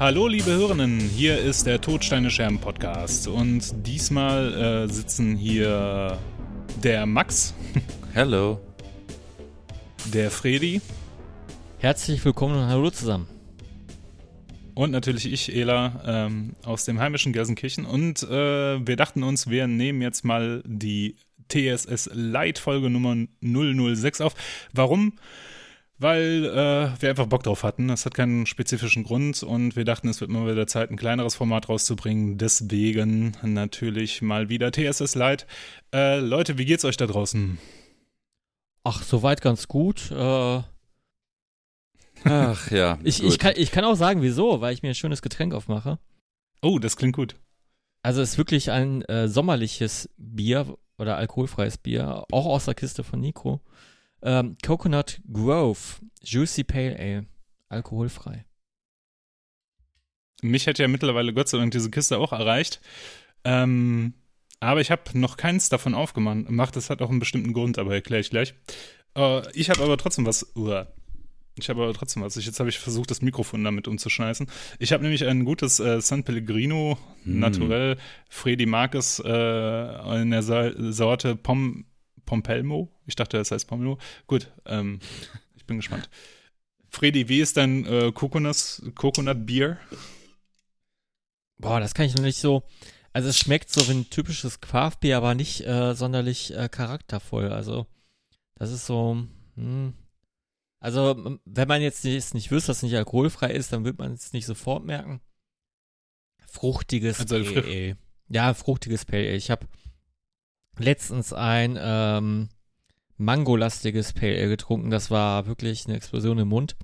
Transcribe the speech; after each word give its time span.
Hallo 0.00 0.28
liebe 0.28 0.52
Hörenden, 0.52 0.98
hier 0.98 1.38
ist 1.38 1.66
der 1.66 1.78
Todsteine 1.78 2.30
Scherben 2.30 2.58
Podcast 2.58 3.28
und 3.28 3.86
diesmal 3.86 4.54
äh, 4.54 4.88
sitzen 4.90 5.36
hier 5.36 6.18
der 6.82 7.04
Max, 7.04 7.52
Hallo. 8.14 8.58
der 10.06 10.30
Fredi 10.30 10.80
Herzlich 11.80 12.24
willkommen 12.24 12.54
und 12.54 12.68
hallo 12.68 12.88
zusammen. 12.88 13.28
und 14.72 14.90
natürlich 14.90 15.30
ich, 15.30 15.54
Ela, 15.54 16.02
ähm, 16.06 16.56
aus 16.64 16.86
dem 16.86 16.98
heimischen 16.98 17.34
Gelsenkirchen 17.34 17.84
und 17.84 18.22
äh, 18.22 18.86
wir 18.86 18.96
dachten 18.96 19.22
uns, 19.22 19.50
wir 19.50 19.66
nehmen 19.66 20.00
jetzt 20.00 20.24
mal 20.24 20.62
die 20.64 21.16
TSS 21.50 22.08
Light 22.14 22.58
Folge 22.58 22.88
Nummer 22.88 23.26
006 23.42 24.22
auf. 24.22 24.34
Warum? 24.72 25.12
Weil 26.00 26.46
äh, 26.46 27.02
wir 27.02 27.10
einfach 27.10 27.26
Bock 27.26 27.42
drauf 27.42 27.62
hatten. 27.62 27.88
Das 27.88 28.06
hat 28.06 28.14
keinen 28.14 28.46
spezifischen 28.46 29.04
Grund 29.04 29.42
und 29.42 29.76
wir 29.76 29.84
dachten, 29.84 30.08
es 30.08 30.22
wird 30.22 30.30
mal 30.30 30.50
wieder 30.50 30.66
Zeit, 30.66 30.90
ein 30.90 30.96
kleineres 30.96 31.34
Format 31.34 31.68
rauszubringen. 31.68 32.38
Deswegen 32.38 33.36
natürlich 33.42 34.22
mal 34.22 34.48
wieder 34.48 34.72
TSS 34.72 35.14
Light. 35.14 35.46
Äh, 35.92 36.20
Leute, 36.20 36.56
wie 36.56 36.64
geht's 36.64 36.86
euch 36.86 36.96
da 36.96 37.06
draußen? 37.06 37.58
Ach, 38.82 39.02
soweit 39.02 39.42
ganz 39.42 39.68
gut. 39.68 40.10
Äh, 40.10 40.14
Ach 42.24 42.70
ja. 42.70 42.98
ich, 43.04 43.20
gut. 43.20 43.28
ich, 43.28 43.38
kann, 43.38 43.52
ich 43.56 43.70
kann 43.70 43.84
auch 43.84 43.94
sagen, 43.94 44.22
wieso, 44.22 44.62
weil 44.62 44.72
ich 44.72 44.82
mir 44.82 44.88
ein 44.88 44.94
schönes 44.94 45.20
Getränk 45.20 45.52
aufmache. 45.52 45.98
Oh, 46.62 46.78
das 46.78 46.96
klingt 46.96 47.14
gut. 47.14 47.36
Also 48.02 48.22
es 48.22 48.30
ist 48.30 48.38
wirklich 48.38 48.70
ein 48.70 49.02
äh, 49.02 49.28
sommerliches 49.28 50.08
Bier 50.16 50.78
oder 50.96 51.18
alkoholfreies 51.18 51.76
Bier, 51.76 52.24
auch 52.32 52.46
aus 52.46 52.64
der 52.64 52.74
Kiste 52.74 53.04
von 53.04 53.20
Nico. 53.20 53.60
Ähm, 54.22 54.56
Coconut 54.64 55.20
Grove 55.32 55.78
Juicy 56.22 56.64
Pale 56.64 56.96
Ale, 56.98 57.26
alkoholfrei. 57.68 58.44
Mich 60.42 60.66
hat 60.66 60.78
ja 60.78 60.88
mittlerweile 60.88 61.32
Gott 61.32 61.48
sei 61.48 61.58
Dank 61.58 61.70
diese 61.72 61.90
Kiste 61.90 62.18
auch 62.18 62.32
erreicht. 62.32 62.80
Ähm, 63.44 64.14
aber 64.58 64.80
ich 64.80 64.90
habe 64.90 65.02
noch 65.14 65.36
keins 65.36 65.68
davon 65.68 65.94
aufgemacht. 65.94 66.76
Das 66.76 66.90
hat 66.90 67.02
auch 67.02 67.10
einen 67.10 67.18
bestimmten 67.18 67.52
Grund, 67.52 67.78
aber 67.78 67.94
erkläre 67.94 68.20
ich 68.20 68.30
gleich. 68.30 68.54
Äh, 69.16 69.42
ich 69.52 69.70
habe 69.70 69.82
aber 69.82 69.96
trotzdem 69.96 70.26
was. 70.26 70.54
Uah. 70.54 70.86
Ich 71.56 71.68
habe 71.68 71.82
aber 71.82 71.92
trotzdem 71.92 72.22
was. 72.22 72.36
Ich, 72.36 72.46
jetzt 72.46 72.60
habe 72.60 72.70
ich 72.70 72.78
versucht, 72.78 73.10
das 73.10 73.22
Mikrofon 73.22 73.64
damit 73.64 73.88
umzuschmeißen. 73.88 74.46
Ich 74.78 74.92
habe 74.92 75.02
nämlich 75.02 75.26
ein 75.26 75.44
gutes 75.44 75.80
äh, 75.80 76.00
San 76.00 76.24
Pellegrino 76.24 76.98
Hm. 77.24 77.38
Naturell 77.38 77.96
Freddy 78.30 78.64
Marcus 78.64 79.18
äh, 79.18 80.20
in 80.22 80.30
der 80.30 80.42
Sa 80.42 80.70
Sorte 80.90 81.36
Pom 81.36 81.84
Pompelmo. 82.30 82.88
Ich 83.06 83.16
dachte, 83.16 83.38
das 83.38 83.50
heißt 83.50 83.66
Pomelo. 83.66 83.98
Gut, 84.28 84.52
ähm, 84.64 85.00
ich 85.56 85.66
bin 85.66 85.78
gespannt. 85.78 86.08
Freddy, 86.88 87.28
wie 87.28 87.40
ist 87.40 87.56
dein 87.56 87.84
äh, 87.86 88.12
Coconut, 88.12 88.82
Coconut 88.94 89.46
Bier? 89.46 89.78
Boah, 91.58 91.80
das 91.80 91.92
kann 91.92 92.06
ich 92.06 92.14
noch 92.14 92.22
nicht 92.22 92.38
so. 92.38 92.62
Also 93.12 93.28
es 93.28 93.36
schmeckt 93.36 93.72
so 93.72 93.88
wie 93.88 93.94
ein 93.94 94.10
typisches 94.10 94.60
Craft-Bier, 94.60 95.16
aber 95.16 95.34
nicht 95.34 95.66
äh, 95.66 95.92
sonderlich 95.94 96.54
äh, 96.56 96.68
charaktervoll. 96.68 97.50
Also 97.50 97.88
das 98.54 98.70
ist 98.70 98.86
so. 98.86 99.26
Hm. 99.56 99.94
Also 100.78 101.40
wenn 101.44 101.68
man 101.68 101.82
jetzt 101.82 102.04
nicht, 102.04 102.32
nicht 102.32 102.52
wüsste, 102.52 102.68
dass 102.68 102.76
es 102.76 102.82
nicht 102.84 102.96
alkoholfrei 102.96 103.50
ist, 103.50 103.72
dann 103.72 103.84
wird 103.84 103.98
man 103.98 104.12
es 104.12 104.32
nicht 104.32 104.46
sofort 104.46 104.84
merken. 104.84 105.20
Fruchtiges 106.46 107.18
Also, 107.18 107.42
Pale 107.42 107.64
Ale. 107.64 107.96
Ja, 108.28 108.54
fruchtiges 108.54 109.04
Pale 109.04 109.26
Ale. 109.26 109.36
Ich 109.36 109.50
habe 109.50 109.66
letztens 110.84 111.32
ein 111.32 111.78
ähm, 111.80 112.48
mangolastiges 113.16 114.12
Pale 114.12 114.36
Ale 114.38 114.48
getrunken. 114.48 114.90
Das 114.90 115.10
war 115.10 115.46
wirklich 115.46 115.86
eine 115.86 115.96
Explosion 115.96 116.38
im 116.38 116.48
Mund. 116.48 116.76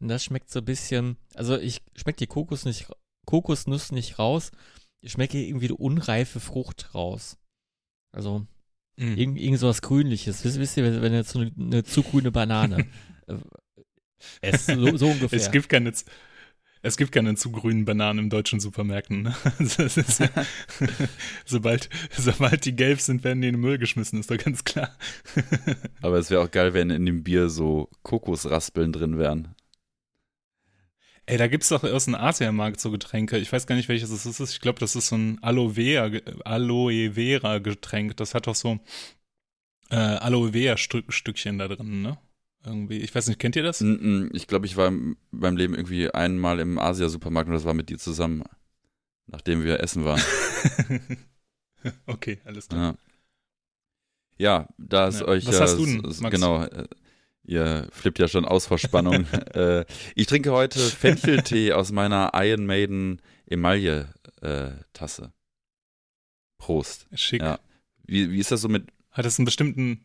Und 0.00 0.08
das 0.08 0.24
schmeckt 0.24 0.50
so 0.50 0.60
ein 0.60 0.64
bisschen. 0.64 1.16
Also 1.34 1.58
ich 1.58 1.82
schmeckt 1.94 2.20
die 2.20 2.26
Kokos 2.26 2.64
nicht, 2.64 2.86
Kokosnuss 3.26 3.92
nicht 3.92 4.18
raus. 4.18 4.50
Ich 5.00 5.12
schmecke 5.12 5.38
irgendwie 5.38 5.68
die 5.68 5.74
unreife 5.74 6.40
Frucht 6.40 6.94
raus. 6.94 7.38
Also 8.12 8.46
Mhm. 9.00 9.16
irgend, 9.16 9.38
irgend 9.38 9.58
so 9.58 9.68
was 9.68 9.80
Grünliches. 9.80 10.44
Wisst, 10.44 10.58
wisst 10.58 10.76
ihr, 10.76 11.02
wenn, 11.02 11.14
jetzt 11.14 11.30
so 11.30 11.40
eine, 11.40 11.50
eine 11.58 11.84
zu 11.84 12.02
grüne 12.02 12.30
Banane. 12.30 12.86
äh, 13.26 13.36
es, 14.42 14.66
so, 14.66 14.96
so 14.96 15.06
ungefähr. 15.06 15.38
Es 15.38 15.50
gibt 15.50 15.70
keine, 15.70 15.92
es 16.82 16.96
gibt 16.96 17.12
keine 17.12 17.34
zu 17.34 17.50
grünen 17.52 17.84
Bananen 17.84 18.18
in 18.20 18.30
deutschen 18.30 18.60
Supermärkten. 18.60 19.22
Ne? 19.22 19.34
Ist 19.58 20.22
sobald, 21.44 21.90
sobald 22.16 22.64
die 22.64 22.74
gelb 22.74 23.00
sind, 23.00 23.22
werden 23.22 23.42
die 23.42 23.48
in 23.48 23.54
den 23.54 23.60
Müll 23.60 23.78
geschmissen, 23.78 24.18
ist 24.20 24.30
doch 24.30 24.38
ganz 24.38 24.64
klar. 24.64 24.96
Aber 26.02 26.16
es 26.16 26.30
wäre 26.30 26.42
auch 26.42 26.50
geil, 26.50 26.72
wenn 26.72 26.90
in 26.90 27.04
dem 27.04 27.22
Bier 27.22 27.50
so 27.50 27.90
Kokosraspeln 28.02 28.92
drin 28.92 29.18
wären. 29.18 29.54
Ey, 31.26 31.36
da 31.36 31.46
gibt's 31.46 31.68
doch 31.68 31.84
aus 31.84 32.06
dem 32.06 32.14
Asiamarkt 32.14 32.80
so 32.80 32.90
Getränke. 32.90 33.38
Ich 33.38 33.52
weiß 33.52 33.66
gar 33.66 33.76
nicht, 33.76 33.88
welches 33.88 34.10
es 34.10 34.26
ist. 34.26 34.40
Ich 34.40 34.60
glaube, 34.60 34.80
das 34.80 34.96
ist 34.96 35.08
so 35.08 35.16
ein 35.16 35.38
Aloe 35.42 35.74
Vera, 35.74 36.10
Aloe 36.44 37.12
Vera 37.12 37.58
Getränk. 37.58 38.16
Das 38.16 38.34
hat 38.34 38.46
doch 38.46 38.54
so 38.54 38.80
äh, 39.90 39.96
Aloe 39.96 40.52
Vera 40.52 40.76
Stück, 40.76 41.12
Stückchen 41.12 41.58
da 41.58 41.68
drin, 41.68 42.02
ne? 42.02 42.18
Irgendwie. 42.64 42.98
Ich 42.98 43.14
weiß 43.14 43.26
nicht, 43.28 43.38
kennt 43.38 43.56
ihr 43.56 43.62
das? 43.62 43.80
Mm, 43.80 43.92
mm, 44.26 44.30
Ich 44.34 44.46
glaube, 44.46 44.66
ich 44.66 44.76
war 44.76 44.88
in 44.88 45.16
meinem 45.30 45.56
Leben 45.56 45.74
irgendwie 45.74 46.10
einmal 46.10 46.60
im 46.60 46.78
Asia-Supermarkt 46.78 47.48
und 47.48 47.54
das 47.54 47.64
war 47.64 47.74
mit 47.74 47.88
dir 47.88 47.98
zusammen, 47.98 48.42
nachdem 49.26 49.64
wir 49.64 49.80
essen 49.80 50.04
waren. 50.04 50.20
okay, 52.06 52.38
alles 52.44 52.68
klar. 52.68 52.96
Ja, 54.36 54.60
ja 54.60 54.68
da 54.78 55.08
ist 55.08 55.20
Ja. 55.20 55.28
euch 55.28 55.46
Was 55.46 55.54
ja, 55.54 55.60
hast 55.62 55.78
du 55.78 55.86
denn, 55.86 56.02
Max? 56.02 56.30
genau, 56.34 56.62
äh, 56.64 56.86
ihr 57.44 57.88
flippt 57.92 58.18
ja 58.18 58.28
schon 58.28 58.44
aus 58.44 58.66
vor 58.66 58.78
Spannung. 58.78 59.24
äh, 59.54 59.86
ich 60.14 60.26
trinke 60.26 60.52
heute 60.52 60.78
Fencheltee 60.80 61.72
aus 61.72 61.92
meiner 61.92 62.32
Iron 62.34 62.66
Maiden 62.66 63.22
Emaille 63.46 64.12
äh, 64.42 64.70
Tasse. 64.92 65.32
Prost. 66.58 67.06
Schick. 67.14 67.40
Ja. 67.40 67.58
Wie, 68.04 68.30
wie 68.30 68.38
ist 68.38 68.50
das 68.52 68.60
so 68.60 68.68
mit 68.68 68.88
Hat 69.12 69.24
es 69.24 69.38
einen 69.38 69.46
bestimmten. 69.46 70.04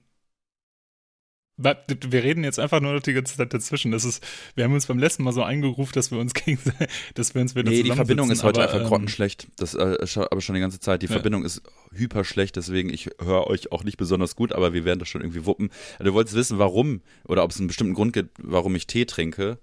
Wir 1.57 2.23
reden 2.23 2.43
jetzt 2.43 2.59
einfach 2.59 2.81
nur 2.81 2.93
noch 2.93 3.01
die 3.01 3.13
ganze 3.13 3.37
Zeit 3.37 3.53
dazwischen. 3.53 3.91
Das 3.91 4.03
ist, 4.03 4.21
wir 4.55 4.65
haben 4.65 4.73
uns 4.73 4.87
beim 4.87 4.99
letzten 4.99 5.23
Mal 5.23 5.31
so 5.31 5.41
eingerufen, 5.41 5.93
dass 5.93 6.11
wir 6.11 6.19
uns 6.19 6.33
gegenseitig, 6.33 6.89
dass 7.13 7.33
wir 7.33 7.41
uns 7.41 7.55
wieder 7.55 7.69
Nee, 7.69 7.83
die 7.83 7.91
Verbindung 7.91 8.29
ist 8.29 8.43
heute 8.43 8.61
aber, 8.61 8.69
einfach 8.69 8.83
ähm, 8.83 8.89
grottenschlecht. 8.89 9.47
Das 9.57 9.73
äh, 9.73 9.97
aber 10.15 10.41
schon 10.41 10.55
die 10.55 10.61
ganze 10.61 10.81
Zeit. 10.81 11.01
Die 11.01 11.05
Ja. 11.05 11.13
Verbindung 11.13 11.45
ist 11.45 11.61
hyper 11.93 12.25
schlecht, 12.25 12.57
deswegen 12.57 12.89
ich 12.89 13.09
höre 13.21 13.47
euch 13.47 13.71
auch 13.71 13.85
nicht 13.85 13.95
besonders 13.95 14.35
gut, 14.35 14.51
aber 14.51 14.73
wir 14.73 14.83
werden 14.83 14.99
das 14.99 15.07
schon 15.07 15.21
irgendwie 15.21 15.45
wuppen. 15.45 15.69
Du 15.99 16.13
wolltest 16.13 16.35
wissen, 16.35 16.57
warum 16.59 17.01
oder 17.25 17.43
ob 17.43 17.51
es 17.51 17.57
einen 17.57 17.67
bestimmten 17.67 17.93
Grund 17.93 18.11
gibt, 18.11 18.37
warum 18.41 18.75
ich 18.75 18.85
Tee 18.85 19.05
trinke. 19.05 19.57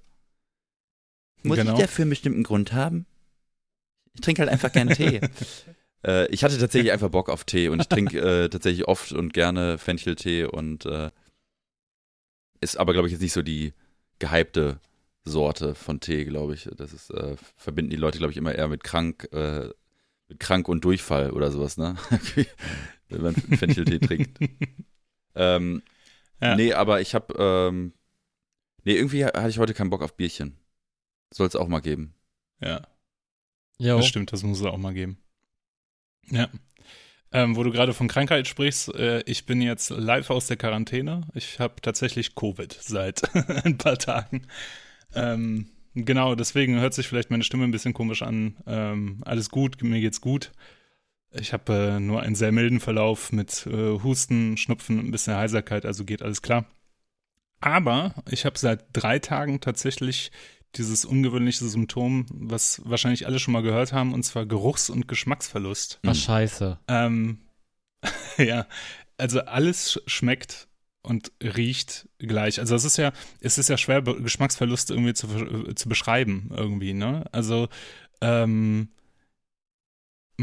Muss 1.42 1.58
Genau. 1.58 1.74
ich 1.74 1.80
dafür 1.80 2.04
einen 2.04 2.10
bestimmten 2.10 2.42
Grund 2.42 2.72
haben? 2.72 3.04
Ich 4.14 4.22
trinke 4.22 4.40
halt 4.40 4.50
einfach 4.50 4.72
gerne 4.72 4.94
Tee. 4.96 5.20
äh, 6.06 6.26
ich 6.28 6.42
hatte 6.42 6.56
tatsächlich 6.56 6.92
einfach 6.92 7.10
Bock 7.10 7.28
auf 7.28 7.44
Tee 7.44 7.68
und 7.68 7.80
ich 7.80 7.88
trinke 7.88 8.18
äh, 8.18 8.48
tatsächlich 8.48 8.88
oft 8.88 9.12
und 9.12 9.34
gerne 9.34 9.76
Fencheltee 9.76 10.44
und 10.44 10.86
äh, 10.86 11.10
ist 12.62 12.76
aber, 12.76 12.92
glaube 12.92 13.08
ich, 13.08 13.12
jetzt 13.12 13.20
nicht 13.22 13.32
so 13.32 13.42
die 13.42 13.72
gehypte 14.18 14.80
Sorte 15.24 15.74
von 15.74 16.00
Tee, 16.00 16.24
glaube 16.24 16.54
ich. 16.54 16.68
Das 16.76 16.92
ist, 16.92 17.10
äh, 17.10 17.36
verbinden 17.56 17.90
die 17.90 17.96
Leute, 17.96 18.18
glaube 18.18 18.30
ich, 18.32 18.36
immer 18.36 18.54
eher 18.54 18.68
mit 18.68 18.82
krank, 18.84 19.28
äh, 19.32 19.68
mit 20.28 20.40
krank 20.40 20.68
und 20.68 20.84
Durchfall 20.84 21.30
oder 21.32 21.50
sowas, 21.50 21.76
ne? 21.76 21.96
Wenn 23.08 23.22
man 23.22 23.34
Fencheltee 23.34 23.98
trinkt. 24.06 24.38
Ähm, 25.34 25.82
Ja. 26.40 26.56
Nee, 26.56 26.72
aber 26.72 27.00
ich 27.00 27.14
habe, 27.14 27.34
ähm, 27.38 27.92
nee, 28.84 28.96
irgendwie 28.96 29.24
hatte 29.24 29.48
ich 29.48 29.58
heute 29.58 29.74
keinen 29.74 29.90
Bock 29.90 30.02
auf 30.02 30.16
Bierchen. 30.16 30.56
Soll 31.32 31.46
es 31.46 31.54
auch 31.56 31.68
mal 31.68 31.80
geben. 31.80 32.14
Ja, 33.78 33.96
das 33.96 34.06
stimmt, 34.06 34.32
das 34.32 34.42
muss 34.42 34.60
es 34.60 34.66
auch 34.66 34.76
mal 34.76 34.92
geben. 34.92 35.18
Ja. 36.30 36.48
Ähm, 37.34 37.56
wo 37.56 37.62
du 37.62 37.70
gerade 37.70 37.94
von 37.94 38.08
Krankheit 38.08 38.46
sprichst, 38.46 38.94
äh, 38.94 39.22
ich 39.22 39.46
bin 39.46 39.62
jetzt 39.62 39.88
live 39.88 40.28
aus 40.28 40.48
der 40.48 40.58
Quarantäne. 40.58 41.22
Ich 41.34 41.58
habe 41.60 41.80
tatsächlich 41.80 42.34
Covid 42.34 42.72
seit 42.80 43.22
ein 43.64 43.78
paar 43.78 43.96
Tagen. 43.96 44.42
Ähm, 45.14 45.68
genau, 45.94 46.34
deswegen 46.34 46.78
hört 46.78 46.92
sich 46.92 47.08
vielleicht 47.08 47.30
meine 47.30 47.44
Stimme 47.44 47.64
ein 47.64 47.70
bisschen 47.70 47.94
komisch 47.94 48.22
an. 48.22 48.56
Ähm, 48.66 49.22
alles 49.24 49.48
gut, 49.48 49.82
mir 49.82 50.00
geht's 50.00 50.20
gut. 50.20 50.52
Ich 51.30 51.54
habe 51.54 51.72
äh, 51.72 52.00
nur 52.00 52.20
einen 52.20 52.34
sehr 52.34 52.52
milden 52.52 52.80
Verlauf 52.80 53.32
mit 53.32 53.66
äh, 53.66 53.98
Husten, 54.02 54.58
Schnupfen, 54.58 54.98
ein 54.98 55.10
bisschen 55.10 55.34
Heiserkeit, 55.34 55.86
also 55.86 56.04
geht 56.04 56.20
alles 56.20 56.42
klar. 56.42 56.66
Aber 57.60 58.14
ich 58.30 58.44
habe 58.44 58.58
seit 58.58 58.84
drei 58.92 59.18
Tagen 59.20 59.60
tatsächlich 59.60 60.32
dieses 60.76 61.04
ungewöhnliche 61.04 61.66
Symptom, 61.66 62.26
was 62.30 62.80
wahrscheinlich 62.84 63.26
alle 63.26 63.38
schon 63.38 63.52
mal 63.52 63.62
gehört 63.62 63.92
haben, 63.92 64.14
und 64.14 64.22
zwar 64.22 64.46
Geruchs- 64.46 64.90
und 64.90 65.08
Geschmacksverlust. 65.08 66.00
Ach, 66.06 66.14
scheiße. 66.14 66.78
Ähm, 66.88 67.38
ja, 68.38 68.66
also 69.18 69.40
alles 69.40 69.92
sch- 69.96 70.02
schmeckt 70.06 70.68
und 71.02 71.32
riecht 71.42 72.08
gleich. 72.18 72.58
Also 72.60 72.74
es 72.74 72.84
ist 72.84 72.96
ja, 72.96 73.12
es 73.40 73.58
ist 73.58 73.68
ja 73.68 73.76
schwer, 73.76 74.02
Geschmacksverlust 74.02 74.90
irgendwie 74.90 75.14
zu, 75.14 75.26
zu 75.74 75.88
beschreiben 75.88 76.50
irgendwie, 76.56 76.94
ne? 76.94 77.24
Also 77.32 77.68
ähm, 78.20 78.88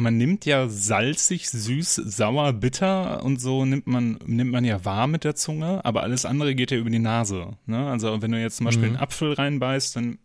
man 0.02 0.18
nimmt 0.18 0.46
ja 0.46 0.68
salzig, 0.70 1.50
süß, 1.50 1.96
sauer, 1.96 2.54
bitter 2.54 3.24
und 3.24 3.40
so 3.42 3.66
nimmt 3.66 3.88
man, 3.88 4.20
nimmt 4.26 4.52
man 4.52 4.66
ja 4.66 4.84
wahr 4.86 5.08
mit 5.08 5.24
der 5.24 5.36
Zunge, 5.36 5.84
aber 5.86 6.04
alles 6.04 6.26
andere 6.26 6.56
geht 6.56 6.72
ja 6.72 6.78
über 6.78 6.90
die 6.90 7.00
Nase. 7.00 7.58
Ne? 7.66 7.88
Also 7.90 8.22
wenn 8.22 8.32
du 8.32 8.40
jetzt 8.42 8.58
zum 8.58 8.66
Beispiel 8.66 8.90
Mhm. 8.90 8.96
einen 8.96 9.04
Apfel 9.04 9.34
reinbeißt, 9.34 9.96
dann 9.96 10.18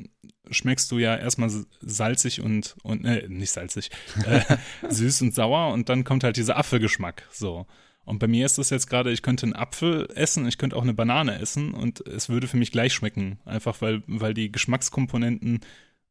schmeckst 0.51 0.91
du 0.91 0.99
ja 0.99 1.17
erstmal 1.17 1.51
salzig 1.81 2.41
und, 2.41 2.77
und 2.83 3.05
äh, 3.05 3.27
nicht 3.29 3.51
salzig, 3.51 3.91
äh, 4.27 4.41
süß 4.89 5.23
und 5.23 5.35
sauer 5.35 5.73
und 5.73 5.89
dann 5.89 6.05
kommt 6.05 6.25
halt 6.25 6.37
dieser 6.37 6.57
Apfelgeschmack. 6.57 7.27
So. 7.33 7.67
Und 8.05 8.19
bei 8.19 8.27
mir 8.27 8.45
ist 8.45 8.59
das 8.59 8.69
jetzt 8.69 8.89
gerade, 8.91 9.11
ich 9.11 9.23
könnte 9.23 9.47
einen 9.47 9.55
Apfel 9.55 10.07
essen, 10.15 10.47
ich 10.47 10.59
könnte 10.59 10.77
auch 10.77 10.83
eine 10.83 10.93
Banane 10.93 11.39
essen 11.41 11.73
und 11.73 12.07
es 12.07 12.29
würde 12.29 12.47
für 12.49 12.59
mich 12.59 12.71
gleich 12.71 12.93
schmecken. 12.93 13.39
Einfach 13.47 13.81
weil, 13.81 14.03
weil 14.07 14.35
die 14.35 14.53
Geschmackskomponenten 14.53 15.61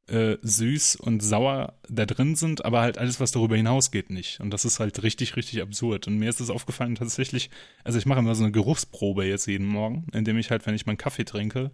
äh, 0.07 0.37
süß 0.41 0.97
und 0.97 1.21
sauer 1.21 1.73
da 1.89 2.05
drin 2.05 2.35
sind, 2.35 2.65
aber 2.65 2.81
halt 2.81 2.97
alles, 2.97 3.19
was 3.19 3.31
darüber 3.31 3.55
hinausgeht, 3.55 4.09
nicht. 4.09 4.39
Und 4.39 4.51
das 4.51 4.65
ist 4.65 4.79
halt 4.79 5.01
richtig, 5.03 5.35
richtig 5.35 5.61
absurd. 5.61 6.07
Und 6.07 6.17
mir 6.17 6.29
ist 6.29 6.41
es 6.41 6.49
aufgefallen 6.49 6.95
tatsächlich, 6.95 7.49
also 7.83 7.97
ich 7.97 8.05
mache 8.05 8.19
immer 8.19 8.35
so 8.35 8.43
eine 8.43 8.51
Geruchsprobe 8.51 9.25
jetzt 9.25 9.47
jeden 9.47 9.67
Morgen, 9.67 10.07
indem 10.11 10.37
ich 10.37 10.51
halt, 10.51 10.65
wenn 10.65 10.75
ich 10.75 10.85
meinen 10.85 10.97
Kaffee 10.97 11.23
trinke, 11.23 11.71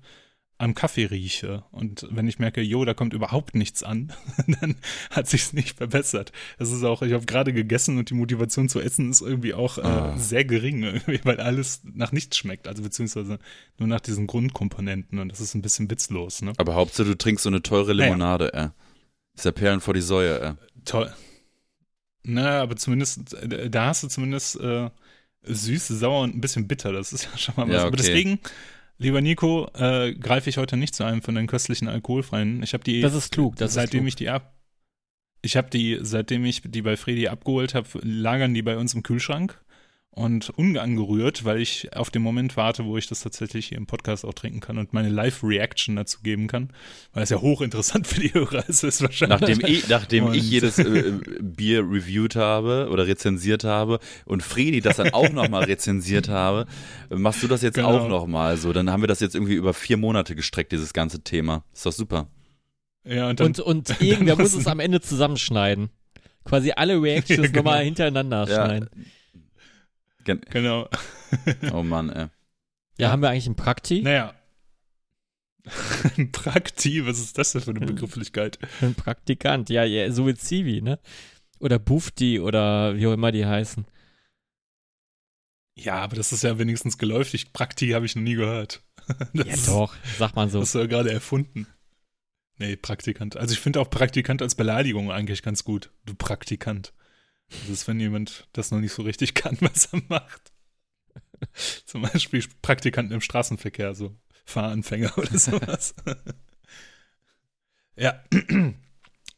am 0.59 0.75
Kaffee 0.75 1.05
rieche. 1.05 1.63
Und 1.71 2.05
wenn 2.11 2.27
ich 2.27 2.37
merke, 2.37 2.61
jo, 2.61 2.83
da 2.83 2.93
kommt 2.93 3.13
überhaupt 3.13 3.55
nichts 3.55 3.81
an, 3.81 4.11
dann 4.61 4.75
hat 5.09 5.27
sich's 5.27 5.53
nicht 5.53 5.77
verbessert. 5.77 6.33
Das 6.59 6.71
ist 6.71 6.83
auch, 6.83 7.01
ich 7.01 7.13
habe 7.13 7.25
gerade 7.25 7.53
gegessen 7.53 7.97
und 7.97 8.09
die 8.09 8.13
Motivation 8.13 8.67
zu 8.67 8.81
essen 8.81 9.09
ist 9.09 9.21
irgendwie 9.21 9.53
auch 9.53 9.77
äh, 9.77 9.81
ah. 9.81 10.17
sehr 10.17 10.43
gering, 10.43 10.83
irgendwie, 10.83 11.21
weil 11.23 11.39
alles 11.39 11.81
nach 11.83 12.11
nichts 12.11 12.37
schmeckt, 12.37 12.67
also 12.67 12.83
beziehungsweise 12.83 13.39
nur 13.77 13.87
nach 13.87 14.01
diesen 14.01 14.27
Grundkomponenten 14.27 15.17
und 15.19 15.29
das 15.29 15.39
ist 15.39 15.55
ein 15.55 15.61
bisschen 15.61 15.89
witzlos, 15.89 16.41
ne? 16.41 16.53
Aber 16.57 16.75
Hauptsache 16.75 17.07
du 17.07 17.17
trinkst 17.17 17.43
so 17.43 17.49
eine 17.49 17.63
teure 17.63 17.93
Limonade, 17.93 18.51
naja. 18.53 18.65
äh. 18.65 18.69
Ist 19.35 19.45
ja 19.45 19.51
Perlen 19.53 19.79
vor 19.79 19.93
die 19.93 20.01
Säue, 20.01 20.39
äh. 20.41 20.53
Toll. 20.83 21.13
Na, 22.23 22.61
aber 22.61 22.75
zumindest, 22.75 23.33
äh, 23.35 23.69
da 23.69 23.87
hast 23.87 24.03
du 24.03 24.09
zumindest 24.09 24.59
äh, 24.59 24.89
süß, 25.43 25.87
sauer 25.87 26.23
und 26.23 26.35
ein 26.35 26.41
bisschen 26.41 26.67
bitter, 26.67 26.91
das 26.91 27.13
ist 27.13 27.29
ja 27.31 27.37
schon 27.37 27.55
mal 27.55 27.67
was. 27.67 27.73
Ja, 27.73 27.79
okay. 27.79 27.87
Aber 27.87 27.97
deswegen 27.97 28.39
Lieber 28.99 29.21
Nico, 29.21 29.69
äh, 29.75 30.13
greife 30.13 30.49
ich 30.49 30.57
heute 30.57 30.75
nicht 30.75 30.93
zu 30.93 31.05
einem 31.05 31.21
von 31.21 31.33
den 31.33 31.47
köstlichen 31.47 31.87
alkoholfreien. 31.87 32.61
Ich 32.61 32.73
habe 32.73 32.83
die. 32.83 32.99
Das 32.99 33.15
ist 33.15 33.31
klug. 33.31 33.55
Das 33.55 33.73
seitdem 33.73 34.01
klug. 34.01 34.09
ich 34.09 34.15
die 34.17 34.29
ab. 34.29 34.53
Ich 35.41 35.55
habe 35.55 35.69
die, 35.69 35.97
seitdem 36.01 36.43
ich 36.43 36.61
die 36.65 36.81
bei 36.81 36.97
Fredi 36.97 37.29
abgeholt 37.29 37.73
habe, 37.73 37.87
lagern 38.03 38.53
die 38.53 38.61
bei 38.61 38.77
uns 38.77 38.93
im 38.93 39.03
Kühlschrank 39.03 39.59
und 40.11 40.49
unangerührt, 40.49 41.45
weil 41.45 41.61
ich 41.61 41.95
auf 41.95 42.09
den 42.09 42.21
Moment 42.21 42.57
warte, 42.57 42.83
wo 42.85 42.97
ich 42.97 43.07
das 43.07 43.21
tatsächlich 43.21 43.67
hier 43.67 43.77
im 43.77 43.85
Podcast 43.85 44.25
auch 44.25 44.33
trinken 44.33 44.59
kann 44.59 44.77
und 44.77 44.91
meine 44.91 45.09
Live-Reaction 45.09 45.95
dazu 45.95 46.21
geben 46.21 46.47
kann, 46.47 46.73
weil 47.13 47.23
es 47.23 47.29
ja 47.29 47.39
hochinteressant 47.39 48.07
für 48.07 48.19
die 48.19 48.33
Hörer 48.33 48.67
ist, 48.67 48.83
ist 48.83 49.01
wahrscheinlich. 49.01 49.39
Nachdem 49.39 49.65
ich, 49.65 49.87
nachdem 49.87 50.33
ich 50.33 50.49
jedes 50.49 50.79
äh, 50.79 51.13
Bier 51.39 51.81
reviewed 51.81 52.35
habe 52.35 52.89
oder 52.91 53.07
rezensiert 53.07 53.63
habe 53.63 53.99
und 54.25 54.43
Fredi 54.43 54.81
das 54.81 54.97
dann 54.97 55.13
auch 55.13 55.31
nochmal 55.31 55.65
rezensiert 55.65 56.27
habe, 56.27 56.65
machst 57.09 57.43
du 57.43 57.47
das 57.47 57.61
jetzt 57.61 57.75
genau. 57.75 57.99
auch 57.99 58.09
nochmal 58.09 58.57
so. 58.57 58.73
Dann 58.73 58.91
haben 58.91 59.01
wir 59.01 59.07
das 59.07 59.19
jetzt 59.19 59.35
irgendwie 59.35 59.55
über 59.55 59.73
vier 59.73 59.97
Monate 59.97 60.35
gestreckt, 60.35 60.71
dieses 60.71 60.91
ganze 60.91 61.23
Thema. 61.23 61.63
Ist 61.73 61.85
doch 61.85 61.93
super. 61.93 62.27
Ja, 63.05 63.29
und, 63.29 63.39
dann, 63.39 63.47
und, 63.47 63.59
und 63.59 64.01
irgendwer 64.01 64.35
muss 64.35 64.53
es 64.53 64.67
am 64.67 64.79
Ende 64.79 65.01
zusammenschneiden. 65.01 65.89
Quasi 66.43 66.71
alle 66.75 67.01
Reactions 67.01 67.37
ja, 67.39 67.47
genau. 67.47 67.57
nochmal 67.59 67.83
hintereinander 67.83 68.47
schneiden. 68.47 68.89
Gen 70.23 70.41
genau. 70.49 70.89
oh 71.73 71.83
Mann, 71.83 72.09
ey. 72.09 72.27
Ja, 72.97 73.11
haben 73.11 73.21
wir 73.21 73.29
eigentlich 73.29 73.47
ein 73.47 73.55
Prakti? 73.55 74.01
Naja. 74.01 74.33
ein 76.17 76.31
Prakti, 76.31 77.05
was 77.05 77.19
ist 77.19 77.37
das 77.37 77.51
denn 77.51 77.61
für 77.61 77.71
eine 77.71 77.85
Begrifflichkeit? 77.85 78.59
Ein 78.81 78.95
Praktikant, 78.95 79.69
ja, 79.69 79.83
ja 79.83 80.11
so 80.11 80.27
wie 80.27 80.35
Zivi, 80.35 80.81
ne? 80.81 80.99
Oder 81.59 81.79
Bufti 81.79 82.39
oder 82.39 82.95
wie 82.95 83.07
auch 83.07 83.13
immer 83.13 83.31
die 83.31 83.45
heißen. 83.45 83.85
Ja, 85.75 85.95
aber 85.95 86.15
das 86.15 86.33
ist 86.33 86.43
ja 86.43 86.57
wenigstens 86.59 86.97
geläufig. 86.97 87.53
Prakti 87.53 87.89
habe 87.89 88.05
ich 88.05 88.15
noch 88.15 88.23
nie 88.23 88.35
gehört. 88.35 88.83
Das 89.33 89.65
ja, 89.65 89.73
doch, 89.73 89.95
sag 90.19 90.35
mal 90.35 90.49
so. 90.51 90.59
Das 90.59 90.67
hast 90.67 90.75
du 90.75 90.79
ja 90.79 90.85
gerade 90.85 91.11
erfunden. 91.11 91.65
Nee, 92.59 92.75
Praktikant. 92.75 93.37
Also 93.37 93.53
ich 93.53 93.59
finde 93.59 93.81
auch 93.81 93.89
Praktikant 93.89 94.43
als 94.43 94.53
Beleidigung 94.53 95.11
eigentlich 95.11 95.41
ganz 95.41 95.63
gut. 95.63 95.91
Du 96.05 96.13
Praktikant. 96.13 96.93
Das 97.49 97.69
ist, 97.69 97.87
wenn 97.87 97.99
jemand 97.99 98.47
das 98.53 98.71
noch 98.71 98.79
nicht 98.79 98.93
so 98.93 99.03
richtig 99.03 99.33
kann, 99.33 99.57
was 99.61 99.93
er 99.93 100.01
macht. 100.07 100.51
Zum 101.85 102.01
Beispiel 102.01 102.43
Praktikanten 102.61 103.13
im 103.13 103.21
Straßenverkehr, 103.21 103.95
so 103.95 104.15
Fahranfänger 104.45 105.17
oder 105.17 105.37
sowas. 105.37 105.95
ja. 107.95 108.23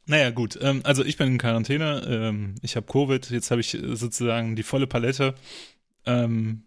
Naja, 0.08 0.32
gut. 0.32 0.58
Ähm, 0.60 0.82
also 0.84 1.06
ich 1.06 1.16
bin 1.16 1.28
in 1.28 1.38
Quarantäne. 1.38 2.04
Ähm, 2.06 2.56
ich 2.62 2.76
habe 2.76 2.88
Covid. 2.92 3.30
Jetzt 3.30 3.52
habe 3.52 3.62
ich 3.62 3.78
sozusagen 3.82 4.56
die 4.56 4.64
volle 4.64 4.88
Palette 4.88 5.36
ähm, 6.06 6.64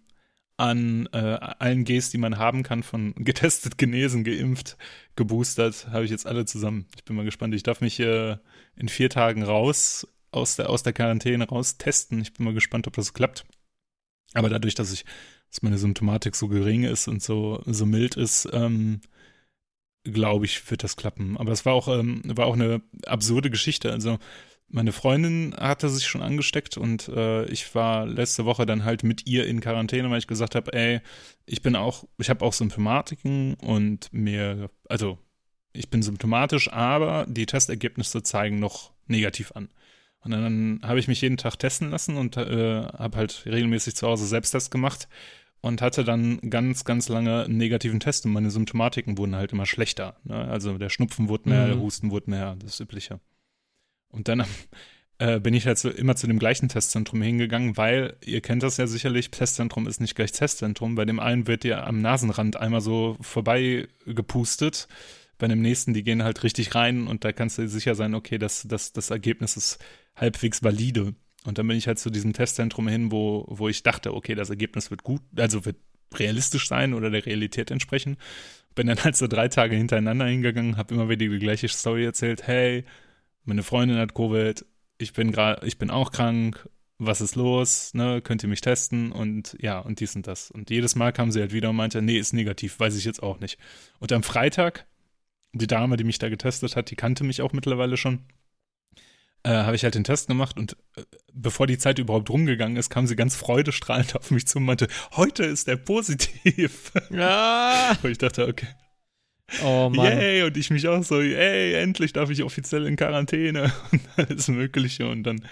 an 0.56 1.08
äh, 1.12 1.18
allen 1.18 1.84
Gs, 1.84 2.10
die 2.10 2.18
man 2.18 2.38
haben 2.38 2.62
kann, 2.62 2.82
von 2.82 3.14
getestet, 3.18 3.76
genesen, 3.76 4.24
geimpft, 4.24 4.76
geboostert, 5.16 5.88
habe 5.90 6.04
ich 6.04 6.10
jetzt 6.10 6.26
alle 6.26 6.44
zusammen. 6.44 6.86
Ich 6.96 7.04
bin 7.04 7.16
mal 7.16 7.24
gespannt. 7.24 7.54
Ich 7.54 7.64
darf 7.64 7.80
mich 7.80 7.98
äh, 8.00 8.36
in 8.76 8.88
vier 8.88 9.10
Tagen 9.10 9.42
raus 9.42 10.06
aus 10.34 10.56
der, 10.56 10.70
aus 10.70 10.82
der 10.82 10.92
Quarantäne 10.92 11.48
raus 11.48 11.78
testen. 11.78 12.20
Ich 12.20 12.32
bin 12.32 12.44
mal 12.44 12.54
gespannt, 12.54 12.86
ob 12.86 12.94
das 12.94 13.14
klappt. 13.14 13.44
Aber 14.34 14.48
dadurch, 14.48 14.74
dass 14.74 14.92
ich, 14.92 15.04
dass 15.50 15.62
meine 15.62 15.78
Symptomatik 15.78 16.34
so 16.34 16.48
gering 16.48 16.84
ist 16.84 17.08
und 17.08 17.22
so, 17.22 17.62
so 17.66 17.86
mild 17.86 18.16
ist, 18.16 18.48
ähm, 18.52 19.00
glaube 20.04 20.44
ich, 20.44 20.70
wird 20.70 20.84
das 20.84 20.96
klappen. 20.96 21.36
Aber 21.36 21.52
es 21.52 21.64
war 21.64 21.72
auch, 21.74 21.88
ähm, 21.88 22.22
war 22.24 22.46
auch 22.46 22.54
eine 22.54 22.82
absurde 23.06 23.50
Geschichte. 23.50 23.92
Also 23.92 24.18
meine 24.68 24.92
Freundin 24.92 25.54
hatte 25.56 25.88
sich 25.88 26.06
schon 26.06 26.22
angesteckt 26.22 26.76
und 26.76 27.08
äh, 27.08 27.44
ich 27.46 27.74
war 27.74 28.06
letzte 28.06 28.44
Woche 28.44 28.66
dann 28.66 28.84
halt 28.84 29.04
mit 29.04 29.26
ihr 29.26 29.46
in 29.46 29.60
Quarantäne, 29.60 30.10
weil 30.10 30.18
ich 30.18 30.26
gesagt 30.26 30.54
habe, 30.54 30.72
ey, 30.72 31.00
ich 31.46 31.62
bin 31.62 31.76
auch, 31.76 32.04
ich 32.18 32.30
habe 32.30 32.44
auch 32.44 32.52
Symptomatiken 32.52 33.54
und 33.54 34.12
mir, 34.12 34.70
also 34.88 35.18
ich 35.72 35.90
bin 35.90 36.02
symptomatisch, 36.02 36.72
aber 36.72 37.26
die 37.28 37.46
Testergebnisse 37.46 38.22
zeigen 38.22 38.58
noch 38.58 38.92
negativ 39.06 39.52
an. 39.52 39.68
Und 40.24 40.30
dann 40.30 40.80
habe 40.82 40.98
ich 40.98 41.08
mich 41.08 41.20
jeden 41.20 41.36
Tag 41.36 41.58
testen 41.58 41.90
lassen 41.90 42.16
und 42.16 42.36
äh, 42.36 42.82
habe 42.82 43.16
halt 43.18 43.44
regelmäßig 43.46 43.94
zu 43.94 44.06
Hause 44.06 44.26
Selbsttest 44.26 44.70
gemacht 44.70 45.08
und 45.60 45.80
hatte 45.80 46.04
dann 46.04 46.40
ganz, 46.50 46.84
ganz 46.84 47.08
lange 47.08 47.44
einen 47.44 47.56
negativen 47.56 48.00
Test 48.00 48.26
und 48.26 48.32
meine 48.32 48.50
Symptomatiken 48.50 49.16
wurden 49.18 49.34
halt 49.34 49.52
immer 49.52 49.66
schlechter. 49.66 50.16
Ne? 50.24 50.36
Also 50.36 50.78
der 50.78 50.90
Schnupfen 50.90 51.28
wurde 51.28 51.48
mehr, 51.48 51.64
mhm. 51.64 51.70
der 51.72 51.78
Husten 51.80 52.10
wurde 52.10 52.30
mehr, 52.30 52.56
das 52.56 52.80
Übliche. 52.80 53.20
Und 54.08 54.28
dann 54.28 54.44
äh, 55.18 55.40
bin 55.40 55.54
ich 55.54 55.66
halt 55.66 55.78
so 55.78 55.90
immer 55.90 56.16
zu 56.16 56.26
dem 56.26 56.38
gleichen 56.38 56.68
Testzentrum 56.68 57.22
hingegangen, 57.22 57.76
weil 57.76 58.16
ihr 58.24 58.40
kennt 58.40 58.62
das 58.62 58.76
ja 58.76 58.86
sicherlich, 58.86 59.30
Testzentrum 59.30 59.86
ist 59.86 60.00
nicht 60.00 60.14
gleich 60.14 60.32
Testzentrum. 60.32 60.96
Bei 60.96 61.04
dem 61.04 61.20
einen 61.20 61.46
wird 61.46 61.62
dir 61.62 61.86
am 61.86 62.00
Nasenrand 62.00 62.56
einmal 62.56 62.80
so 62.80 63.16
vorbei 63.20 63.88
gepustet. 64.06 64.88
Bei 65.38 65.48
dem 65.48 65.60
nächsten, 65.60 65.94
die 65.94 66.04
gehen 66.04 66.22
halt 66.22 66.42
richtig 66.42 66.74
rein 66.74 67.06
und 67.06 67.24
da 67.24 67.32
kannst 67.32 67.58
du 67.58 67.68
sicher 67.68 67.94
sein, 67.94 68.14
okay, 68.14 68.38
das, 68.38 68.66
das, 68.68 68.92
das 68.92 69.10
Ergebnis 69.10 69.56
ist 69.56 69.78
halbwegs 70.16 70.62
valide. 70.62 71.14
Und 71.44 71.58
dann 71.58 71.66
bin 71.66 71.76
ich 71.76 71.86
halt 71.86 71.98
zu 71.98 72.10
diesem 72.10 72.32
Testzentrum 72.32 72.88
hin, 72.88 73.12
wo, 73.12 73.44
wo 73.48 73.68
ich 73.68 73.82
dachte, 73.82 74.14
okay, 74.14 74.34
das 74.34 74.50
Ergebnis 74.50 74.90
wird 74.90 75.02
gut, 75.02 75.22
also 75.36 75.64
wird 75.64 75.76
realistisch 76.18 76.68
sein 76.68 76.94
oder 76.94 77.10
der 77.10 77.26
Realität 77.26 77.70
entsprechen. 77.70 78.16
Bin 78.74 78.86
dann 78.86 79.02
halt 79.02 79.16
so 79.16 79.26
drei 79.26 79.48
Tage 79.48 79.76
hintereinander 79.76 80.26
hingegangen, 80.26 80.76
habe 80.76 80.94
immer 80.94 81.08
wieder 81.08 81.26
die 81.26 81.38
gleiche 81.38 81.68
Story 81.68 82.04
erzählt. 82.04 82.46
Hey, 82.46 82.84
meine 83.44 83.62
Freundin 83.62 83.98
hat 83.98 84.14
Covid, 84.14 84.64
ich 84.98 85.12
bin 85.12 85.32
gerade, 85.32 85.66
ich 85.66 85.78
bin 85.78 85.90
auch 85.90 86.12
krank, 86.12 86.68
was 86.98 87.20
ist 87.20 87.34
los, 87.34 87.92
ne, 87.94 88.22
könnt 88.22 88.42
ihr 88.42 88.48
mich 88.48 88.60
testen 88.60 89.12
und 89.12 89.56
ja, 89.60 89.78
und 89.80 90.00
dies 90.00 90.16
und 90.16 90.26
das. 90.26 90.50
Und 90.50 90.70
jedes 90.70 90.94
Mal 90.94 91.12
kam 91.12 91.30
sie 91.30 91.40
halt 91.40 91.52
wieder 91.52 91.70
und 91.70 91.76
meinte, 91.76 92.00
nee, 92.02 92.18
ist 92.18 92.32
negativ, 92.32 92.78
weiß 92.78 92.96
ich 92.96 93.04
jetzt 93.04 93.22
auch 93.22 93.40
nicht. 93.40 93.58
Und 93.98 94.12
am 94.12 94.22
Freitag, 94.22 94.86
die 95.54 95.66
Dame, 95.66 95.96
die 95.96 96.04
mich 96.04 96.18
da 96.18 96.28
getestet 96.28 96.76
hat, 96.76 96.90
die 96.90 96.96
kannte 96.96 97.24
mich 97.24 97.42
auch 97.42 97.52
mittlerweile 97.52 97.96
schon 97.96 98.20
äh, 99.44 99.50
habe 99.50 99.76
ich 99.76 99.84
halt 99.84 99.94
den 99.94 100.04
Test 100.04 100.26
gemacht 100.26 100.56
und 100.56 100.76
äh, 100.96 101.02
bevor 101.32 101.66
die 101.66 101.78
Zeit 101.78 101.98
überhaupt 101.98 102.30
rumgegangen 102.30 102.76
ist, 102.76 102.90
kam 102.90 103.06
sie 103.06 103.14
ganz 103.14 103.36
freudestrahlend 103.36 104.16
auf 104.16 104.30
mich 104.30 104.46
zu 104.46 104.58
und 104.58 104.64
meinte, 104.64 104.88
heute 105.12 105.44
ist 105.44 105.68
er 105.68 105.76
positiv. 105.76 106.92
Ja. 107.10 107.96
und 108.02 108.10
ich 108.10 108.18
dachte, 108.18 108.48
okay. 108.48 108.66
Oh 109.62 109.90
Mann. 109.94 110.06
Yay, 110.06 110.42
und 110.44 110.56
ich 110.56 110.70
mich 110.70 110.88
auch 110.88 111.02
so, 111.02 111.20
ey, 111.20 111.74
endlich 111.74 112.14
darf 112.14 112.30
ich 112.30 112.42
offiziell 112.42 112.86
in 112.86 112.96
Quarantäne 112.96 113.70
und 113.92 114.00
alles 114.16 114.48
Mögliche 114.48 115.06
und 115.06 115.22
dann 115.24 115.44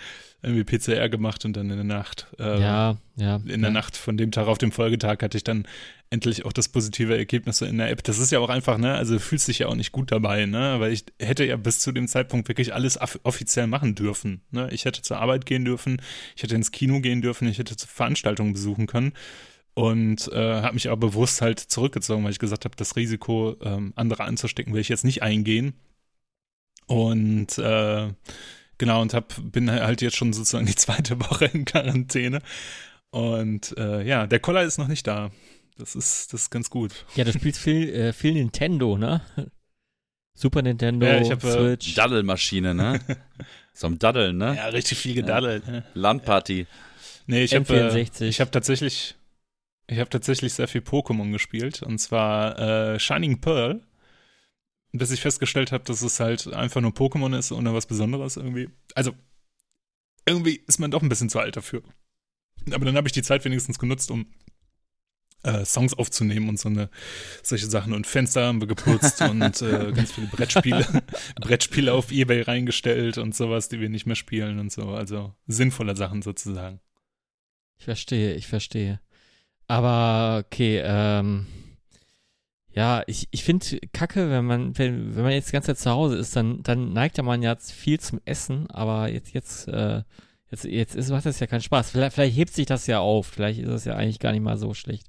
irgendwie 0.42 0.64
PCR 0.64 1.08
gemacht 1.08 1.44
und 1.44 1.56
dann 1.56 1.70
in 1.70 1.76
der 1.76 1.84
Nacht. 1.84 2.26
Äh, 2.38 2.60
ja, 2.60 2.96
ja. 3.16 3.36
In 3.36 3.60
der 3.60 3.70
ja. 3.70 3.70
Nacht 3.70 3.96
von 3.96 4.16
dem 4.16 4.32
Tag 4.32 4.48
auf 4.48 4.58
dem 4.58 4.72
Folgetag 4.72 5.18
hatte 5.22 5.36
ich 5.36 5.44
dann 5.44 5.66
endlich 6.10 6.44
auch 6.44 6.52
das 6.52 6.68
positive 6.68 7.16
Ergebnis 7.16 7.60
in 7.62 7.78
der 7.78 7.90
App. 7.90 8.02
Das 8.02 8.18
ist 8.18 8.32
ja 8.32 8.38
auch 8.40 8.48
einfach, 8.48 8.76
ne, 8.76 8.94
also 8.94 9.18
fühlst 9.18 9.48
dich 9.48 9.60
ja 9.60 9.68
auch 9.68 9.74
nicht 9.74 9.92
gut 9.92 10.12
dabei, 10.12 10.46
ne, 10.46 10.76
weil 10.78 10.92
ich 10.92 11.04
hätte 11.20 11.44
ja 11.44 11.56
bis 11.56 11.78
zu 11.78 11.92
dem 11.92 12.08
Zeitpunkt 12.08 12.48
wirklich 12.48 12.74
alles 12.74 12.98
offiziell 13.22 13.66
machen 13.66 13.94
dürfen, 13.94 14.42
ne. 14.50 14.68
Ich 14.72 14.84
hätte 14.84 15.02
zur 15.02 15.18
Arbeit 15.18 15.46
gehen 15.46 15.64
dürfen, 15.64 16.02
ich 16.36 16.42
hätte 16.42 16.54
ins 16.54 16.72
Kino 16.72 17.00
gehen 17.00 17.22
dürfen, 17.22 17.48
ich 17.48 17.58
hätte 17.58 17.74
Veranstaltungen 17.86 18.52
besuchen 18.52 18.86
können 18.86 19.12
und 19.74 20.28
äh, 20.32 20.62
habe 20.62 20.74
mich 20.74 20.90
aber 20.90 21.08
bewusst 21.08 21.40
halt 21.40 21.60
zurückgezogen, 21.60 22.24
weil 22.24 22.32
ich 22.32 22.38
gesagt 22.38 22.64
habe, 22.64 22.76
das 22.76 22.96
Risiko, 22.96 23.56
ähm, 23.62 23.92
andere 23.96 24.24
anzustecken, 24.24 24.74
will 24.74 24.80
ich 24.80 24.88
jetzt 24.88 25.04
nicht 25.04 25.22
eingehen. 25.22 25.74
Und 26.86 27.56
äh, 27.58 28.08
Genau, 28.82 29.00
und 29.00 29.14
hab, 29.14 29.32
bin 29.52 29.70
halt 29.70 30.02
jetzt 30.02 30.16
schon 30.16 30.32
sozusagen 30.32 30.66
die 30.66 30.74
zweite 30.74 31.20
Woche 31.20 31.44
in 31.44 31.64
Quarantäne. 31.64 32.40
Und 33.12 33.78
äh, 33.78 34.02
ja, 34.02 34.26
der 34.26 34.40
Koller 34.40 34.64
ist 34.64 34.76
noch 34.76 34.88
nicht 34.88 35.06
da. 35.06 35.30
Das 35.78 35.94
ist, 35.94 36.32
das 36.32 36.42
ist 36.42 36.50
ganz 36.50 36.68
gut. 36.68 37.06
Ja, 37.14 37.22
du 37.22 37.32
spielst 37.32 37.60
viel, 37.60 37.88
äh, 37.94 38.12
viel 38.12 38.32
Nintendo, 38.32 38.98
ne? 38.98 39.20
Super 40.34 40.62
Nintendo, 40.62 41.06
Ja, 41.06 41.20
ich 41.20 41.30
hab, 41.30 41.44
äh, 41.44 41.52
Switch. 41.52 41.94
Daddelmaschine, 41.94 42.74
ne? 42.74 42.98
Zum 43.72 44.00
Daddeln, 44.00 44.38
ne? 44.38 44.56
Ja, 44.56 44.66
richtig 44.66 44.98
viel 44.98 45.14
gedaddelt. 45.14 45.64
ne? 45.68 45.84
Landparty. 45.94 46.66
Nee, 47.28 47.44
ich 47.44 47.54
habe 47.54 47.72
äh, 47.72 47.88
N64. 47.88 48.22
ich 48.24 48.40
habe 48.40 48.50
tatsächlich 48.50 49.14
ich 49.86 50.00
habe 50.00 50.10
tatsächlich 50.10 50.54
sehr 50.54 50.66
viel 50.66 50.80
Pokémon 50.80 51.30
gespielt 51.30 51.84
und 51.84 51.98
zwar 52.00 52.58
äh, 52.58 52.98
Shining 52.98 53.40
Pearl, 53.40 53.80
bis 54.92 55.10
ich 55.10 55.20
festgestellt 55.20 55.72
habe, 55.72 55.84
dass 55.84 56.02
es 56.02 56.20
halt 56.20 56.52
einfach 56.52 56.80
nur 56.80 56.92
Pokémon 56.92 57.36
ist 57.36 57.50
ohne 57.52 57.74
was 57.74 57.86
Besonderes 57.86 58.36
irgendwie. 58.36 58.68
Also 58.94 59.12
irgendwie 60.26 60.62
ist 60.66 60.78
man 60.78 60.90
doch 60.90 61.02
ein 61.02 61.08
bisschen 61.08 61.30
zu 61.30 61.40
alt 61.40 61.56
dafür. 61.56 61.82
Aber 62.70 62.84
dann 62.84 62.96
habe 62.96 63.08
ich 63.08 63.12
die 63.12 63.22
Zeit 63.22 63.44
wenigstens 63.44 63.78
genutzt, 63.78 64.10
um 64.10 64.26
äh, 65.42 65.64
Songs 65.64 65.94
aufzunehmen 65.94 66.48
und 66.48 66.58
so 66.58 66.68
eine 66.68 66.88
solche 67.42 67.66
Sachen 67.66 67.92
und 67.92 68.06
Fenster 68.06 68.46
haben 68.46 68.60
wir 68.60 68.68
geputzt 68.68 69.20
und 69.22 69.62
äh, 69.62 69.92
ganz 69.92 70.12
viele 70.12 70.28
Brettspiele 70.28 70.86
Brettspiele 71.40 71.92
auf 71.92 72.12
eBay 72.12 72.42
reingestellt 72.42 73.18
und 73.18 73.34
sowas, 73.34 73.68
die 73.68 73.80
wir 73.80 73.88
nicht 73.88 74.06
mehr 74.06 74.14
spielen 74.14 74.58
und 74.58 74.70
so. 74.70 74.90
Also 74.90 75.34
sinnvolle 75.46 75.96
Sachen 75.96 76.22
sozusagen. 76.22 76.80
Ich 77.78 77.84
verstehe, 77.84 78.34
ich 78.34 78.46
verstehe. 78.46 79.00
Aber 79.66 80.44
okay, 80.46 80.80
ähm, 80.84 81.46
ja, 82.74 83.02
ich, 83.06 83.28
ich 83.30 83.44
finde 83.44 83.78
Kacke, 83.92 84.30
wenn 84.30 84.46
man, 84.46 84.78
wenn, 84.78 85.14
wenn 85.14 85.22
man 85.24 85.32
jetzt 85.32 85.48
die 85.48 85.52
ganze 85.52 85.74
Zeit 85.74 85.78
zu 85.78 85.90
Hause 85.90 86.16
ist, 86.16 86.34
dann, 86.34 86.62
dann 86.62 86.92
neigt 86.92 87.18
ja 87.18 87.22
man 87.22 87.42
ja 87.42 87.54
viel 87.56 88.00
zum 88.00 88.20
Essen, 88.24 88.70
aber 88.70 89.08
jetzt, 89.10 89.34
jetzt, 89.34 89.68
äh, 89.68 90.02
jetzt, 90.50 90.64
jetzt 90.64 90.94
ist, 90.96 91.10
macht 91.10 91.26
das 91.26 91.40
ja 91.40 91.46
keinen 91.46 91.60
Spaß. 91.60 91.90
Vielleicht, 91.90 92.14
vielleicht 92.14 92.36
hebt 92.36 92.52
sich 92.52 92.66
das 92.66 92.86
ja 92.86 93.00
auf, 93.00 93.26
vielleicht 93.26 93.60
ist 93.60 93.68
das 93.68 93.84
ja 93.84 93.96
eigentlich 93.96 94.20
gar 94.20 94.32
nicht 94.32 94.42
mal 94.42 94.56
so 94.56 94.72
schlecht. 94.72 95.08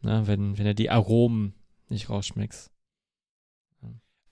Ne, 0.00 0.22
wenn, 0.26 0.58
wenn 0.58 0.66
er 0.66 0.74
die 0.74 0.90
Aromen 0.90 1.54
nicht 1.88 2.10
rausschmeckst. 2.10 2.70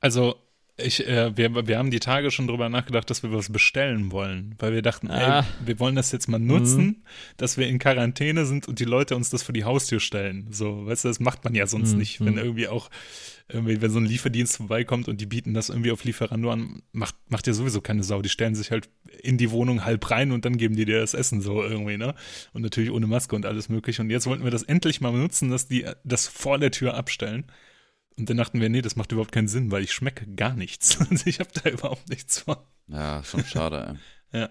Also, 0.01 0.37
ich, 0.79 1.07
äh, 1.09 1.37
wir, 1.37 1.67
wir 1.67 1.79
haben 1.79 1.91
die 1.91 2.01
Tage 2.01 2.31
schon 2.31 2.47
drüber 2.47 2.69
nachgedacht, 2.69 3.09
dass 3.09 3.23
wir 3.23 3.33
was 3.33 3.51
bestellen 3.51 4.13
wollen, 4.13 4.55
weil 4.59 4.75
wir 4.75 4.83
dachten, 4.83 5.11
Ah. 5.11 5.41
ey, 5.41 5.45
wir 5.65 5.79
wollen 5.81 5.95
das 5.97 6.13
jetzt 6.13 6.29
mal 6.29 6.39
nutzen, 6.39 7.05
dass 7.39 7.57
wir 7.57 7.67
in 7.67 7.79
Quarantäne 7.79 8.45
sind 8.45 8.69
und 8.69 8.79
die 8.79 8.85
Leute 8.85 9.17
uns 9.17 9.31
das 9.31 9.43
vor 9.43 9.53
die 9.55 9.65
Haustür 9.65 10.01
stellen. 10.01 10.49
So, 10.51 10.85
weißt 10.87 11.05
du, 11.05 11.09
das 11.09 11.19
macht 11.21 11.45
man 11.45 11.55
ja 11.55 11.67
sonst 11.67 11.93
Mhm. 11.93 11.99
nicht, 11.99 12.21
wenn 12.21 12.35
Mhm. 12.35 12.39
irgendwie 12.41 12.69
auch, 12.69 12.91
irgendwie, 13.49 13.81
wenn 13.81 13.91
so 13.91 13.99
ein 14.01 14.05
Lieferdienst 14.07 14.57
vorbeikommt 14.57 15.07
und 15.09 15.21
die 15.21 15.27
bieten 15.27 15.55
das 15.55 15.69
irgendwie 15.71 15.93
auf 15.93 16.03
Lieferando 16.05 16.51
an, 16.51 16.83
macht, 16.93 17.15
macht 17.29 17.47
ja 17.47 17.53
sowieso 17.53 17.81
keine 17.81 18.03
Sau. 18.03 18.21
Die 18.21 18.29
stellen 18.29 18.55
sich 18.57 18.71
halt 18.71 18.89
in 19.23 19.39
die 19.39 19.51
Wohnung 19.53 19.85
halb 19.85 20.11
rein 20.11 20.33
und 20.33 20.45
dann 20.45 20.57
geben 20.59 20.75
die 20.77 20.85
dir 20.85 21.01
das 21.01 21.15
Essen 21.15 21.41
so 21.41 21.63
irgendwie, 21.63 21.97
ne? 21.97 22.15
Und 22.53 22.63
natürlich 22.63 22.91
ohne 22.91 23.07
Maske 23.07 23.35
und 23.37 23.47
alles 23.47 23.69
mögliche. 23.69 24.03
Und 24.03 24.11
jetzt 24.11 24.27
wollten 24.27 24.43
wir 24.45 24.51
das 24.51 24.65
endlich 24.65 25.01
mal 25.01 25.13
nutzen, 25.13 25.49
dass 25.49 25.69
die 25.69 25.87
das 26.05 26.27
vor 26.27 26.59
der 26.59 26.71
Tür 26.73 26.95
abstellen. 26.95 27.45
Und 28.19 28.31
dann 28.31 28.37
dachten 28.39 28.61
wir, 28.61 28.69
nee, 28.69 28.81
das 28.83 28.97
macht 28.97 29.13
überhaupt 29.13 29.33
keinen 29.33 29.49
Sinn, 29.49 29.71
weil 29.71 29.83
ich 29.83 29.93
schmecke 29.93 30.27
gar 30.35 30.55
nichts. 30.55 30.99
Also 31.11 31.27
ich 31.27 31.39
habe 31.41 31.51
da 31.63 31.69
überhaupt 31.71 32.09
nichts 32.09 32.41
von. 32.41 32.57
Ja, 32.89 33.23
schon 33.25 33.45
schade, 33.45 33.99
ey. 34.33 34.41
Ja. 34.41 34.51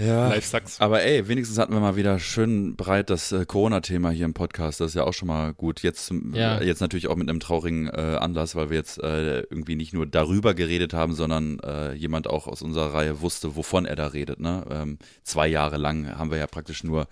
Ja. 0.00 0.28
Life 0.28 0.46
sucks. 0.48 0.80
Aber 0.80 1.02
ey, 1.02 1.26
wenigstens 1.26 1.58
hatten 1.58 1.72
wir 1.72 1.80
mal 1.80 1.96
wieder 1.96 2.20
schön 2.20 2.76
breit 2.76 3.10
das 3.10 3.32
äh, 3.32 3.44
Corona-Thema 3.44 4.10
hier 4.10 4.26
im 4.26 4.32
Podcast. 4.34 4.80
Das 4.80 4.88
ist 4.92 4.94
ja 4.94 5.02
auch 5.02 5.12
schon 5.12 5.26
mal 5.26 5.52
gut. 5.54 5.82
Jetzt, 5.82 6.06
zum- 6.06 6.34
Ja. 6.36 6.58
äh, 6.58 6.64
jetzt 6.66 6.80
natürlich 6.80 7.08
auch 7.08 7.16
mit 7.16 7.28
einem 7.28 7.40
traurigen 7.40 7.88
äh, 7.88 8.16
Anlass, 8.20 8.54
weil 8.54 8.70
wir 8.70 8.76
jetzt 8.76 8.98
äh, 9.02 9.40
irgendwie 9.40 9.74
nicht 9.74 9.92
nur 9.94 10.06
darüber 10.06 10.54
geredet 10.54 10.94
haben, 10.94 11.14
sondern 11.14 11.58
äh, 11.60 11.94
jemand 11.94 12.28
auch 12.28 12.46
aus 12.46 12.62
unserer 12.62 12.94
Reihe 12.94 13.20
wusste, 13.22 13.56
wovon 13.56 13.86
er 13.86 13.96
da 13.96 14.06
redet. 14.06 14.38
Ne? 14.38 14.64
Ähm, 14.70 14.98
zwei 15.24 15.48
Jahre 15.48 15.78
lang 15.78 16.16
haben 16.16 16.30
wir 16.30 16.38
ja 16.38 16.46
praktisch 16.46 16.84
nur 16.84 17.08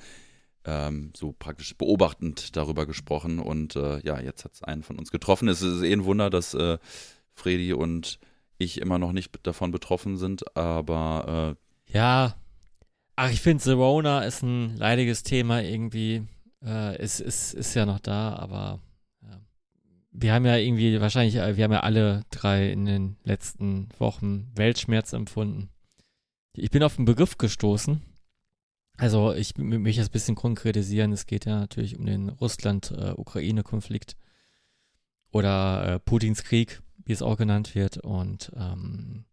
ähm, 0.66 1.12
so 1.16 1.32
praktisch 1.32 1.76
beobachtend 1.76 2.56
darüber 2.56 2.86
gesprochen 2.86 3.38
und 3.38 3.76
äh, 3.76 4.00
ja, 4.00 4.20
jetzt 4.20 4.44
hat 4.44 4.52
es 4.54 4.62
einen 4.62 4.82
von 4.82 4.98
uns 4.98 5.10
getroffen. 5.10 5.48
Es 5.48 5.62
ist 5.62 5.82
eh 5.82 5.92
ein 5.92 6.04
Wunder, 6.04 6.28
dass 6.28 6.54
äh, 6.54 6.78
Fredi 7.32 7.72
und 7.72 8.18
ich 8.58 8.80
immer 8.80 8.98
noch 8.98 9.12
nicht 9.12 9.32
davon 9.44 9.70
betroffen 9.70 10.16
sind, 10.16 10.56
aber 10.56 11.56
äh, 11.88 11.92
Ja, 11.96 12.34
ach, 13.14 13.30
ich 13.30 13.40
finde, 13.40 13.62
Serona 13.62 14.24
ist 14.24 14.42
ein 14.42 14.76
leidiges 14.76 15.22
Thema 15.22 15.62
irgendwie. 15.62 16.26
Äh, 16.64 16.96
es 16.96 17.20
ist, 17.20 17.54
ist 17.54 17.74
ja 17.74 17.86
noch 17.86 18.00
da, 18.00 18.34
aber 18.34 18.80
ja. 19.22 19.40
wir 20.10 20.32
haben 20.34 20.46
ja 20.46 20.56
irgendwie 20.56 21.00
wahrscheinlich, 21.00 21.36
äh, 21.36 21.56
wir 21.56 21.64
haben 21.64 21.72
ja 21.72 21.80
alle 21.80 22.22
drei 22.30 22.70
in 22.70 22.86
den 22.86 23.16
letzten 23.22 23.88
Wochen 23.98 24.50
Weltschmerz 24.56 25.12
empfunden. 25.12 25.68
Ich 26.54 26.70
bin 26.70 26.82
auf 26.82 26.96
einen 26.96 27.04
Begriff 27.04 27.38
gestoßen. 27.38 28.02
Also 28.98 29.32
ich 29.34 29.56
m- 29.58 29.82
möchte 29.82 30.00
das 30.00 30.08
ein 30.08 30.12
bisschen 30.12 30.34
konkretisieren. 30.34 31.12
Es 31.12 31.26
geht 31.26 31.44
ja 31.44 31.58
natürlich 31.60 31.98
um 31.98 32.06
den 32.06 32.28
Russland-Ukraine-Konflikt 32.30 34.16
oder 35.32 35.94
äh, 35.94 35.98
Putins 36.00 36.44
Krieg, 36.44 36.80
wie 37.04 37.12
es 37.12 37.22
auch 37.22 37.36
genannt 37.36 37.74
wird. 37.74 37.98
Und 37.98 38.50
ähm, 38.56 39.24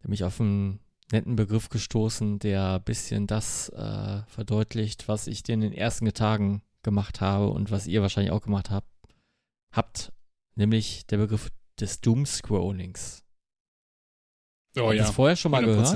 da 0.00 0.04
bin 0.04 0.12
ich 0.12 0.24
auf 0.24 0.40
einen 0.40 0.80
netten 1.10 1.36
Begriff 1.36 1.68
gestoßen, 1.68 2.38
der 2.38 2.74
ein 2.74 2.84
bisschen 2.84 3.26
das 3.26 3.68
äh, 3.70 4.22
verdeutlicht, 4.26 5.08
was 5.08 5.26
ich 5.26 5.46
in 5.48 5.60
den 5.60 5.72
ersten 5.72 6.06
Tagen 6.12 6.62
gemacht 6.82 7.20
habe 7.20 7.48
und 7.48 7.70
was 7.70 7.86
ihr 7.86 8.02
wahrscheinlich 8.02 8.32
auch 8.32 8.40
gemacht 8.42 8.70
habt, 8.70 8.88
habt 9.72 10.12
nämlich 10.54 11.06
der 11.06 11.18
Begriff 11.18 11.50
des 11.78 12.00
Doomscrollings. 12.00 13.24
Oh 14.76 14.86
Habt 14.86 14.94
ja, 14.94 15.02
das 15.04 15.14
vorher 15.14 15.36
schon 15.36 15.50
mal 15.50 15.64
gehört? 15.64 15.86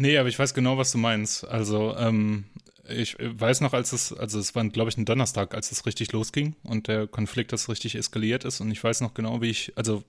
Nee, 0.00 0.16
aber 0.16 0.28
ich 0.28 0.38
weiß 0.38 0.54
genau, 0.54 0.78
was 0.78 0.92
du 0.92 0.98
meinst. 0.98 1.44
Also, 1.44 1.96
ähm, 1.96 2.44
ich 2.88 3.16
weiß 3.18 3.60
noch, 3.62 3.72
als 3.72 3.92
es, 3.92 4.12
also 4.12 4.38
es 4.38 4.54
war, 4.54 4.64
glaube 4.68 4.90
ich, 4.90 4.96
ein 4.96 5.04
Donnerstag, 5.04 5.54
als 5.54 5.72
es 5.72 5.86
richtig 5.86 6.12
losging 6.12 6.54
und 6.62 6.86
der 6.86 7.08
Konflikt 7.08 7.52
das 7.52 7.68
richtig 7.68 7.96
eskaliert 7.96 8.44
ist. 8.44 8.60
Und 8.60 8.70
ich 8.70 8.82
weiß 8.82 9.00
noch 9.00 9.12
genau, 9.12 9.42
wie 9.42 9.50
ich, 9.50 9.72
also 9.76 10.04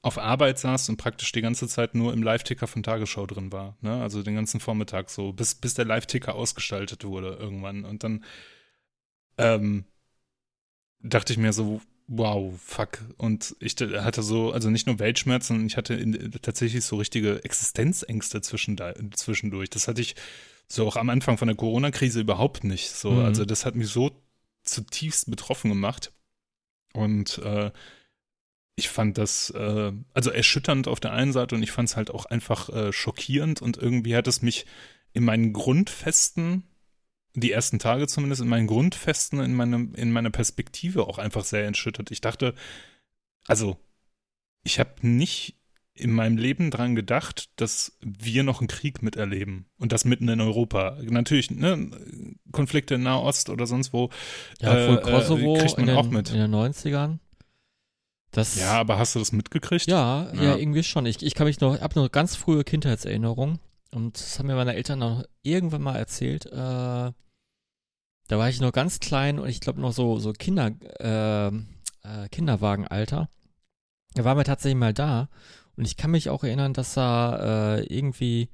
auf 0.00 0.16
Arbeit 0.16 0.58
saß 0.58 0.88
und 0.88 0.96
praktisch 0.96 1.30
die 1.32 1.42
ganze 1.42 1.68
Zeit 1.68 1.94
nur 1.94 2.14
im 2.14 2.22
Live-Ticker 2.22 2.66
von 2.66 2.82
Tagesschau 2.82 3.26
drin 3.26 3.52
war. 3.52 3.76
Ne? 3.82 4.00
Also 4.02 4.22
den 4.22 4.34
ganzen 4.34 4.60
Vormittag 4.60 5.10
so, 5.10 5.32
bis, 5.34 5.56
bis 5.56 5.74
der 5.74 5.84
Live-Ticker 5.84 6.34
ausgestaltet 6.34 7.04
wurde 7.04 7.36
irgendwann. 7.38 7.84
Und 7.84 8.04
dann 8.04 8.24
ähm, 9.36 9.84
dachte 11.00 11.34
ich 11.34 11.38
mir 11.38 11.52
so, 11.52 11.82
wow, 12.06 12.52
fuck. 12.64 12.98
Und 13.16 13.56
ich 13.60 13.74
hatte 13.76 14.22
so, 14.22 14.52
also 14.52 14.70
nicht 14.70 14.86
nur 14.86 14.98
Weltschmerz, 14.98 15.48
sondern 15.48 15.66
ich 15.66 15.76
hatte 15.76 15.94
in, 15.94 16.32
tatsächlich 16.42 16.84
so 16.84 16.96
richtige 16.96 17.44
Existenzängste 17.44 18.40
zwischen, 18.40 18.78
zwischendurch. 19.14 19.70
Das 19.70 19.88
hatte 19.88 20.00
ich 20.00 20.14
so 20.68 20.86
auch 20.86 20.96
am 20.96 21.10
Anfang 21.10 21.38
von 21.38 21.48
der 21.48 21.56
Corona-Krise 21.56 22.20
überhaupt 22.20 22.64
nicht. 22.64 22.90
So, 22.90 23.12
Mhm. 23.12 23.24
also 23.24 23.44
das 23.44 23.64
hat 23.66 23.74
mich 23.74 23.88
so 23.88 24.10
zutiefst 24.62 25.30
betroffen 25.30 25.70
gemacht. 25.70 26.12
Und 26.94 27.38
äh, 27.38 27.70
ich 28.76 28.88
fand 28.88 29.18
das 29.18 29.50
äh, 29.50 29.92
also 30.14 30.30
erschütternd 30.30 30.88
auf 30.88 31.00
der 31.00 31.12
einen 31.12 31.32
Seite 31.32 31.54
und 31.54 31.62
ich 31.62 31.72
fand 31.72 31.88
es 31.88 31.96
halt 31.96 32.10
auch 32.10 32.26
einfach 32.26 32.68
äh, 32.70 32.92
schockierend 32.92 33.60
und 33.62 33.76
irgendwie 33.76 34.16
hat 34.16 34.26
es 34.26 34.42
mich 34.42 34.66
in 35.12 35.24
meinen 35.24 35.52
Grundfesten, 35.52 36.64
die 37.34 37.52
ersten 37.52 37.78
Tage 37.78 38.06
zumindest, 38.06 38.42
in 38.42 38.48
meinen 38.48 38.66
Grundfesten, 38.66 39.40
in, 39.40 39.54
meinem, 39.54 39.94
in 39.94 40.12
meiner 40.12 40.30
Perspektive 40.30 41.06
auch 41.06 41.18
einfach 41.18 41.44
sehr 41.44 41.64
erschüttert. 41.64 42.10
Ich 42.10 42.20
dachte, 42.20 42.54
also 43.46 43.76
ich 44.62 44.78
habe 44.78 44.90
nicht 45.06 45.56
in 45.94 46.10
meinem 46.12 46.38
Leben 46.38 46.70
dran 46.70 46.94
gedacht, 46.94 47.50
dass 47.56 47.98
wir 48.00 48.44
noch 48.44 48.60
einen 48.60 48.68
Krieg 48.68 49.02
miterleben 49.02 49.66
und 49.78 49.92
das 49.92 50.04
mitten 50.04 50.28
in 50.28 50.40
Europa. 50.40 50.96
Natürlich, 51.02 51.50
ne, 51.50 51.90
Konflikte 52.50 52.94
in 52.94 53.02
Nahost 53.02 53.50
oder 53.50 53.66
sonst 53.66 53.92
wo. 53.92 54.08
Ja, 54.60 54.74
äh, 54.74 54.94
äh, 54.94 55.00
Kosovo 55.00 55.54
kriegt 55.54 55.76
man 55.76 55.88
in, 55.88 55.94
den, 55.94 55.96
auch 55.96 56.10
mit. 56.10 56.30
in 56.30 56.38
den 56.38 56.54
90ern. 56.54 57.18
Das, 58.30 58.58
Ja, 58.58 58.80
aber 58.80 58.98
hast 58.98 59.14
du 59.14 59.18
das 59.18 59.32
mitgekriegt? 59.32 59.86
ja, 59.86 60.32
ja, 60.34 60.42
Ja. 60.42 60.56
irgendwie 60.56 60.82
schon. 60.82 61.04
Ich, 61.04 61.22
ich 61.22 61.34
kann 61.34 61.46
mich 61.46 61.60
noch, 61.60 61.78
habe 61.78 62.00
noch 62.00 62.10
ganz 62.10 62.36
frühe 62.36 62.64
Kindheitserinnerungen 62.64 63.58
und 63.92 64.18
das 64.18 64.38
haben 64.38 64.46
mir 64.46 64.56
meine 64.56 64.74
Eltern 64.74 64.98
noch 65.00 65.24
irgendwann 65.42 65.82
mal 65.82 65.96
erzählt. 65.96 66.46
Äh, 66.46 67.12
da 68.28 68.38
war 68.38 68.48
ich 68.48 68.60
noch 68.60 68.72
ganz 68.72 69.00
klein 69.00 69.38
und 69.38 69.48
ich 69.48 69.60
glaube 69.60 69.80
noch 69.80 69.92
so, 69.92 70.18
so 70.18 70.32
Kinder, 70.32 70.70
äh, 71.00 71.48
äh, 71.48 72.28
Kinderwagenalter. 72.30 73.28
Da 74.14 74.24
waren 74.24 74.38
wir 74.38 74.44
tatsächlich 74.44 74.78
mal 74.78 74.94
da 74.94 75.28
und 75.76 75.84
ich 75.84 75.96
kann 75.96 76.10
mich 76.10 76.30
auch 76.30 76.44
erinnern, 76.44 76.72
dass 76.72 76.94
da 76.94 77.76
äh, 77.76 77.84
irgendwie 77.84 78.48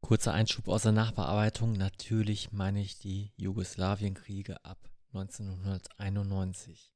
kurzer 0.00 0.32
Einschub 0.32 0.68
aus 0.68 0.82
der 0.82 0.92
Nachbearbeitung. 0.92 1.72
Natürlich 1.72 2.52
meine 2.52 2.80
ich 2.80 2.98
die 2.98 3.32
Jugoslawienkriege 3.36 4.64
ab 4.64 4.78
1991 5.12 6.93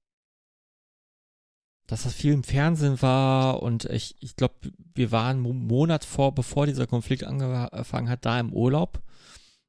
dass 1.89 2.03
das 2.03 2.13
viel 2.13 2.35
im 2.35 2.45
Fernsehen 2.45 3.01
war 3.01 3.63
und 3.63 3.87
ich, 3.87 4.15
ich 4.21 4.37
glaube, 4.37 4.55
wir 4.95 5.11
waren 5.11 5.45
einen 5.45 5.67
Monat 5.67 6.05
vor, 6.05 6.35
bevor 6.35 6.67
dieser 6.67 6.87
Konflikt 6.87 7.25
angefangen 7.25 8.11
hat, 8.11 8.27
da 8.27 8.39
im 8.39 8.53
Urlaub. 8.53 9.03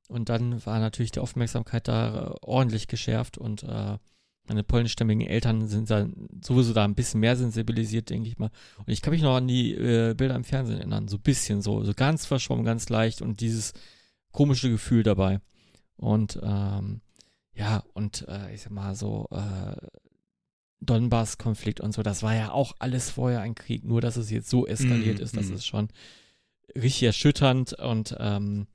Und 0.09 0.27
dann 0.27 0.63
war 0.65 0.79
natürlich 0.79 1.11
die 1.11 1.21
Aufmerksamkeit 1.21 1.87
da 1.87 2.31
äh, 2.31 2.35
ordentlich 2.41 2.87
geschärft 2.87 3.37
und 3.37 3.63
äh, 3.63 3.97
meine 4.47 4.63
polnischstämmigen 4.63 5.25
Eltern 5.25 5.67
sind 5.67 5.89
da 5.89 6.07
sowieso 6.43 6.73
da 6.73 6.83
ein 6.83 6.95
bisschen 6.95 7.21
mehr 7.21 7.37
sensibilisiert, 7.37 8.09
denke 8.09 8.27
ich 8.27 8.37
mal. 8.37 8.49
Und 8.79 8.89
ich 8.89 9.01
kann 9.01 9.13
mich 9.13 9.21
noch 9.21 9.35
an 9.35 9.47
die 9.47 9.73
äh, 9.75 10.13
Bilder 10.13 10.35
im 10.35 10.43
Fernsehen 10.43 10.79
erinnern, 10.79 11.07
so 11.07 11.17
ein 11.17 11.21
bisschen 11.21 11.61
so, 11.61 11.83
so 11.85 11.93
ganz 11.93 12.25
verschwommen, 12.25 12.65
ganz 12.65 12.89
leicht 12.89 13.21
und 13.21 13.39
dieses 13.39 13.73
komische 14.31 14.69
Gefühl 14.69 15.03
dabei. 15.03 15.39
Und 15.95 16.37
ähm, 16.43 17.01
ja, 17.53 17.83
und 17.93 18.27
äh, 18.27 18.53
ich 18.53 18.63
sag 18.63 18.71
mal 18.71 18.95
so, 18.95 19.27
äh, 19.31 19.75
Donbass-Konflikt 20.81 21.81
und 21.81 21.93
so, 21.93 22.03
das 22.03 22.23
war 22.23 22.35
ja 22.35 22.51
auch 22.51 22.73
alles 22.79 23.09
vorher 23.09 23.41
ein 23.41 23.55
Krieg, 23.55 23.83
nur 23.83 24.01
dass 24.01 24.15
es 24.15 24.31
jetzt 24.31 24.49
so 24.49 24.65
eskaliert 24.65 25.19
Mm, 25.19 25.23
ist, 25.23 25.35
das 25.35 25.49
mm. 25.49 25.53
ist 25.53 25.65
schon 25.65 25.89
richtig 26.75 27.03
erschütternd 27.03 27.73
und 27.73 28.15
ähm, 28.19 28.67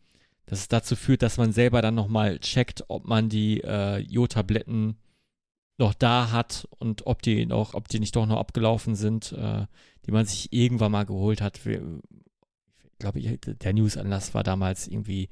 dass 0.47 0.61
es 0.61 0.69
dazu 0.69 0.97
führt, 0.97 1.23
dass 1.23 1.39
man 1.39 1.53
selber 1.53 1.81
dann 1.81 1.95
nochmal 1.95 2.39
checkt, 2.39 2.85
ob 2.89 3.07
man 3.07 3.29
die 3.29 3.63
äh, 3.63 3.99
Jodtabletten 3.99 4.99
noch 5.79 5.95
da 5.95 6.31
hat 6.31 6.69
und 6.79 7.07
ob 7.07 7.23
die 7.23 7.47
noch, 7.47 7.75
ob 7.75 7.89
die 7.89 8.01
nicht 8.01 8.15
doch 8.15 8.27
noch 8.27 8.39
abgelaufen 8.39 8.95
sind, 8.95 9.33
äh, 9.33 9.67
die 10.07 10.13
man 10.13 10.27
sich 10.27 10.53
irgendwann 10.53 10.93
mal 10.93 11.05
geholt 11.05 11.41
hat. 11.41 11.65
Ich 11.65 11.81
glaube, 12.99 13.21
der 13.21 13.73
Newsanlass 13.73 14.35
war 14.35 14.43
damals 14.45 14.87
irgendwie 14.87 15.31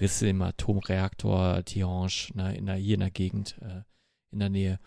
Risse 0.00 0.28
im 0.28 0.40
Atomreaktor 0.40 1.64
Tihange, 1.64 2.30
ne, 2.34 2.56
in 2.56 2.66
der, 2.66 2.76
hier 2.76 2.94
in 2.94 3.00
der 3.00 3.10
Gegend, 3.10 3.56
äh, 3.60 3.82
in 4.30 4.38
der 4.38 4.48
Nähe. 4.48 4.78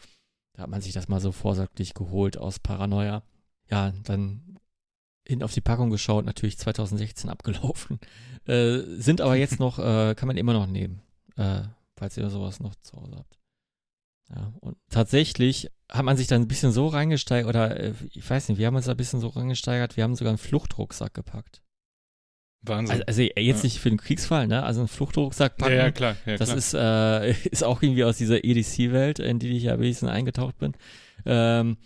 Da 0.55 0.63
hat 0.63 0.69
man 0.69 0.81
sich 0.81 0.93
das 0.93 1.07
mal 1.07 1.19
so 1.19 1.31
vorsorglich 1.31 1.93
geholt 1.93 2.38
aus 2.38 2.59
Paranoia. 2.59 3.24
Ja, 3.69 3.91
dann 4.03 4.57
hinten 5.27 5.43
auf 5.43 5.53
die 5.53 5.62
Packung 5.62 5.89
geschaut, 5.89 6.25
natürlich 6.25 6.57
2016 6.57 7.29
abgelaufen. 7.29 8.00
Äh, 8.47 8.83
sind 9.01 9.21
aber 9.21 9.35
jetzt 9.35 9.59
noch, 9.59 9.79
äh, 9.79 10.13
kann 10.13 10.27
man 10.27 10.38
immer 10.38 10.53
noch 10.53 10.67
nehmen, 10.67 11.01
äh, 11.35 11.63
falls 11.95 12.15
ihr 12.15 12.29
sowas 12.29 12.59
noch 12.59 12.75
zu 12.75 12.95
Hause 12.95 13.15
habt. 13.15 13.39
Ja, 14.29 14.53
und 14.59 14.77
tatsächlich 14.91 15.71
hat 15.89 16.05
man 16.05 16.15
sich 16.15 16.27
dann 16.27 16.43
ein 16.43 16.47
bisschen 16.47 16.71
so 16.71 16.85
reingesteigert, 16.85 17.50
oder 17.50 17.79
äh, 17.79 17.95
ich 18.12 18.29
weiß 18.29 18.50
nicht, 18.50 18.59
wir 18.59 18.67
haben 18.67 18.75
uns 18.75 18.85
da 18.85 18.91
ein 18.91 18.97
bisschen 18.97 19.19
so 19.19 19.29
reingesteigert, 19.29 19.97
wir 19.97 20.03
haben 20.03 20.13
sogar 20.13 20.29
einen 20.29 20.38
Fluchtrucksack 20.38 21.15
gepackt. 21.15 21.63
Wahnsinn. 22.67 23.03
Also, 23.03 23.03
also 23.07 23.22
jetzt 23.22 23.57
Ja. 23.60 23.63
nicht 23.63 23.79
für 23.79 23.89
den 23.89 23.98
Kriegsfall, 23.98 24.48
ne? 24.48 24.63
Also 24.63 24.81
einen 24.81 24.88
Fluchtrucksack 24.88 25.53
ja, 25.60 25.63
packen. 25.65 25.75
ja, 25.77 25.91
klar. 25.91 26.15
Ja, 26.25 26.38
Das 26.38 26.50
klar. 26.50 26.57
ist, 26.57 26.74
äh, 27.43 27.48
ist 27.50 27.63
auch 27.63 27.81
irgendwie 27.81 28.03
aus 28.03 28.17
dieser 28.17 28.43
EDC-Welt, 28.43 29.19
in 29.19 29.39
die 29.39 29.55
ich 29.57 29.63
ja 29.63 29.74
ein 29.74 29.79
bisschen 29.79 30.10
eingetaucht 30.10 30.57
bin. 30.57 30.74
Ähm, 31.25 31.77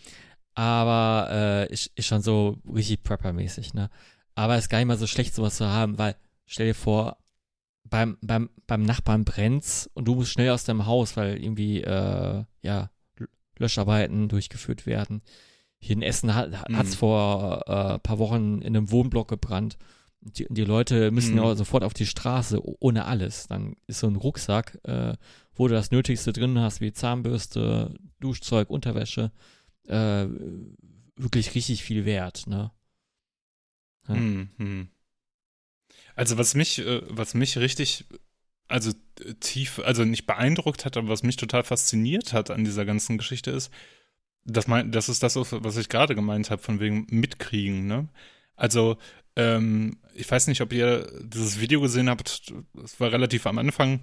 aber 0.55 1.29
äh, 1.69 1.74
ist, 1.74 1.91
ist 1.95 2.07
schon 2.07 2.21
so 2.21 2.57
richtig 2.74 3.03
Prepper-mäßig, 3.03 3.74
ne? 3.74 3.89
Aber 4.36 4.55
es 4.55 4.65
ist 4.65 4.69
gar 4.69 4.77
nicht 4.79 4.88
mal 4.88 4.98
so 4.98 5.07
schlecht, 5.07 5.33
sowas 5.36 5.55
zu 5.57 5.67
haben, 5.67 5.98
weil 5.98 6.15
stell 6.45 6.67
dir 6.67 6.75
vor, 6.75 7.17
beim, 7.83 8.17
beim, 8.21 8.50
beim 8.67 8.83
Nachbarn 8.83 9.25
brennt's 9.25 9.89
und 9.93 10.05
du 10.07 10.15
musst 10.15 10.31
schnell 10.31 10.51
aus 10.51 10.63
deinem 10.63 10.86
Haus, 10.86 11.17
weil 11.17 11.41
irgendwie, 11.41 11.81
äh, 11.81 12.43
ja, 12.62 12.89
Löscharbeiten 13.57 14.29
durchgeführt 14.29 14.86
werden. 14.86 15.21
Hier 15.79 15.95
in 15.95 16.01
Essen 16.01 16.33
hat 16.36 16.51
es 16.69 16.91
Mhm. 16.95 16.98
vor 16.98 17.63
äh, 17.67 17.93
ein 17.95 18.00
paar 18.01 18.19
Wochen 18.19 18.62
in 18.62 18.75
einem 18.75 18.91
Wohnblock 18.91 19.27
gebrannt. 19.27 19.77
Die, 20.21 20.45
die 20.49 20.65
Leute 20.65 21.11
müssen 21.11 21.35
Mhm. 21.35 21.43
ja 21.43 21.55
sofort 21.55 21.83
auf 21.83 21.93
die 21.93 22.05
Straße, 22.05 22.59
ohne 22.81 23.05
alles. 23.05 23.47
Dann 23.47 23.75
ist 23.88 23.99
so 23.99 24.07
ein 24.07 24.17
Rucksack, 24.17 24.77
äh, 24.83 25.13
wo 25.53 25.67
du 25.67 25.73
das 25.73 25.91
Nötigste 25.91 26.33
drin 26.33 26.59
hast, 26.59 26.81
wie 26.81 26.91
Zahnbürste, 26.91 27.93
Duschzeug, 28.19 28.69
Unterwäsche, 28.69 29.31
äh, 29.88 30.27
wirklich 31.15 31.55
richtig 31.55 31.83
viel 31.83 32.05
wert, 32.05 32.47
ne? 32.47 32.71
Ja. 34.07 34.15
Hm, 34.15 34.49
hm. 34.57 34.88
Also 36.15 36.38
was 36.38 36.53
mich, 36.55 36.79
äh, 36.79 37.01
was 37.07 37.33
mich 37.33 37.57
richtig, 37.57 38.05
also 38.67 38.91
tief, 39.39 39.79
also 39.79 40.03
nicht 40.05 40.25
beeindruckt 40.25 40.85
hat, 40.85 40.97
aber 40.97 41.07
was 41.09 41.23
mich 41.23 41.38
total 41.38 41.63
fasziniert 41.63 42.33
hat 42.33 42.51
an 42.51 42.63
dieser 42.65 42.85
ganzen 42.85 43.17
Geschichte 43.17 43.51
ist, 43.51 43.71
das, 44.45 44.67
mein, 44.67 44.91
das 44.91 45.09
ist 45.09 45.23
das, 45.23 45.35
was 45.35 45.77
ich 45.77 45.89
gerade 45.89 46.15
gemeint 46.15 46.50
habe, 46.50 46.61
von 46.61 46.79
wegen 46.79 47.05
Mitkriegen, 47.09 47.87
ne? 47.87 48.09
Also, 48.55 48.98
ähm, 49.39 49.97
ich 50.13 50.29
weiß 50.29 50.47
nicht, 50.47 50.61
ob 50.61 50.73
ihr 50.73 51.07
dieses 51.23 51.59
Video 51.59 51.81
gesehen 51.81 52.09
habt, 52.09 52.53
es 52.83 52.99
war 52.99 53.11
relativ 53.11 53.45
am 53.47 53.57
Anfang. 53.57 54.01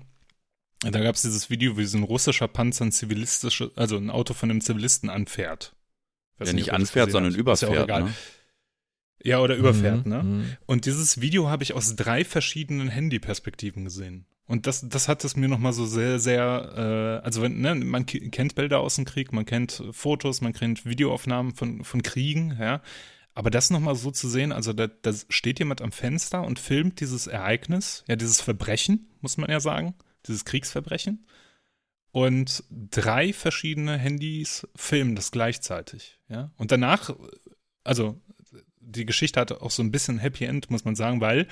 Da 0.80 1.00
gab 1.00 1.14
es 1.14 1.22
dieses 1.22 1.48
Video, 1.50 1.76
wie 1.78 1.84
so 1.86 1.98
ein 1.98 2.04
russischer 2.04 2.48
Panzer 2.48 2.84
ein 2.84 2.92
zivilistische, 2.92 3.70
also 3.76 3.96
ein 3.96 4.10
Auto 4.10 4.34
von 4.34 4.50
einem 4.50 4.60
Zivilisten 4.60 5.08
anfährt. 5.10 5.74
Weiß 6.38 6.48
Ja, 6.48 6.54
nicht 6.54 6.68
das 6.68 6.74
anfährt, 6.76 7.10
sondern 7.10 7.32
habt. 7.34 7.52
Ist 7.54 7.60
ja 7.62 7.68
auch 7.68 7.72
überfährt. 7.72 7.88
egal. 7.88 8.02
Ne? 8.04 8.14
Ja, 9.22 9.40
oder 9.40 9.56
überfährt, 9.56 10.04
Mhm, 10.06 10.12
ne? 10.12 10.22
mhm. 10.22 10.56
Und 10.66 10.84
dieses 10.86 11.20
Video 11.20 11.48
habe 11.48 11.62
ich 11.62 11.72
aus 11.72 11.96
drei 11.96 12.24
verschiedenen 12.24 12.88
Handyperspektiven 12.88 13.84
gesehen. 13.84 14.26
Und 14.46 14.66
das, 14.68 14.88
das 14.88 15.08
hat 15.08 15.24
es 15.24 15.34
mir 15.34 15.48
nochmal 15.48 15.72
so 15.72 15.86
sehr, 15.86 16.20
sehr, 16.20 17.20
äh, 17.22 17.24
also 17.24 17.42
wenn, 17.42 17.60
ne, 17.60 17.74
man 17.74 18.06
kennt 18.06 18.54
Bilder 18.54 18.78
aus 18.80 18.94
dem 18.94 19.04
Krieg, 19.04 19.32
man 19.32 19.44
kennt 19.44 19.82
Fotos, 19.90 20.40
man 20.40 20.52
kennt 20.52 20.84
Videoaufnahmen 20.84 21.54
von, 21.54 21.82
von 21.82 22.02
Kriegen, 22.02 22.56
ja. 22.60 22.80
Aber 23.36 23.50
das 23.50 23.68
nochmal 23.68 23.94
so 23.96 24.10
zu 24.10 24.30
sehen, 24.30 24.50
also 24.50 24.72
da, 24.72 24.86
da 24.86 25.12
steht 25.28 25.58
jemand 25.58 25.82
am 25.82 25.92
Fenster 25.92 26.42
und 26.42 26.58
filmt 26.58 27.00
dieses 27.00 27.26
Ereignis, 27.26 28.02
ja, 28.08 28.16
dieses 28.16 28.40
Verbrechen, 28.40 29.10
muss 29.20 29.36
man 29.36 29.50
ja 29.50 29.60
sagen, 29.60 29.94
dieses 30.26 30.46
Kriegsverbrechen. 30.46 31.26
Und 32.12 32.64
drei 32.70 33.34
verschiedene 33.34 33.98
Handys 33.98 34.66
filmen 34.74 35.16
das 35.16 35.32
gleichzeitig, 35.32 36.18
ja. 36.30 36.50
Und 36.56 36.72
danach, 36.72 37.14
also 37.84 38.18
die 38.80 39.04
Geschichte 39.04 39.38
hatte 39.38 39.60
auch 39.60 39.70
so 39.70 39.82
ein 39.82 39.90
bisschen 39.90 40.18
Happy 40.18 40.46
End, 40.46 40.70
muss 40.70 40.86
man 40.86 40.96
sagen, 40.96 41.20
weil 41.20 41.46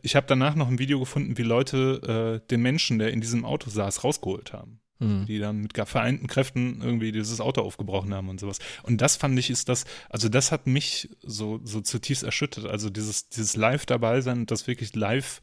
ich 0.00 0.16
habe 0.16 0.26
danach 0.26 0.54
noch 0.54 0.68
ein 0.68 0.78
Video 0.78 0.98
gefunden, 1.00 1.36
wie 1.36 1.42
Leute 1.42 2.40
äh, 2.42 2.48
den 2.48 2.62
Menschen, 2.62 2.98
der 2.98 3.12
in 3.12 3.20
diesem 3.20 3.44
Auto 3.44 3.68
saß, 3.68 4.04
rausgeholt 4.04 4.54
haben. 4.54 4.80
Mhm. 5.00 5.26
Die 5.26 5.38
dann 5.38 5.62
mit 5.62 5.76
vereinten 5.76 6.26
Kräften 6.26 6.80
irgendwie 6.82 7.10
dieses 7.10 7.40
Auto 7.40 7.62
aufgebrochen 7.62 8.14
haben 8.14 8.28
und 8.28 8.38
sowas. 8.38 8.58
Und 8.82 9.00
das 9.00 9.16
fand 9.16 9.38
ich, 9.38 9.50
ist 9.50 9.68
das, 9.68 9.84
also 10.10 10.28
das 10.28 10.52
hat 10.52 10.66
mich 10.66 11.08
so, 11.22 11.60
so 11.64 11.80
zutiefst 11.80 12.22
erschüttert. 12.22 12.66
Also 12.66 12.90
dieses, 12.90 13.30
dieses 13.30 13.56
Live 13.56 13.86
dabei 13.86 14.20
sein 14.20 14.40
und 14.40 14.50
das 14.50 14.66
wirklich 14.66 14.94
live 14.94 15.40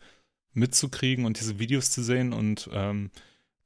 mitzukriegen 0.53 1.25
und 1.25 1.39
diese 1.39 1.59
Videos 1.59 1.91
zu 1.91 2.03
sehen 2.03 2.33
und 2.33 2.69
ähm, 2.71 3.09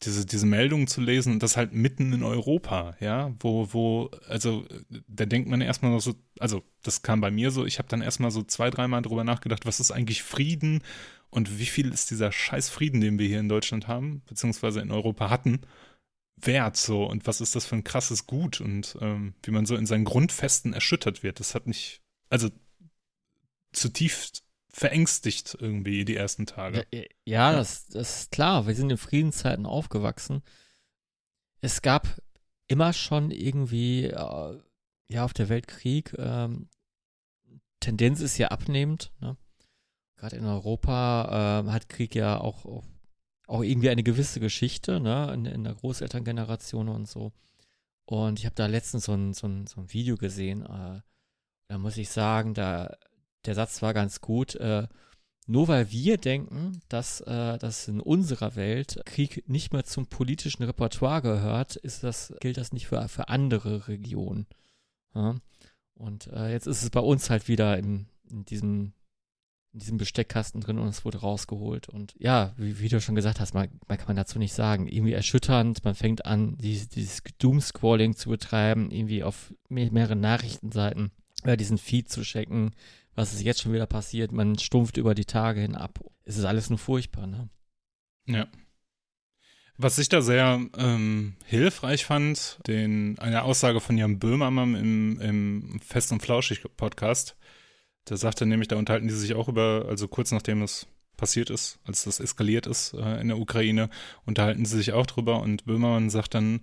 diese, 0.04 0.26
diese 0.26 0.46
Meldungen 0.46 0.88
zu 0.88 1.02
lesen 1.02 1.34
und 1.34 1.44
das 1.44 1.58
halt 1.58 1.74
mitten 1.74 2.12
in 2.14 2.24
Europa, 2.24 2.96
ja, 3.00 3.34
wo, 3.40 3.68
wo, 3.72 4.10
also 4.28 4.66
da 5.08 5.26
denkt 5.26 5.48
man 5.48 5.62
erstmal 5.62 6.00
so, 6.00 6.16
also 6.40 6.64
das 6.82 7.04
kam 7.04 7.22
bei 7.22 7.30
mir 7.30 7.52
so, 7.52 7.66
ich 7.66 7.78
habe 7.78 7.88
dann 7.88 8.02
erstmal 8.02 8.32
so 8.32 8.42
zwei, 8.42 8.70
dreimal 8.72 9.04
drüber 9.04 9.24
nachgedacht, 9.24 9.66
was 9.66 9.80
ist 9.80 9.92
eigentlich 9.92 10.24
Frieden 10.24 10.82
und 11.32 11.58
wie 11.60 11.65
viel 11.65 11.91
ist 11.91 12.12
dieser 12.12 12.32
scheiß 12.32 12.70
Frieden, 12.70 13.02
den 13.02 13.17
wir 13.17 13.28
hier 13.28 13.39
in 13.39 13.50
Deutschland 13.50 13.88
haben, 13.88 14.22
beziehungsweise 14.28 14.82
in 14.82 14.91
Europa 14.91 15.30
hatten, 15.30 15.62
wert 16.36 16.78
so 16.78 17.06
und 17.06 17.26
was 17.26 17.41
ist 17.41 17.56
das 17.56 17.65
für 17.65 17.76
ein 17.76 17.84
krasses 17.84 18.28
Gut 18.28 18.62
und 18.62 18.98
ähm, 19.02 19.34
wie 19.44 19.52
man 19.52 19.65
so 19.65 19.76
in 19.76 19.86
seinen 19.86 20.06
Grundfesten 20.06 20.74
erschüttert 20.74 21.24
wird, 21.24 21.39
das 21.39 21.56
hat 21.56 21.67
mich, 21.67 22.02
also 22.30 22.50
zutiefst 23.74 24.44
verängstigt 24.74 25.58
irgendwie 25.60 26.06
die 26.06 26.15
ersten 26.15 26.46
Tage. 26.46 26.86
Ja, 26.94 27.02
ja 27.26 27.52
das, 27.54 27.88
das 27.88 28.22
ist 28.22 28.32
klar. 28.32 28.67
Wir 28.67 28.76
sind 28.76 28.89
in 28.89 28.98
Friedenszeiten 28.98 29.65
aufgewachsen. 29.65 30.41
Es 31.60 31.82
gab 31.82 32.08
immer 32.67 32.94
schon 32.94 33.32
irgendwie, 33.32 34.06
äh, 34.06 34.60
ja, 35.10 35.26
auf 35.26 35.34
der 35.34 35.50
Welt 35.50 35.67
Krieg. 35.67 36.13
Ähm, 36.17 36.70
Tendenz 37.82 38.22
ist 38.22 38.38
ja 38.38 38.48
abnehmend. 38.48 39.12
Ne? 39.20 39.36
Gerade 40.22 40.36
in 40.36 40.46
Europa 40.46 41.62
ähm, 41.62 41.72
hat 41.74 41.90
Krieg 41.90 42.14
ja 42.14 42.40
auch, 42.40 42.66
auch, 42.66 42.84
auch 43.48 43.64
irgendwie 43.64 43.90
eine 43.90 44.04
gewisse 44.04 44.40
Geschichte, 44.40 45.00
ne? 45.00 45.34
in, 45.34 45.46
in 45.46 45.64
der 45.64 45.74
Großelterngeneration 45.74 46.90
und 46.90 47.08
so. 47.08 47.32
Und 48.06 48.38
ich 48.38 48.46
habe 48.46 48.54
da 48.56 48.68
letztens 48.68 49.06
so 49.06 49.14
ein, 49.14 49.34
so, 49.34 49.48
ein, 49.48 49.66
so 49.66 49.82
ein 49.82 49.92
Video 49.92 50.18
gesehen. 50.18 50.64
Äh, 50.64 51.02
da 51.68 51.78
muss 51.78 51.98
ich 51.98 52.10
sagen, 52.10 52.54
da 52.54 52.96
der 53.46 53.56
Satz 53.56 53.82
war 53.82 53.94
ganz 53.94 54.22
gut. 54.22 54.56
Äh, 54.56 54.88
nur 55.48 55.68
weil 55.68 55.92
wir 55.92 56.18
denken, 56.18 56.82
dass, 56.88 57.22
äh, 57.22 57.58
dass 57.58 57.88
in 57.88 58.00
unserer 58.00 58.56
Welt 58.56 59.02
Krieg 59.06 59.44
nicht 59.50 59.74
mehr 59.74 59.84
zum 59.84 60.08
politischen 60.08 60.64
Repertoire 60.64 61.22
gehört, 61.22 61.76
ist 61.78 62.04
das, 62.04 62.34
gilt 62.40 62.58
das 62.58 62.72
nicht 62.72 62.88
für, 62.88 63.08
für 63.08 63.30
andere 63.30 63.88
Regionen. 63.88 64.46
Ja? 65.16 65.36
Und 65.96 66.28
äh, 66.28 66.52
jetzt 66.52 66.68
ist 66.68 66.84
es 66.84 66.90
bei 66.90 67.00
uns 67.00 67.30
halt 67.30 67.48
wieder 67.48 67.78
in, 67.78 68.08
in, 68.30 68.46
diesem, 68.46 68.94
in 69.74 69.80
diesem 69.80 69.98
Besteckkasten 69.98 70.62
drin 70.62 70.80
und 70.80 70.88
es 70.88 71.06
wurde 71.06 71.20
rausgeholt. 71.20 71.88
Und 71.88 72.14
ja, 72.18 72.54
wie, 72.58 72.80
wie 72.80 72.90
du 72.90 73.00
schon 73.00 73.16
gesagt 73.16 73.40
hast, 73.40 73.54
man, 73.54 73.70
man 73.88 73.98
kann 73.98 74.08
man 74.08 74.18
dazu 74.18 74.38
nicht 74.38 74.54
sagen. 74.54 74.88
Irgendwie 74.88 75.14
erschütternd, 75.14 75.84
man 75.84 75.96
fängt 75.96 76.26
an, 76.26 76.58
dieses, 76.58 76.90
dieses 76.90 77.22
Doomscrolling 77.38 78.16
zu 78.16 78.30
betreiben, 78.30 78.92
irgendwie 78.92 79.24
auf 79.24 79.54
mehr, 79.70 79.92
mehreren 79.92 80.20
Nachrichtenseiten 80.20 81.12
äh, 81.44 81.58
diesen 81.58 81.78
Feed 81.78 82.10
zu 82.10 82.22
checken 82.22 82.72
was 83.16 83.34
ist 83.34 83.44
jetzt 83.44 83.62
schon 83.62 83.74
wieder 83.74 83.88
passiert, 83.88 84.32
man 84.32 84.58
stumpft 84.58 84.98
über 84.98 85.16
die 85.16 85.26
Tage 85.26 85.62
hin 85.62 85.76
ab. 85.76 86.00
Es 86.24 86.38
ist 86.38 86.46
alles 86.46 86.70
nur 86.70 86.80
furchtbar, 86.80 87.28
ne? 87.28 87.50
Ja. 88.26 88.48
Was 89.78 89.98
ich 89.98 90.10
da 90.10 90.22
sehr 90.22 90.62
ähm, 90.78 91.36
hilfreich 91.46 92.06
fand, 92.06 92.60
den, 92.68 93.18
eine 93.20 93.44
Aussage 93.44 93.80
von 93.80 93.98
Jan 93.98 94.20
Böhmermann 94.20 94.76
im, 94.76 95.20
im 95.20 95.80
Fest 95.82 96.12
und 96.12 96.22
Flauschig 96.22 96.64
Podcast, 96.78 97.36
da 98.06 98.18
sagte 98.18 98.46
nämlich, 98.46 98.68
da 98.68 98.76
unterhalten 98.78 99.08
die 99.08 99.14
sich 99.14 99.34
auch 99.36 99.48
über, 99.48 99.86
also 99.88 100.08
kurz 100.08 100.32
nachdem 100.32 100.62
es 100.62 100.88
passiert 101.18 101.50
ist, 101.50 101.80
als 101.86 102.04
das 102.04 102.20
eskaliert 102.20 102.66
ist 102.66 102.94
äh, 102.94 103.22
in 103.22 103.28
der 103.28 103.38
Ukraine, 103.38 103.90
unterhalten 104.26 104.66
sie 104.66 104.78
sich 104.78 104.94
auch 104.94 105.06
drüber 105.06 105.42
und 105.42 105.66
Böhmermann 105.66 106.10
sagt 106.10 106.34
dann, 106.34 106.62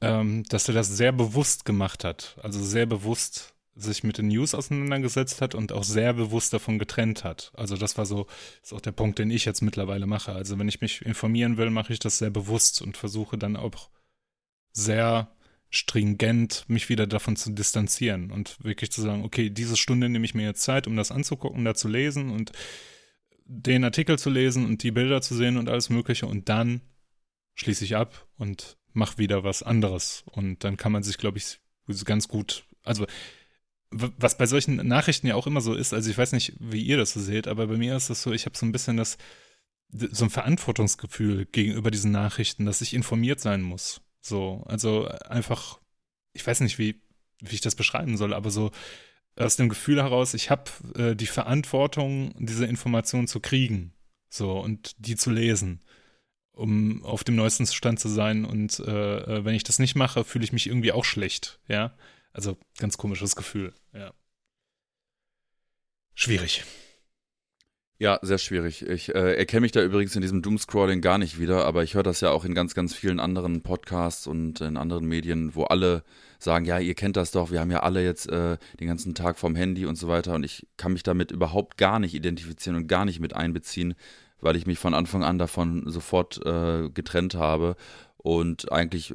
ähm, 0.00 0.44
dass 0.44 0.68
er 0.68 0.74
das 0.74 0.88
sehr 0.88 1.12
bewusst 1.12 1.64
gemacht 1.64 2.04
hat, 2.04 2.38
also 2.42 2.62
sehr 2.62 2.86
bewusst 2.86 3.54
sich 3.76 4.02
mit 4.02 4.18
den 4.18 4.28
News 4.28 4.54
auseinandergesetzt 4.54 5.40
hat 5.40 5.54
und 5.54 5.72
auch 5.72 5.84
sehr 5.84 6.12
bewusst 6.12 6.52
davon 6.52 6.78
getrennt 6.78 7.24
hat. 7.24 7.52
Also 7.54 7.76
das 7.76 7.96
war 7.96 8.06
so, 8.06 8.26
ist 8.62 8.72
auch 8.72 8.80
der 8.80 8.92
Punkt, 8.92 9.18
den 9.18 9.30
ich 9.30 9.44
jetzt 9.44 9.62
mittlerweile 9.62 10.06
mache. 10.06 10.32
Also 10.32 10.58
wenn 10.58 10.68
ich 10.68 10.80
mich 10.80 11.02
informieren 11.02 11.56
will, 11.56 11.70
mache 11.70 11.92
ich 11.92 11.98
das 11.98 12.18
sehr 12.18 12.30
bewusst 12.30 12.82
und 12.82 12.96
versuche 12.96 13.38
dann 13.38 13.56
auch 13.56 13.90
sehr 14.72 15.30
stringent 15.70 16.64
mich 16.68 16.88
wieder 16.88 17.06
davon 17.06 17.36
zu 17.36 17.50
distanzieren 17.50 18.30
und 18.30 18.62
wirklich 18.62 18.90
zu 18.90 19.00
sagen, 19.02 19.24
okay, 19.24 19.50
diese 19.50 19.76
Stunde 19.76 20.08
nehme 20.08 20.24
ich 20.24 20.34
mir 20.34 20.44
jetzt 20.44 20.62
Zeit, 20.62 20.86
um 20.86 20.96
das 20.96 21.12
anzugucken, 21.12 21.64
da 21.64 21.74
zu 21.74 21.88
lesen 21.88 22.30
und 22.30 22.52
den 23.44 23.84
Artikel 23.84 24.18
zu 24.18 24.30
lesen 24.30 24.66
und 24.66 24.82
die 24.82 24.90
Bilder 24.90 25.22
zu 25.22 25.34
sehen 25.34 25.56
und 25.56 25.68
alles 25.68 25.88
Mögliche 25.88 26.26
und 26.26 26.48
dann 26.48 26.80
schließe 27.54 27.84
ich 27.84 27.96
ab 27.96 28.26
und 28.36 28.78
mache 28.92 29.18
wieder 29.18 29.44
was 29.44 29.62
anderes. 29.62 30.24
Und 30.26 30.64
dann 30.64 30.76
kann 30.76 30.92
man 30.92 31.02
sich, 31.02 31.18
glaube 31.18 31.38
ich, 31.38 31.60
ganz 32.04 32.28
gut, 32.28 32.64
also 32.84 33.06
was 33.90 34.38
bei 34.38 34.46
solchen 34.46 34.76
Nachrichten 34.76 35.26
ja 35.26 35.34
auch 35.34 35.48
immer 35.48 35.60
so 35.60 35.74
ist, 35.74 35.92
also 35.92 36.08
ich 36.08 36.16
weiß 36.16 36.30
nicht, 36.32 36.54
wie 36.60 36.82
ihr 36.82 36.96
das 36.96 37.12
so 37.12 37.20
seht, 37.20 37.48
aber 37.48 37.66
bei 37.66 37.76
mir 37.76 37.96
ist 37.96 38.08
das 38.08 38.22
so, 38.22 38.32
ich 38.32 38.46
habe 38.46 38.56
so 38.56 38.64
ein 38.64 38.70
bisschen 38.70 38.96
das, 38.96 39.18
so 39.90 40.24
ein 40.24 40.30
Verantwortungsgefühl 40.30 41.46
gegenüber 41.46 41.90
diesen 41.90 42.12
Nachrichten, 42.12 42.66
dass 42.66 42.82
ich 42.82 42.94
informiert 42.94 43.40
sein 43.40 43.62
muss. 43.62 44.00
So, 44.20 44.62
also 44.66 45.06
einfach, 45.06 45.78
ich 46.32 46.46
weiß 46.46 46.60
nicht, 46.60 46.78
wie, 46.78 47.00
wie 47.40 47.54
ich 47.54 47.60
das 47.60 47.74
beschreiben 47.74 48.16
soll, 48.16 48.34
aber 48.34 48.50
so 48.50 48.70
aus 49.36 49.56
dem 49.56 49.68
Gefühl 49.68 50.02
heraus, 50.02 50.34
ich 50.34 50.50
habe 50.50 50.70
äh, 50.94 51.16
die 51.16 51.26
Verantwortung, 51.26 52.34
diese 52.38 52.66
Informationen 52.66 53.26
zu 53.26 53.40
kriegen, 53.40 53.92
so 54.28 54.58
und 54.58 54.94
die 54.98 55.16
zu 55.16 55.30
lesen, 55.30 55.80
um 56.52 57.02
auf 57.04 57.24
dem 57.24 57.36
neuesten 57.36 57.66
Stand 57.66 58.00
zu 58.00 58.08
sein. 58.08 58.44
Und 58.44 58.80
äh, 58.80 59.18
äh 59.18 59.44
wenn 59.44 59.54
ich 59.54 59.64
das 59.64 59.78
nicht 59.78 59.94
mache, 59.94 60.24
fühle 60.24 60.44
ich 60.44 60.52
mich 60.52 60.66
irgendwie 60.66 60.92
auch 60.92 61.04
schlecht, 61.04 61.60
ja. 61.68 61.96
Also 62.32 62.56
ganz 62.78 62.96
komisches 62.96 63.34
Gefühl, 63.34 63.74
ja. 63.92 64.12
Schwierig. 66.14 66.64
Ja, 68.02 68.18
sehr 68.22 68.38
schwierig. 68.38 68.80
Ich 68.88 69.14
äh, 69.14 69.34
erkenne 69.34 69.60
mich 69.60 69.72
da 69.72 69.82
übrigens 69.82 70.16
in 70.16 70.22
diesem 70.22 70.40
Doomscrolling 70.40 71.02
gar 71.02 71.18
nicht 71.18 71.38
wieder, 71.38 71.66
aber 71.66 71.82
ich 71.82 71.92
höre 71.92 72.02
das 72.02 72.22
ja 72.22 72.30
auch 72.30 72.46
in 72.46 72.54
ganz, 72.54 72.74
ganz 72.74 72.94
vielen 72.94 73.20
anderen 73.20 73.60
Podcasts 73.60 74.26
und 74.26 74.62
in 74.62 74.78
anderen 74.78 75.04
Medien, 75.04 75.54
wo 75.54 75.64
alle 75.64 76.02
sagen, 76.38 76.64
ja, 76.64 76.78
ihr 76.78 76.94
kennt 76.94 77.18
das 77.18 77.30
doch, 77.30 77.50
wir 77.50 77.60
haben 77.60 77.70
ja 77.70 77.80
alle 77.80 78.02
jetzt 78.02 78.26
äh, 78.30 78.56
den 78.80 78.88
ganzen 78.88 79.14
Tag 79.14 79.38
vom 79.38 79.54
Handy 79.54 79.84
und 79.84 79.96
so 79.96 80.08
weiter 80.08 80.32
und 80.34 80.44
ich 80.44 80.66
kann 80.78 80.94
mich 80.94 81.02
damit 81.02 81.30
überhaupt 81.30 81.76
gar 81.76 81.98
nicht 81.98 82.14
identifizieren 82.14 82.76
und 82.76 82.86
gar 82.86 83.04
nicht 83.04 83.20
mit 83.20 83.36
einbeziehen, 83.36 83.92
weil 84.40 84.56
ich 84.56 84.66
mich 84.66 84.78
von 84.78 84.94
Anfang 84.94 85.22
an 85.22 85.36
davon 85.36 85.82
sofort 85.90 86.40
äh, 86.46 86.88
getrennt 86.88 87.34
habe 87.34 87.76
und 88.16 88.72
eigentlich 88.72 89.12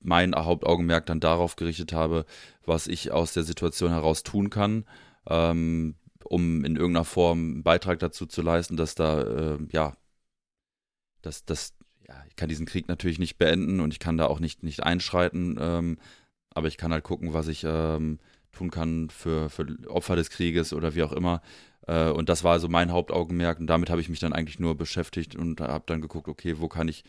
mein 0.00 0.34
Hauptaugenmerk 0.34 1.06
dann 1.06 1.20
darauf 1.20 1.54
gerichtet 1.54 1.92
habe, 1.92 2.24
was 2.66 2.88
ich 2.88 3.12
aus 3.12 3.32
der 3.32 3.44
Situation 3.44 3.92
heraus 3.92 4.24
tun 4.24 4.50
kann. 4.50 4.86
Ähm, 5.30 5.94
um 6.28 6.64
in 6.64 6.76
irgendeiner 6.76 7.04
Form 7.04 7.38
einen 7.38 7.62
Beitrag 7.62 7.98
dazu 7.98 8.26
zu 8.26 8.42
leisten, 8.42 8.76
dass 8.76 8.94
da, 8.94 9.22
äh, 9.22 9.58
ja, 9.72 9.96
dass, 11.22 11.44
dass, 11.44 11.74
ja, 12.06 12.14
ich 12.28 12.36
kann 12.36 12.48
diesen 12.48 12.66
Krieg 12.66 12.88
natürlich 12.88 13.18
nicht 13.18 13.38
beenden 13.38 13.80
und 13.80 13.92
ich 13.92 13.98
kann 13.98 14.16
da 14.18 14.26
auch 14.26 14.40
nicht, 14.40 14.62
nicht 14.62 14.82
einschreiten, 14.82 15.56
ähm, 15.60 15.98
aber 16.50 16.68
ich 16.68 16.76
kann 16.76 16.92
halt 16.92 17.04
gucken, 17.04 17.32
was 17.32 17.48
ich 17.48 17.64
ähm, 17.64 18.18
tun 18.52 18.70
kann 18.70 19.10
für, 19.10 19.50
für 19.50 19.66
Opfer 19.88 20.16
des 20.16 20.30
Krieges 20.30 20.72
oder 20.72 20.94
wie 20.94 21.02
auch 21.02 21.12
immer. 21.12 21.42
Äh, 21.86 22.10
und 22.10 22.28
das 22.28 22.44
war 22.44 22.52
also 22.52 22.68
mein 22.68 22.92
Hauptaugenmerk 22.92 23.60
und 23.60 23.66
damit 23.66 23.90
habe 23.90 24.00
ich 24.00 24.08
mich 24.08 24.20
dann 24.20 24.32
eigentlich 24.32 24.58
nur 24.58 24.76
beschäftigt 24.76 25.36
und 25.36 25.60
habe 25.60 25.84
dann 25.86 26.00
geguckt, 26.00 26.28
okay, 26.28 26.58
wo 26.58 26.68
kann 26.68 26.88
ich 26.88 27.04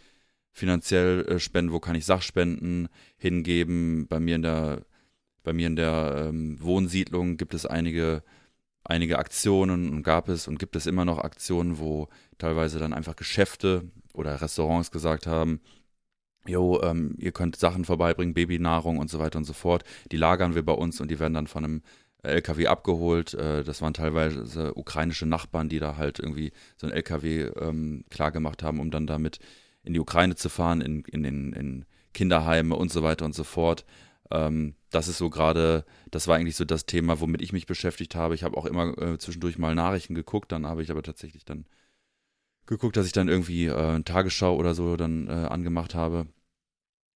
finanziell 0.51 1.25
äh, 1.27 1.39
spenden, 1.39 1.71
wo 1.71 1.79
kann 1.79 1.95
ich 1.95 2.05
Sachspenden 2.05 2.89
hingeben. 3.17 4.07
Bei 4.07 4.19
mir 4.19 4.35
in 4.35 4.41
der, 4.41 4.85
bei 5.43 5.53
mir 5.53 5.67
in 5.67 5.75
der 5.75 6.27
ähm, 6.29 6.57
Wohnsiedlung 6.61 7.37
gibt 7.37 7.53
es 7.53 7.65
einige 7.65 8.23
einige 8.83 9.19
Aktionen 9.19 9.89
und 9.89 10.03
gab 10.03 10.29
es 10.29 10.47
und 10.47 10.59
gibt 10.59 10.75
es 10.75 10.85
immer 10.85 11.05
noch 11.05 11.19
Aktionen, 11.19 11.79
wo 11.79 12.07
teilweise 12.37 12.79
dann 12.79 12.93
einfach 12.93 13.15
Geschäfte 13.15 13.83
oder 14.13 14.41
Restaurants 14.41 14.91
gesagt 14.91 15.27
haben, 15.27 15.61
jo, 16.47 16.81
ähm, 16.81 17.15
ihr 17.19 17.31
könnt 17.31 17.55
Sachen 17.55 17.85
vorbeibringen, 17.85 18.33
Babynahrung 18.33 18.97
und 18.97 19.09
so 19.09 19.19
weiter 19.19 19.37
und 19.37 19.45
so 19.45 19.53
fort. 19.53 19.83
Die 20.11 20.17
lagern 20.17 20.55
wir 20.55 20.63
bei 20.63 20.73
uns 20.73 20.99
und 21.01 21.11
die 21.11 21.19
werden 21.19 21.33
dann 21.33 21.47
von 21.47 21.63
einem 21.63 21.81
LKW 22.23 22.67
abgeholt. 22.67 23.33
Äh, 23.33 23.63
das 23.63 23.81
waren 23.81 23.93
teilweise 23.93 24.73
ukrainische 24.75 25.25
Nachbarn, 25.25 25.69
die 25.69 25.79
da 25.79 25.97
halt 25.97 26.19
irgendwie 26.19 26.51
so 26.77 26.87
ein 26.87 26.93
LKW 26.93 27.51
ähm, 27.59 28.03
klargemacht 28.09 28.63
haben, 28.63 28.79
um 28.79 28.91
dann 28.91 29.07
damit 29.07 29.39
in 29.83 29.93
die 29.93 29.99
Ukraine 29.99 30.35
zu 30.35 30.49
fahren, 30.49 30.81
in, 30.81 31.03
in, 31.05 31.23
in, 31.23 31.53
in 31.53 31.85
Kinderheime 32.13 32.75
und 32.75 32.91
so 32.91 33.03
weiter 33.03 33.25
und 33.25 33.35
so 33.35 33.43
fort. 33.43 33.85
Ähm, 34.31 34.75
das 34.89 35.07
ist 35.07 35.17
so 35.17 35.29
gerade, 35.29 35.85
das 36.11 36.27
war 36.27 36.37
eigentlich 36.37 36.55
so 36.55 36.65
das 36.65 36.85
Thema, 36.85 37.19
womit 37.19 37.41
ich 37.41 37.53
mich 37.53 37.65
beschäftigt 37.67 38.15
habe. 38.15 38.35
Ich 38.35 38.43
habe 38.43 38.57
auch 38.57 38.65
immer 38.65 38.97
äh, 38.97 39.17
zwischendurch 39.17 39.57
mal 39.57 39.75
Nachrichten 39.75 40.15
geguckt, 40.15 40.51
dann 40.51 40.65
habe 40.65 40.83
ich 40.83 40.91
aber 40.91 41.03
tatsächlich 41.03 41.45
dann 41.45 41.65
geguckt, 42.65 42.97
dass 42.97 43.05
ich 43.05 43.11
dann 43.11 43.27
irgendwie 43.27 43.65
äh, 43.65 43.75
eine 43.75 44.03
Tagesschau 44.03 44.55
oder 44.55 44.75
so 44.75 44.95
dann 44.95 45.27
äh, 45.27 45.31
angemacht 45.31 45.95
habe. 45.95 46.27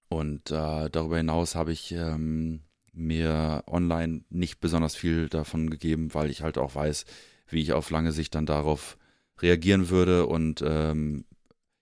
Und 0.09 0.51
äh, 0.51 0.89
darüber 0.89 1.17
hinaus 1.17 1.55
habe 1.55 1.71
ich 1.71 1.91
ähm, 1.91 2.61
mir 2.91 3.63
online 3.67 4.23
nicht 4.29 4.59
besonders 4.59 4.95
viel 4.95 5.29
davon 5.29 5.69
gegeben, 5.69 6.13
weil 6.13 6.29
ich 6.29 6.41
halt 6.41 6.57
auch 6.57 6.75
weiß, 6.75 7.05
wie 7.47 7.61
ich 7.61 7.73
auf 7.73 7.89
lange 7.89 8.11
Sicht 8.11 8.35
dann 8.35 8.45
darauf 8.45 8.97
reagieren 9.39 9.89
würde 9.89 10.27
und 10.27 10.63
ähm, 10.65 11.25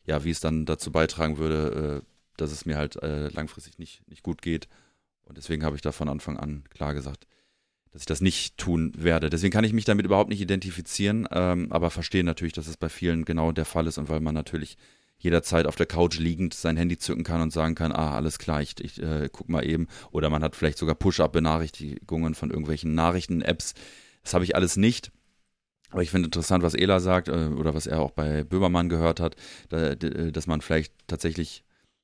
ja, 0.05 0.23
wie 0.23 0.31
es 0.31 0.39
dann 0.39 0.65
dazu 0.65 0.91
beitragen 0.91 1.37
würde, 1.37 2.01
äh, 2.01 2.05
dass 2.37 2.51
es 2.51 2.65
mir 2.65 2.77
halt 2.77 2.95
äh, 3.03 3.27
langfristig 3.29 3.77
nicht, 3.77 4.07
nicht 4.07 4.23
gut 4.23 4.41
geht. 4.41 4.67
Und 5.31 5.37
deswegen 5.37 5.63
habe 5.63 5.77
ich 5.77 5.81
da 5.81 5.93
von 5.93 6.09
Anfang 6.09 6.35
an 6.35 6.65
klar 6.71 6.93
gesagt, 6.93 7.25
dass 7.93 8.01
ich 8.01 8.05
das 8.05 8.19
nicht 8.19 8.57
tun 8.57 8.91
werde. 8.97 9.29
Deswegen 9.29 9.53
kann 9.53 9.63
ich 9.63 9.71
mich 9.71 9.85
damit 9.85 10.05
überhaupt 10.05 10.29
nicht 10.29 10.41
identifizieren, 10.41 11.25
ähm, 11.31 11.71
aber 11.71 11.89
verstehe 11.89 12.25
natürlich, 12.25 12.51
dass 12.51 12.67
es 12.67 12.75
bei 12.75 12.89
vielen 12.89 13.23
genau 13.23 13.53
der 13.53 13.63
Fall 13.63 13.87
ist 13.87 13.97
und 13.97 14.09
weil 14.09 14.19
man 14.19 14.35
natürlich 14.35 14.77
jederzeit 15.19 15.67
auf 15.67 15.77
der 15.77 15.85
Couch 15.85 16.19
liegend 16.19 16.53
sein 16.53 16.75
Handy 16.75 16.97
zücken 16.97 17.23
kann 17.23 17.39
und 17.39 17.53
sagen 17.53 17.75
kann, 17.75 17.93
ah, 17.93 18.13
alles 18.13 18.39
klar, 18.39 18.61
ich, 18.61 18.77
ich 18.81 19.01
äh, 19.01 19.29
guck 19.31 19.47
mal 19.47 19.65
eben. 19.65 19.87
Oder 20.11 20.29
man 20.29 20.43
hat 20.43 20.57
vielleicht 20.57 20.77
sogar 20.77 20.95
Push-Up-Benachrichtigungen 20.95 22.35
von 22.35 22.49
irgendwelchen 22.49 22.93
Nachrichten-Apps. 22.93 23.73
Das 24.23 24.33
habe 24.33 24.43
ich 24.43 24.53
alles 24.57 24.75
nicht. 24.75 25.13
Aber 25.91 26.03
ich 26.03 26.11
finde 26.11 26.25
interessant, 26.25 26.61
was 26.61 26.73
Ela 26.73 26.99
sagt, 26.99 27.29
äh, 27.29 27.51
oder 27.55 27.73
was 27.73 27.87
er 27.87 28.01
auch 28.01 28.11
bei 28.11 28.43
Böhmermann 28.43 28.89
gehört 28.89 29.21
hat, 29.21 29.37
da, 29.69 29.95
dass 29.95 30.45
man 30.45 30.59
vielleicht 30.59 30.93
tatsächlich 31.07 31.63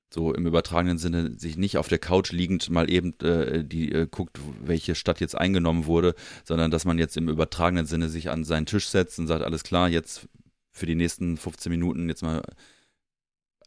so 0.10 0.34
im 0.34 0.48
übertragenen 0.48 0.98
Sinne 0.98 1.38
sich 1.38 1.58
nicht 1.58 1.78
auf 1.78 1.89
der 1.89 2.00
Couch 2.00 2.32
liegend 2.32 2.70
mal 2.70 2.89
eben 2.89 3.20
äh, 3.20 3.63
die 3.63 3.91
äh, 3.91 4.08
guckt, 4.10 4.39
welche 4.62 4.96
Stadt 4.96 5.20
jetzt 5.20 5.36
eingenommen 5.36 5.86
wurde, 5.86 6.15
sondern 6.46 6.72
dass 6.72 6.86
man 6.86 6.98
jetzt 6.98 7.17
im 7.17 7.28
übertragenen 7.28 7.86
Sinne 7.86 8.10
sich 8.10 8.30
an 8.30 8.43
seinen 8.43 8.65
Tisch 8.65 8.88
setzt 8.88 9.20
und 9.20 9.28
sagt, 9.28 9.43
alles 9.43 9.63
klar, 9.63 9.89
jetzt 9.89 10.28
für 10.72 10.86
die 10.86 10.96
nächsten 10.96 11.38
15 11.38 11.70
Minuten 11.70 12.08
jetzt 12.08 12.22
mal 12.22 12.41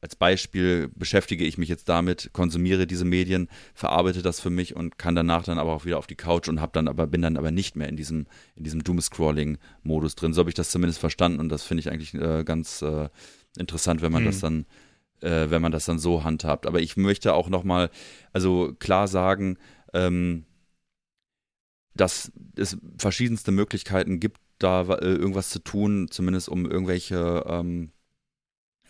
als 0.01 0.17
Beispiel 0.17 0.89
beschäftige 0.95 1.45
ich 1.45 1.59
mich 1.59 1.69
jetzt 1.69 1.89
damit, 1.89 2.31
konsumiere 2.33 2.87
diese 2.87 3.05
Medien, 3.05 3.49
verarbeite 3.75 4.23
das 4.23 4.41
für 4.41 4.49
mich 4.49 4.75
und 4.75 4.97
kann 4.97 5.15
danach 5.15 5.45
dann 5.45 5.59
aber 5.59 5.75
auch 5.75 5.85
wieder 5.85 5.99
auf 5.99 6.07
die 6.07 6.17
Couch 6.17 6.49
und 6.49 6.61
hab 6.61 6.73
dann 6.73 6.89
aber 6.89 7.07
bin 7.07 7.21
dann 7.21 7.37
aber 7.37 7.51
nicht 7.51 7.77
mehr 7.77 7.89
in 7.89 7.97
diesem 7.97 8.27
in 8.57 8.65
diesem 8.65 8.83
Doomscrolling-Modus 8.83 10.15
drin. 10.15 10.33
So 10.33 10.41
habe 10.41 10.49
ich 10.49 10.55
das 10.55 10.71
zumindest 10.71 11.01
verstanden 11.01 11.39
und 11.39 11.51
das 11.51 11.65
finde 11.65 11.81
ich 11.81 11.91
eigentlich 11.91 12.15
äh, 12.15 12.45
ganz 12.45 12.81
äh, 12.81 13.11
interessant, 13.59 14.01
wenn 14.01 14.13
man 14.13 14.23
hm. 14.25 14.31
das 14.31 14.41
dann 14.41 14.65
äh, 15.23 15.51
wenn 15.51 15.63
man 15.63 15.73
das 15.73 15.85
dann 15.85 15.99
so 15.99 16.25
handhabt. 16.25 16.67
Aber 16.67 16.81
ich 16.81 16.97
möchte 16.97 17.35
auch 17.35 17.49
nochmal, 17.49 17.91
also 18.33 18.75
klar 18.79 19.09
sagen, 19.09 19.59
ähm, 19.93 20.45
dass 21.95 22.33
es 22.57 22.79
verschiedenste 22.99 23.51
Möglichkeiten 23.53 24.21
gibt, 24.21 24.41
da 24.59 24.83
äh, 24.83 25.07
irgendwas 25.07 25.51
zu 25.51 25.59
tun, 25.59 26.09
zumindest 26.11 26.49
um 26.49 26.71
irgendwelche, 26.71 27.45
ähm, 27.47 27.91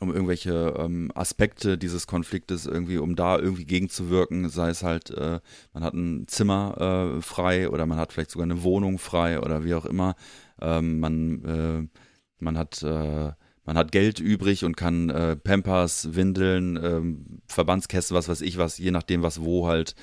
um 0.01 0.13
irgendwelche 0.13 0.75
ähm, 0.79 1.11
Aspekte 1.15 1.79
dieses 1.79 2.07
Konfliktes 2.07 2.67
irgendwie, 2.67 2.99
um 2.99 3.17
da 3.17 3.39
irgendwie 3.39 3.65
gegenzuwirken, 3.65 4.49
sei 4.49 4.71
es 4.71 4.83
halt, 4.83 5.11
äh, 5.11 5.41
man 5.73 5.85
hat 5.85 5.95
ein 5.95 6.27
Zimmer 6.27 7.17
äh, 7.17 7.23
frei 7.23 7.69
oder 7.69 7.87
man 7.87 7.99
hat 7.99 8.13
vielleicht 8.13 8.31
sogar 8.31 8.45
eine 8.45 8.63
Wohnung 8.63 8.99
frei 8.99 9.41
oder 9.41 9.65
wie 9.65 9.75
auch 9.75 9.87
immer. 9.87 10.15
Ähm, 10.61 11.01
man, 11.01 11.45
äh, 11.45 11.99
man 12.39 12.59
hat 12.59 12.83
äh, 12.83 13.33
man 13.71 13.79
hat 13.79 13.93
Geld 13.93 14.19
übrig 14.19 14.65
und 14.65 14.77
kann 14.77 15.11
äh, 15.11 15.37
Pampers, 15.37 16.17
Windeln, 16.17 16.77
ähm, 16.83 17.41
Verbandskäste, 17.47 18.13
was 18.17 18.29
weiß 18.29 18.41
ich 18.41 18.59
was, 18.59 18.79
je 18.79 18.91
nachdem, 18.91 19.23
was 19.23 19.43
wo 19.43 19.69
halt 19.69 19.95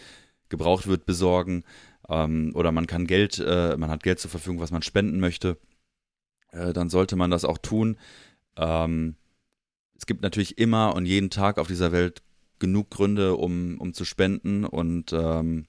gebraucht 0.48 0.88
wird, 0.88 1.06
besorgen. 1.06 1.66
Ähm, 2.08 2.54
oder 2.56 2.72
man 2.72 2.88
kann 2.88 3.08
Geld, 3.08 3.40
äh, 3.40 3.76
man 3.76 3.90
hat 3.90 4.04
Geld 4.04 4.22
zur 4.22 4.32
Verfügung, 4.32 4.62
was 4.62 4.72
man 4.72 4.84
spenden 4.84 5.20
möchte. 5.20 5.58
Äh, 6.54 6.72
dann 6.72 6.90
sollte 6.90 7.18
man 7.18 7.30
das 7.30 7.44
auch 7.44 7.58
tun. 7.58 7.98
Ähm, 8.56 9.18
es 9.98 10.06
gibt 10.06 10.22
natürlich 10.22 10.58
immer 10.58 10.96
und 10.96 11.06
jeden 11.06 11.30
Tag 11.30 11.58
auf 11.58 11.68
dieser 11.68 11.92
Welt 11.92 12.24
genug 12.60 12.90
Gründe, 12.90 13.36
um, 13.36 13.82
um 13.82 13.94
zu 13.94 14.06
spenden 14.06 14.64
und, 14.64 15.12
ähm, 15.12 15.66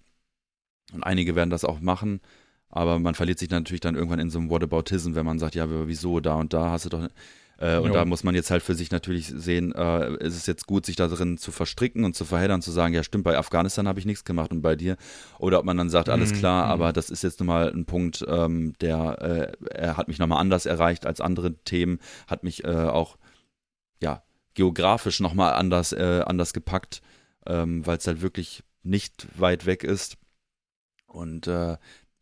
und 0.93 1.03
einige 1.03 1.35
werden 1.35 1.51
das 1.51 1.65
auch 1.65 1.81
machen. 1.81 2.21
Aber 2.69 3.01
man 3.01 3.17
verliert 3.17 3.41
sich 3.41 3.51
natürlich 3.51 3.81
dann 3.81 3.97
irgendwann 3.97 4.21
in 4.21 4.31
so 4.31 4.39
einem 4.39 4.51
Whataboutism, 4.51 5.17
wenn 5.17 5.27
man 5.27 5.41
sagt, 5.41 5.57
ja, 5.57 5.67
wieso 5.89 6.21
da 6.21 6.35
und 6.35 6.53
da 6.53 6.71
hast 6.71 6.85
du 6.85 6.91
doch 6.91 7.09
äh, 7.59 7.79
und 7.79 7.93
da 7.93 8.05
muss 8.05 8.23
man 8.23 8.35
jetzt 8.35 8.51
halt 8.51 8.63
für 8.63 8.75
sich 8.75 8.91
natürlich 8.91 9.27
sehen, 9.27 9.75
äh, 9.75 10.15
ist 10.25 10.37
es 10.37 10.47
jetzt 10.47 10.67
gut, 10.67 10.87
sich 10.87 10.95
da 10.95 11.09
drin 11.09 11.39
zu 11.39 11.51
verstricken 11.51 12.05
und 12.05 12.15
zu 12.15 12.25
verheddern, 12.25 12.63
zu 12.63 12.71
sagen, 12.71 12.95
ja 12.95 13.03
stimmt, 13.03 13.25
bei 13.25 13.37
Afghanistan 13.37 13.89
habe 13.89 13.99
ich 13.99 14.07
nichts 14.07 14.25
gemacht 14.25 14.53
und 14.53 14.63
bei 14.63 14.77
dir. 14.77 14.97
Oder 15.39 15.59
ob 15.59 15.65
man 15.65 15.77
dann 15.77 15.91
sagt, 15.91 16.09
alles 16.09 16.33
mhm. 16.33 16.37
klar, 16.37 16.67
mhm. 16.67 16.73
aber 16.73 16.93
das 16.93 17.11
ist 17.11 17.23
jetzt 17.25 17.41
nun 17.41 17.49
mal 17.49 17.73
ein 17.73 17.85
Punkt, 17.85 18.25
ähm, 18.29 18.75
der 18.81 19.57
äh, 19.61 19.67
er 19.75 19.97
hat 19.97 20.07
mich 20.07 20.21
nochmal 20.21 20.41
anders 20.41 20.67
erreicht 20.67 21.05
als 21.05 21.21
andere 21.21 21.55
Themen, 21.65 21.99
hat 22.29 22.45
mich 22.45 22.65
äh, 22.65 22.69
auch 22.69 23.19
ja 24.01 24.23
geografisch 24.55 25.19
nochmal 25.19 25.55
anders, 25.55 25.93
äh, 25.93 26.23
anders 26.25 26.53
gepackt, 26.53 27.03
ähm, 27.47 27.85
weil 27.85 27.99
es 27.99 28.07
halt 28.07 28.23
wirklich 28.23 28.63
nicht 28.85 29.27
weit 29.39 29.67
weg 29.67 29.83
ist. 29.83 30.17
Und 31.07 31.49
äh, 31.49 31.77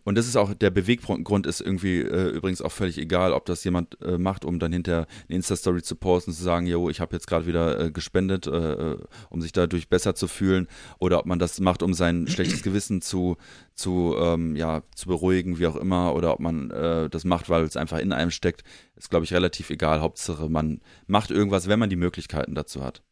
und 0.07 0.15
das 0.15 0.29
ist 0.29 0.37
auch, 0.37 0.55
der 0.55 0.71
Beweggrund 0.71 1.47
ist 1.47 1.61
irgendwie 1.61 1.99
äh, 1.99 2.29
übrigens 2.29 2.63
auch 2.63 2.71
völlig 2.71 2.97
egal, 2.97 3.33
ob 3.33 3.45
das 3.45 3.65
jemand 3.65 4.01
äh, 4.01 4.19
macht, 4.19 4.45
um 4.45 4.61
dann 4.61 4.73
hinter 4.73 5.09
eine 5.29 5.37
Insta-Story 5.37 5.83
zu 5.83 5.97
posten, 5.97 6.33
zu 6.33 6.45
sagen, 6.45 6.69
jo, 6.69 6.89
ich 6.89 7.01
habe 7.01 7.17
jetzt 7.17 7.27
gerade 7.27 7.49
wieder 7.49 7.81
äh, 7.81 7.91
gespendet, 7.91 8.47
äh, 8.47 8.93
äh, 8.93 8.99
um 9.31 9.43
sich 9.43 9.51
dadurch 9.51 9.89
besser 9.89 10.15
zu 10.15 10.29
fühlen, 10.29 10.69
oder 11.01 11.19
ob 11.19 11.27
man 11.27 11.41
das 11.41 11.59
macht, 11.59 11.83
um 11.83 11.93
sein 11.93 12.27
schlechtes 12.29 12.63
Gewissen 12.63 13.03
zu, 13.03 13.37
zu, 13.75 14.15
ähm, 14.17 14.55
ja, 14.55 14.85
zu 14.95 15.09
beruhigen, 15.09 15.59
wie 15.59 15.67
auch 15.67 15.75
immer, 15.75 16.15
oder 16.15 16.35
ob 16.35 16.39
man 16.39 16.71
äh, 16.71 17.11
das 17.11 17.25
macht, 17.25 17.49
weil 17.49 17.65
es 17.65 17.77
einfach 17.77 17.99
in 17.99 18.13
einem 18.13 18.31
steckt, 18.31 18.63
ist, 18.95 19.11
glaube 19.11 19.25
ich, 19.25 19.33
relativ 19.33 19.71
egal. 19.71 20.01
Hauptsache, 20.03 20.49
man 20.49 20.83
macht 21.09 21.33
irgendwas, 21.33 21.67
wenn 21.67 21.81
man 21.81 21.91
die 21.91 21.97
Möglichkeiten 21.97 22.55
dazu 22.55 22.85
hat. 22.85 23.03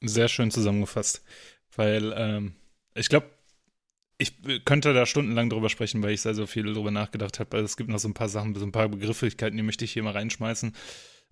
Sehr 0.00 0.28
schön 0.28 0.50
zusammengefasst, 0.50 1.22
weil 1.76 2.14
ähm, 2.16 2.54
ich 2.94 3.10
glaube, 3.10 3.33
ich 4.18 4.36
könnte 4.64 4.94
da 4.94 5.06
stundenlang 5.06 5.50
drüber 5.50 5.68
sprechen, 5.68 6.02
weil 6.02 6.12
ich 6.12 6.22
sehr, 6.22 6.34
sehr 6.34 6.46
viel 6.46 6.72
drüber 6.72 6.90
nachgedacht 6.90 7.40
habe. 7.40 7.56
Also 7.56 7.64
es 7.64 7.76
gibt 7.76 7.90
noch 7.90 7.98
so 7.98 8.08
ein 8.08 8.14
paar 8.14 8.28
Sachen, 8.28 8.54
so 8.54 8.64
ein 8.64 8.72
paar 8.72 8.88
Begrifflichkeiten, 8.88 9.56
die 9.56 9.62
möchte 9.62 9.84
ich 9.84 9.92
hier 9.92 10.02
mal 10.02 10.12
reinschmeißen, 10.12 10.72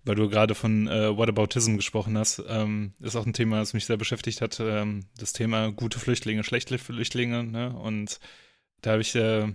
weil 0.03 0.15
du 0.15 0.29
gerade 0.29 0.53
von 0.53 0.87
äh, 0.87 1.15
Whataboutism 1.17 1.77
gesprochen 1.77 2.17
hast. 2.17 2.43
Ähm, 2.47 2.93
ist 2.99 3.15
auch 3.15 3.25
ein 3.25 3.33
Thema, 3.33 3.59
das 3.59 3.73
mich 3.73 3.85
sehr 3.85 3.97
beschäftigt 3.97 4.41
hat. 4.41 4.59
Ähm, 4.59 5.05
das 5.17 5.33
Thema 5.33 5.71
gute 5.71 5.99
Flüchtlinge, 5.99 6.43
schlechte 6.43 6.77
Flüchtlinge. 6.77 7.43
Ne? 7.43 7.73
Und 7.73 8.19
da 8.81 8.91
habe 8.91 9.01
ich 9.01 9.15
äh, 9.15 9.47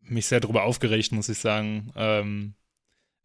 mich 0.00 0.26
sehr 0.26 0.40
drüber 0.40 0.64
aufgeregt, 0.64 1.12
muss 1.12 1.28
ich 1.28 1.38
sagen. 1.38 1.92
Ähm, 1.94 2.54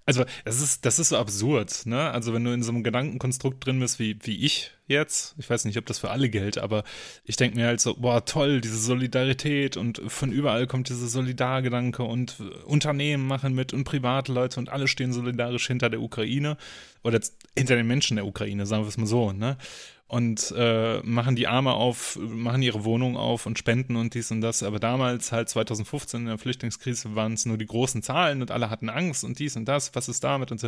also, 0.06 0.26
das 0.44 0.62
ist, 0.62 0.86
das 0.86 1.00
ist 1.00 1.10
so 1.10 1.18
absurd, 1.18 1.86
ne? 1.86 2.12
Also, 2.12 2.34
wenn 2.34 2.44
du 2.44 2.52
in 2.52 2.64
so 2.64 2.72
einem 2.72 2.84
Gedankenkonstrukt 2.84 3.66
drin 3.66 3.80
bist, 3.80 4.00
wie, 4.00 4.18
wie 4.24 4.46
ich 4.46 4.72
jetzt, 4.88 5.36
ich 5.38 5.50
weiß 5.50 5.66
nicht, 5.66 5.78
ob 5.78 5.86
das 5.86 6.00
für 6.00 6.10
alle 6.10 6.30
gilt, 6.30 6.58
aber 6.58 6.84
ich 7.24 7.38
denke 7.38 7.58
mir 7.58 7.68
halt 7.68 7.80
so, 7.80 7.96
boah, 7.96 8.26
toll, 8.26 8.60
diese 8.60 8.78
Solidarität 8.78 9.78
und 9.78 10.02
von 10.08 10.32
überall 10.32 10.68
kommt 10.68 10.90
dieser 10.90 11.08
Solidargedanke 11.08 12.04
und 12.04 12.38
Unternehmen 12.66 13.26
machen 13.26 13.54
mit 13.54 13.72
und 13.74 13.86
private 13.86 14.34
Leute 14.34 14.60
und 14.60 14.70
alle 14.70 14.88
stehen 14.88 15.14
solidarisch 15.14 15.68
hinter 15.68 15.90
der 15.90 16.02
Ukraine 16.02 16.58
oder 17.04 17.20
hinter 17.58 17.76
den 17.76 17.88
Menschen 17.88 18.16
der 18.16 18.26
Ukraine, 18.26 18.66
sagen 18.66 18.84
wir 18.84 18.90
es 18.90 18.98
mal 18.98 19.06
so, 19.06 19.32
ne? 19.32 19.58
Und 20.14 20.54
äh, 20.56 21.00
machen 21.00 21.36
die 21.36 21.48
Arme 21.48 21.74
auf, 21.74 22.20
machen 22.22 22.62
ihre 22.62 22.86
Wohnung 22.86 23.18
auf 23.18 23.48
und 23.48 23.58
spenden 23.58 23.96
und 23.96 24.14
dies 24.14 24.30
und 24.30 24.42
das. 24.42 24.62
Aber 24.62 24.80
damals, 24.80 25.32
halt 25.32 25.50
2015 25.50 26.20
in 26.20 26.26
der 26.28 26.38
Flüchtlingskrise, 26.38 27.16
waren 27.16 27.34
es 27.34 27.48
nur 27.48 27.58
die 27.58 27.66
großen 27.66 28.04
Zahlen 28.04 28.44
und 28.44 28.52
alle 28.52 28.70
hatten 28.70 28.90
Angst 28.90 29.24
und 29.24 29.40
dies 29.40 29.56
und 29.56 29.66
das, 29.66 29.96
was 29.96 30.10
ist 30.10 30.24
damit 30.24 30.52
und 30.52 30.60
so. 30.60 30.68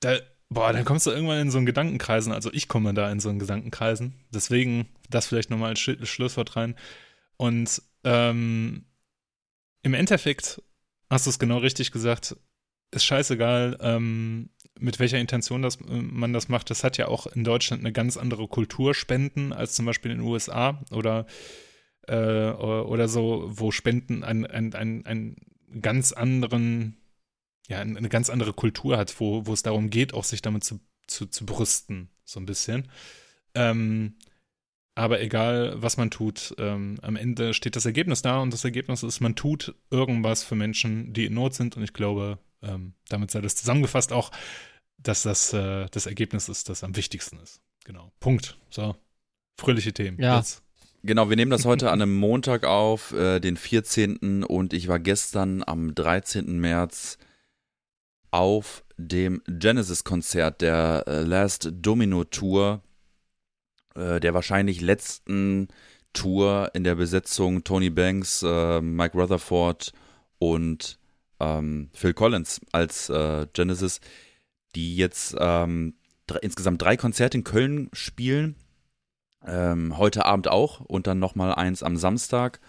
Da, 0.00 0.18
boah, 0.50 0.74
dann 0.74 0.84
kommst 0.84 1.06
du 1.06 1.10
irgendwann 1.10 1.40
in 1.40 1.50
so 1.50 1.56
einen 1.56 1.64
Gedankenkreisen. 1.64 2.30
Also 2.30 2.52
ich 2.52 2.68
komme 2.68 2.92
da 2.92 3.10
in 3.10 3.20
so 3.20 3.30
einen 3.30 3.38
Gedankenkreisen. 3.38 4.12
Deswegen 4.34 4.86
das 5.08 5.28
vielleicht 5.28 5.48
nochmal 5.48 5.70
als 5.70 5.80
Sch 5.80 5.96
Schlusswort 6.02 6.54
rein. 6.54 6.74
Und 7.38 7.80
ähm, 8.04 8.84
im 9.82 9.94
Endeffekt 9.94 10.60
hast 11.08 11.24
du 11.24 11.30
es 11.30 11.38
genau 11.38 11.56
richtig 11.56 11.90
gesagt, 11.90 12.36
ist 12.90 13.06
scheißegal, 13.06 13.78
ähm, 13.80 14.50
mit 14.78 14.98
welcher 14.98 15.18
Intention 15.18 15.62
das, 15.62 15.76
äh, 15.76 15.84
man 15.88 16.32
das 16.32 16.48
macht. 16.48 16.70
Das 16.70 16.84
hat 16.84 16.98
ja 16.98 17.08
auch 17.08 17.26
in 17.26 17.44
Deutschland 17.44 17.82
eine 17.82 17.92
ganz 17.92 18.16
andere 18.16 18.48
Kultur, 18.48 18.94
Spenden, 18.94 19.52
als 19.52 19.74
zum 19.74 19.86
Beispiel 19.86 20.10
in 20.10 20.18
den 20.18 20.26
USA 20.26 20.82
oder, 20.90 21.26
äh, 22.06 22.50
oder 22.50 23.08
so, 23.08 23.44
wo 23.48 23.70
Spenden 23.70 24.24
einen 24.24 24.46
ein, 24.46 25.04
ein, 25.06 25.36
ganz 25.80 26.12
anderen, 26.12 26.96
ja, 27.68 27.80
eine 27.80 28.08
ganz 28.08 28.30
andere 28.30 28.52
Kultur 28.52 28.96
hat, 28.96 29.20
wo, 29.20 29.46
wo 29.46 29.52
es 29.52 29.62
darum 29.62 29.90
geht, 29.90 30.14
auch 30.14 30.24
sich 30.24 30.42
damit 30.42 30.64
zu, 30.64 30.80
zu, 31.06 31.26
zu 31.26 31.44
brüsten, 31.44 32.08
so 32.24 32.40
ein 32.40 32.46
bisschen. 32.46 32.88
Ähm, 33.54 34.14
aber 34.94 35.20
egal, 35.20 35.74
was 35.76 35.96
man 35.96 36.10
tut, 36.10 36.56
ähm, 36.58 36.98
am 37.02 37.14
Ende 37.14 37.54
steht 37.54 37.76
das 37.76 37.86
Ergebnis 37.86 38.20
da 38.20 38.40
und 38.40 38.52
das 38.52 38.64
Ergebnis 38.64 39.04
ist, 39.04 39.20
man 39.20 39.36
tut 39.36 39.76
irgendwas 39.90 40.42
für 40.42 40.56
Menschen, 40.56 41.12
die 41.12 41.26
in 41.26 41.34
Not 41.34 41.54
sind. 41.54 41.76
Und 41.76 41.84
ich 41.84 41.92
glaube, 41.92 42.40
ähm, 42.62 42.94
damit 43.08 43.30
sei 43.30 43.40
das 43.40 43.56
zusammengefasst 43.56 44.12
auch, 44.12 44.30
dass 44.98 45.22
das 45.22 45.52
äh, 45.52 45.86
das 45.90 46.06
Ergebnis 46.06 46.48
ist, 46.48 46.68
das 46.68 46.82
am 46.84 46.96
wichtigsten 46.96 47.38
ist. 47.38 47.60
Genau. 47.84 48.12
Punkt. 48.20 48.58
So. 48.70 48.96
Fröhliche 49.56 49.92
Themen. 49.92 50.20
Ja. 50.20 50.38
Jetzt. 50.38 50.62
Genau, 51.02 51.30
wir 51.30 51.36
nehmen 51.36 51.50
das 51.50 51.64
heute 51.64 51.90
an 51.92 52.02
einem 52.02 52.16
Montag 52.16 52.64
auf, 52.64 53.12
äh, 53.12 53.40
den 53.40 53.56
14. 53.56 54.44
und 54.44 54.72
ich 54.72 54.88
war 54.88 54.98
gestern 54.98 55.62
am 55.64 55.94
13. 55.94 56.58
März 56.58 57.18
auf 58.30 58.84
dem 58.96 59.42
Genesis-Konzert 59.46 60.60
der 60.60 61.04
äh, 61.06 61.22
Last 61.22 61.70
Domino 61.72 62.24
Tour, 62.24 62.82
äh, 63.94 64.20
der 64.20 64.34
wahrscheinlich 64.34 64.80
letzten 64.80 65.68
Tour 66.12 66.70
in 66.74 66.84
der 66.84 66.96
Besetzung 66.96 67.64
Tony 67.64 67.90
Banks, 67.90 68.42
äh, 68.42 68.80
Mike 68.80 69.16
Rutherford 69.16 69.92
und 70.38 70.97
ähm, 71.40 71.90
Phil 71.92 72.14
Collins 72.14 72.60
als 72.72 73.08
äh, 73.08 73.46
Genesis, 73.52 74.00
die 74.74 74.96
jetzt 74.96 75.36
ähm, 75.38 75.94
drei, 76.26 76.38
insgesamt 76.40 76.82
drei 76.82 76.96
Konzerte 76.96 77.38
in 77.38 77.44
Köln 77.44 77.88
spielen. 77.92 78.56
Ähm, 79.46 79.96
heute 79.96 80.26
Abend 80.26 80.48
auch 80.48 80.80
und 80.80 81.06
dann 81.06 81.18
nochmal 81.18 81.54
eins 81.54 81.82
am 81.82 81.96
Samstag. 81.96 82.60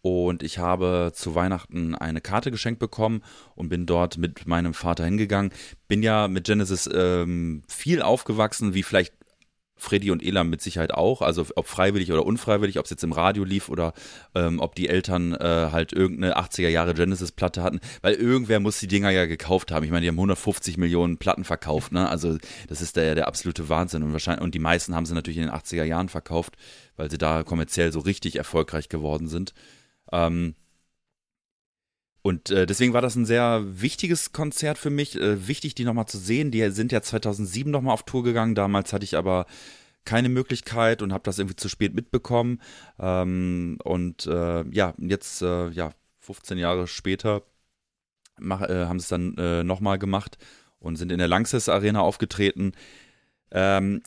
Und 0.00 0.42
ich 0.42 0.58
habe 0.58 1.10
zu 1.12 1.34
Weihnachten 1.34 1.94
eine 1.94 2.20
Karte 2.20 2.50
geschenkt 2.50 2.78
bekommen 2.78 3.22
und 3.56 3.68
bin 3.68 3.84
dort 3.84 4.16
mit 4.16 4.46
meinem 4.46 4.72
Vater 4.72 5.04
hingegangen. 5.04 5.52
Bin 5.88 6.02
ja 6.02 6.28
mit 6.28 6.44
Genesis 6.44 6.88
ähm, 6.92 7.62
viel 7.68 8.02
aufgewachsen, 8.02 8.74
wie 8.74 8.84
vielleicht 8.84 9.12
Freddy 9.78 10.10
und 10.10 10.22
Elam 10.22 10.50
mit 10.50 10.60
Sicherheit 10.60 10.92
auch, 10.92 11.22
also 11.22 11.46
ob 11.54 11.66
freiwillig 11.66 12.12
oder 12.12 12.26
unfreiwillig, 12.26 12.78
ob 12.78 12.84
es 12.84 12.90
jetzt 12.90 13.04
im 13.04 13.12
Radio 13.12 13.44
lief 13.44 13.68
oder 13.68 13.94
ähm, 14.34 14.60
ob 14.60 14.74
die 14.74 14.88
Eltern 14.88 15.34
äh, 15.34 15.68
halt 15.72 15.92
irgendeine 15.92 16.36
80er 16.36 16.68
Jahre 16.68 16.94
Genesis-Platte 16.94 17.62
hatten, 17.62 17.80
weil 18.02 18.14
irgendwer 18.14 18.60
muss 18.60 18.80
die 18.80 18.88
Dinger 18.88 19.10
ja 19.10 19.26
gekauft 19.26 19.72
haben. 19.72 19.84
Ich 19.84 19.90
meine, 19.90 20.02
die 20.02 20.08
haben 20.08 20.16
150 20.16 20.76
Millionen 20.76 21.18
Platten 21.18 21.44
verkauft, 21.44 21.92
ne? 21.92 22.08
Also 22.08 22.38
das 22.68 22.82
ist 22.82 22.96
der, 22.96 23.14
der 23.14 23.28
absolute 23.28 23.68
Wahnsinn 23.68 24.02
und 24.02 24.12
wahrscheinlich, 24.12 24.42
und 24.42 24.54
die 24.54 24.58
meisten 24.58 24.94
haben 24.94 25.06
sie 25.06 25.14
natürlich 25.14 25.38
in 25.38 25.44
den 25.44 25.52
80er 25.52 25.84
Jahren 25.84 26.08
verkauft, 26.08 26.54
weil 26.96 27.10
sie 27.10 27.18
da 27.18 27.42
kommerziell 27.42 27.92
so 27.92 28.00
richtig 28.00 28.36
erfolgreich 28.36 28.88
geworden 28.88 29.28
sind. 29.28 29.54
Ähm, 30.12 30.54
und 32.28 32.50
äh, 32.50 32.66
deswegen 32.66 32.92
war 32.92 33.00
das 33.00 33.16
ein 33.16 33.24
sehr 33.24 33.64
wichtiges 33.64 34.32
Konzert 34.32 34.76
für 34.76 34.90
mich. 34.90 35.18
Äh, 35.18 35.48
wichtig, 35.48 35.74
die 35.74 35.86
nochmal 35.86 36.04
zu 36.04 36.18
sehen. 36.18 36.50
Die 36.50 36.68
sind 36.70 36.92
ja 36.92 37.00
2007 37.00 37.72
nochmal 37.72 37.94
auf 37.94 38.02
Tour 38.02 38.22
gegangen. 38.22 38.54
Damals 38.54 38.92
hatte 38.92 39.04
ich 39.04 39.16
aber 39.16 39.46
keine 40.04 40.28
Möglichkeit 40.28 41.00
und 41.00 41.14
habe 41.14 41.24
das 41.24 41.38
irgendwie 41.38 41.56
zu 41.56 41.70
spät 41.70 41.94
mitbekommen. 41.94 42.60
Ähm, 42.98 43.78
und 43.82 44.26
äh, 44.26 44.62
ja, 44.68 44.92
jetzt, 44.98 45.40
äh, 45.40 45.70
ja, 45.70 45.92
15 46.20 46.58
Jahre 46.58 46.86
später 46.86 47.44
mach, 48.38 48.60
äh, 48.60 48.84
haben 48.84 49.00
sie 49.00 49.04
es 49.04 49.08
dann 49.08 49.34
äh, 49.38 49.64
nochmal 49.64 49.98
gemacht 49.98 50.36
und 50.80 50.96
sind 50.96 51.10
in 51.10 51.18
der 51.18 51.28
Lanxess 51.28 51.70
Arena 51.70 52.02
aufgetreten. 52.02 52.72
Ähm, 53.52 54.02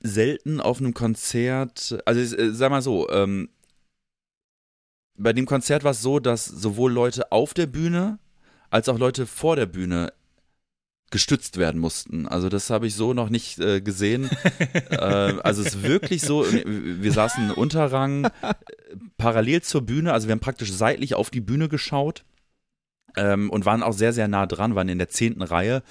selten 0.00 0.60
auf 0.60 0.80
einem 0.80 0.94
Konzert, 0.94 1.96
also 2.06 2.36
äh, 2.36 2.50
sag 2.50 2.70
mal 2.70 2.82
so, 2.82 3.08
ähm, 3.10 3.50
bei 5.16 5.32
dem 5.32 5.46
Konzert 5.46 5.84
war 5.84 5.92
es 5.92 6.02
so, 6.02 6.18
dass 6.18 6.44
sowohl 6.44 6.92
Leute 6.92 7.32
auf 7.32 7.54
der 7.54 7.66
Bühne 7.66 8.18
als 8.70 8.88
auch 8.88 8.98
Leute 8.98 9.26
vor 9.26 9.56
der 9.56 9.66
Bühne 9.66 10.12
gestützt 11.10 11.58
werden 11.58 11.80
mussten. 11.80 12.26
Also 12.26 12.48
das 12.48 12.70
habe 12.70 12.88
ich 12.88 12.96
so 12.96 13.14
noch 13.14 13.30
nicht 13.30 13.60
äh, 13.60 13.80
gesehen. 13.80 14.28
äh, 14.90 14.96
also 14.96 15.62
es 15.62 15.76
ist 15.76 15.82
wirklich 15.84 16.22
so, 16.22 16.44
wir 16.44 17.12
saßen 17.12 17.52
Unterrang 17.52 18.24
äh, 18.24 18.54
parallel 19.16 19.62
zur 19.62 19.82
Bühne, 19.82 20.12
also 20.12 20.26
wir 20.26 20.32
haben 20.32 20.40
praktisch 20.40 20.72
seitlich 20.72 21.14
auf 21.14 21.30
die 21.30 21.40
Bühne 21.40 21.68
geschaut 21.68 22.24
ähm, 23.16 23.48
und 23.50 23.64
waren 23.64 23.84
auch 23.84 23.92
sehr, 23.92 24.12
sehr 24.12 24.26
nah 24.26 24.46
dran, 24.46 24.74
waren 24.74 24.88
in 24.88 24.98
der 24.98 25.08
zehnten 25.08 25.42
Reihe 25.42 25.84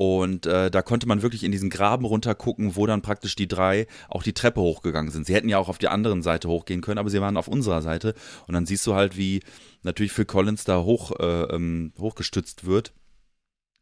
und 0.00 0.46
äh, 0.46 0.70
da 0.70 0.80
konnte 0.80 1.06
man 1.06 1.20
wirklich 1.20 1.44
in 1.44 1.52
diesen 1.52 1.68
Graben 1.68 2.06
runter 2.06 2.34
gucken, 2.34 2.74
wo 2.74 2.86
dann 2.86 3.02
praktisch 3.02 3.36
die 3.36 3.48
drei 3.48 3.86
auch 4.08 4.22
die 4.22 4.32
Treppe 4.32 4.62
hochgegangen 4.62 5.12
sind. 5.12 5.26
Sie 5.26 5.34
hätten 5.34 5.50
ja 5.50 5.58
auch 5.58 5.68
auf 5.68 5.76
die 5.76 5.88
anderen 5.88 6.22
Seite 6.22 6.48
hochgehen 6.48 6.80
können, 6.80 6.96
aber 6.96 7.10
sie 7.10 7.20
waren 7.20 7.36
auf 7.36 7.48
unserer 7.48 7.82
Seite. 7.82 8.14
Und 8.46 8.54
dann 8.54 8.64
siehst 8.64 8.86
du 8.86 8.94
halt, 8.94 9.18
wie 9.18 9.42
natürlich 9.82 10.12
Phil 10.12 10.24
Collins 10.24 10.64
da 10.64 10.84
hoch, 10.84 11.12
äh, 11.20 11.42
ähm, 11.54 11.92
hochgestützt 11.98 12.64
wird, 12.64 12.94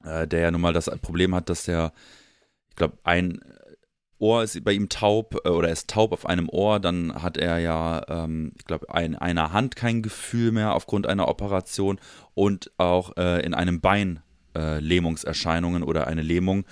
äh, 0.02 0.26
der 0.26 0.40
ja 0.40 0.50
nun 0.50 0.60
mal 0.60 0.72
das 0.72 0.86
Problem 1.02 1.36
hat, 1.36 1.48
dass 1.50 1.66
der, 1.66 1.92
ich 2.70 2.74
glaube, 2.74 2.98
ein 3.04 3.40
Ohr 4.18 4.42
ist 4.42 4.64
bei 4.64 4.72
ihm 4.72 4.88
taub 4.88 5.36
äh, 5.44 5.50
oder 5.50 5.68
er 5.68 5.74
ist 5.74 5.88
taub 5.88 6.10
auf 6.10 6.26
einem 6.26 6.48
Ohr, 6.48 6.80
dann 6.80 7.22
hat 7.22 7.36
er 7.36 7.58
ja, 7.58 8.04
ähm, 8.08 8.54
ich 8.58 8.64
glaube, 8.64 8.88
in 9.00 9.14
einer 9.14 9.52
Hand 9.52 9.76
kein 9.76 10.02
Gefühl 10.02 10.50
mehr 10.50 10.74
aufgrund 10.74 11.06
einer 11.06 11.28
Operation 11.28 12.00
und 12.34 12.72
auch 12.76 13.16
äh, 13.16 13.40
in 13.46 13.54
einem 13.54 13.80
Bein 13.80 14.20
äh, 14.58 14.80
Lähmungserscheinungen 14.80 15.82
oder 15.82 16.06
eine 16.06 16.22
Lähmung, 16.22 16.64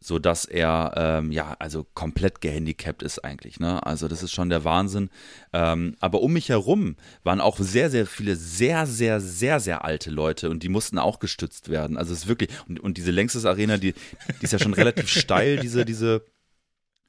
sodass 0.00 0.44
er 0.44 0.92
ähm, 0.96 1.32
ja 1.32 1.56
also 1.58 1.86
komplett 1.94 2.40
gehandicapt 2.40 3.02
ist 3.02 3.24
eigentlich. 3.24 3.60
Ne? 3.60 3.84
Also 3.86 4.08
das 4.08 4.22
ist 4.22 4.32
schon 4.32 4.48
der 4.50 4.64
Wahnsinn. 4.64 5.10
Ähm, 5.52 5.96
aber 6.00 6.20
um 6.22 6.32
mich 6.32 6.48
herum 6.48 6.96
waren 7.22 7.40
auch 7.40 7.58
sehr, 7.58 7.90
sehr 7.90 8.06
viele 8.06 8.36
sehr, 8.36 8.86
sehr, 8.86 9.20
sehr, 9.20 9.60
sehr 9.60 9.84
alte 9.84 10.10
Leute 10.10 10.50
und 10.50 10.62
die 10.62 10.68
mussten 10.68 10.98
auch 10.98 11.18
gestützt 11.20 11.68
werden. 11.68 11.96
Also 11.96 12.12
es 12.12 12.20
ist 12.20 12.28
wirklich, 12.28 12.50
und, 12.68 12.80
und 12.80 12.96
diese 12.96 13.10
längstes 13.10 13.44
Arena, 13.46 13.76
die, 13.78 13.92
die 13.92 14.44
ist 14.44 14.52
ja 14.52 14.58
schon 14.58 14.74
relativ 14.74 15.08
steil, 15.22 15.58
diese, 15.58 15.84
diese 15.84 16.24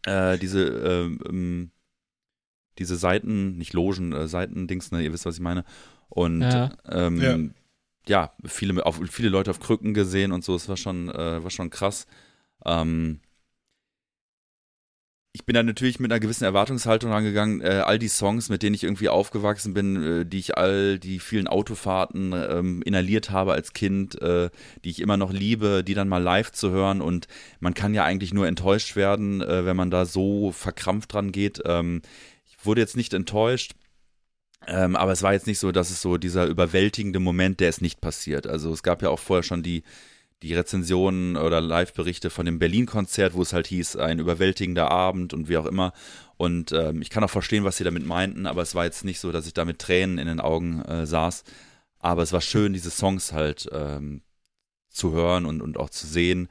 äh, 0.05 0.37
diese, 0.37 0.63
ähm, 0.63 1.71
diese 2.77 2.95
Seiten, 2.95 3.57
nicht 3.57 3.73
Logen, 3.73 4.13
äh, 4.13 4.27
Seitendings, 4.27 4.91
ne, 4.91 5.01
ihr 5.01 5.11
wisst, 5.13 5.25
was 5.25 5.35
ich 5.35 5.41
meine. 5.41 5.65
Und 6.09 6.41
Ja. 6.41 6.71
ähm, 6.89 7.21
Ja. 7.21 7.37
Ja. 8.07 8.33
viele, 8.45 8.85
auf, 8.85 8.99
viele 9.09 9.29
Leute 9.29 9.51
auf 9.51 9.59
Krücken 9.59 9.93
gesehen 9.93 10.31
und 10.31 10.43
so, 10.43 10.55
es 10.55 10.69
war 10.69 10.77
schon, 10.77 11.09
äh, 11.09 11.43
war 11.43 11.49
schon 11.49 11.69
krass. 11.69 12.07
Ähm, 12.65 13.19
ich 15.35 15.45
bin 15.45 15.53
da 15.53 15.63
natürlich 15.63 15.99
mit 15.99 16.09
einer 16.13 16.21
gewissen 16.21 16.45
Erwartungshaltung 16.45 17.11
rangegangen. 17.11 17.59
Äh, 17.59 17.83
all 17.85 17.99
die 17.99 18.07
Songs, 18.07 18.47
mit 18.47 18.63
denen 18.63 18.73
ich 18.73 18.85
irgendwie 18.85 19.09
aufgewachsen 19.09 19.73
bin, 19.73 20.21
äh, 20.21 20.25
die 20.25 20.39
ich 20.39 20.57
all 20.57 20.97
die 20.97 21.19
vielen 21.19 21.49
Autofahrten 21.49 22.31
ähm, 22.33 22.81
inhaliert 22.83 23.31
habe 23.31 23.51
als 23.51 23.73
Kind, 23.73 24.21
äh, 24.21 24.49
die 24.85 24.91
ich 24.91 25.01
immer 25.01 25.17
noch 25.17 25.33
liebe, 25.33 25.83
die 25.83 25.93
dann 25.93 26.07
mal 26.07 26.23
live 26.23 26.53
zu 26.53 26.71
hören. 26.71 27.01
Und 27.01 27.27
man 27.59 27.73
kann 27.73 27.93
ja 27.93 28.05
eigentlich 28.05 28.33
nur 28.33 28.47
enttäuscht 28.47 28.95
werden, 28.95 29.41
äh, 29.41 29.65
wenn 29.65 29.75
man 29.75 29.91
da 29.91 30.05
so 30.05 30.53
verkrampft 30.53 31.11
dran 31.11 31.33
geht. 31.33 31.61
Ähm, 31.65 32.01
ich 32.45 32.65
wurde 32.65 32.79
jetzt 32.79 32.95
nicht 32.95 33.13
enttäuscht. 33.13 33.73
Ähm, 34.67 34.95
aber 34.95 35.11
es 35.11 35.23
war 35.23 35.33
jetzt 35.33 35.47
nicht 35.47 35.59
so, 35.59 35.71
dass 35.71 35.91
es 35.91 36.01
so 36.01 36.17
dieser 36.17 36.45
überwältigende 36.45 37.19
Moment, 37.19 37.59
der 37.59 37.69
ist 37.69 37.81
nicht 37.81 38.01
passiert. 38.01 38.47
Also 38.47 38.71
es 38.71 38.83
gab 38.83 39.01
ja 39.01 39.09
auch 39.09 39.19
vorher 39.19 39.43
schon 39.43 39.63
die, 39.63 39.83
die 40.41 40.53
Rezensionen 40.53 41.37
oder 41.37 41.61
Live-Berichte 41.61 42.29
von 42.29 42.45
dem 42.45 42.59
Berlin-Konzert, 42.59 43.33
wo 43.33 43.41
es 43.41 43.53
halt 43.53 43.67
hieß, 43.67 43.95
ein 43.97 44.19
überwältigender 44.19 44.89
Abend 44.91 45.33
und 45.33 45.49
wie 45.49 45.57
auch 45.57 45.65
immer. 45.65 45.93
Und 46.37 46.71
ähm, 46.71 47.01
ich 47.01 47.09
kann 47.09 47.23
auch 47.23 47.29
verstehen, 47.29 47.63
was 47.63 47.77
sie 47.77 47.83
damit 47.83 48.05
meinten, 48.05 48.45
aber 48.45 48.61
es 48.61 48.75
war 48.75 48.85
jetzt 48.85 49.05
nicht 49.05 49.19
so, 49.19 49.31
dass 49.31 49.47
ich 49.47 49.53
da 49.53 49.65
mit 49.65 49.79
Tränen 49.79 50.17
in 50.17 50.27
den 50.27 50.39
Augen 50.39 50.81
äh, 50.81 51.05
saß. 51.05 51.43
Aber 51.99 52.23
es 52.23 52.33
war 52.33 52.41
schön, 52.41 52.73
diese 52.73 52.91
Songs 52.91 53.33
halt 53.33 53.69
ähm, 53.71 54.21
zu 54.89 55.13
hören 55.13 55.45
und, 55.45 55.61
und 55.61 55.77
auch 55.77 55.89
zu 55.89 56.07
sehen. 56.07 56.49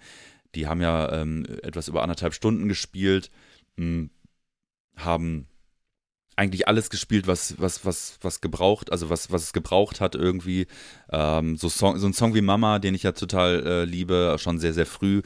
Die 0.54 0.66
haben 0.66 0.80
ja 0.80 1.12
ähm, 1.12 1.46
etwas 1.62 1.88
über 1.88 2.02
anderthalb 2.02 2.34
Stunden 2.34 2.68
gespielt, 2.68 3.30
mh, 3.76 4.08
haben 4.96 5.48
eigentlich 6.36 6.68
alles 6.68 6.90
gespielt, 6.90 7.26
was, 7.26 7.54
was, 7.58 7.84
was, 7.84 8.18
was 8.20 8.40
gebraucht, 8.40 8.92
also 8.92 9.10
was, 9.10 9.30
was 9.30 9.42
es 9.44 9.52
gebraucht 9.52 10.00
hat 10.00 10.14
irgendwie. 10.14 10.66
Ähm, 11.12 11.56
so, 11.56 11.68
Song, 11.68 11.98
so 11.98 12.06
ein 12.06 12.12
Song 12.12 12.34
wie 12.34 12.42
Mama, 12.42 12.78
den 12.78 12.94
ich 12.94 13.02
ja 13.04 13.12
total 13.12 13.66
äh, 13.66 13.84
liebe, 13.84 14.36
schon 14.38 14.58
sehr, 14.58 14.72
sehr 14.72 14.86
früh. 14.86 15.22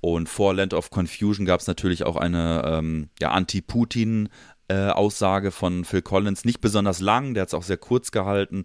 Und 0.00 0.28
vor 0.28 0.54
Land 0.54 0.74
of 0.74 0.90
Confusion 0.90 1.46
gab 1.46 1.60
es 1.60 1.66
natürlich 1.66 2.04
auch 2.04 2.16
eine 2.16 2.62
ähm, 2.66 3.08
ja, 3.20 3.30
Anti-Putin-Aussage 3.32 5.50
von 5.50 5.84
Phil 5.84 6.02
Collins. 6.02 6.44
Nicht 6.44 6.60
besonders 6.60 7.00
lang, 7.00 7.34
der 7.34 7.42
hat 7.42 7.48
es 7.48 7.54
auch 7.54 7.64
sehr 7.64 7.78
kurz 7.78 8.12
gehalten. 8.12 8.64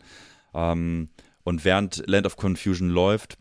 Ähm, 0.54 1.10
und 1.44 1.66
während 1.66 2.04
Land 2.08 2.26
of 2.26 2.38
Confusion 2.38 2.90
läuft 2.90 3.38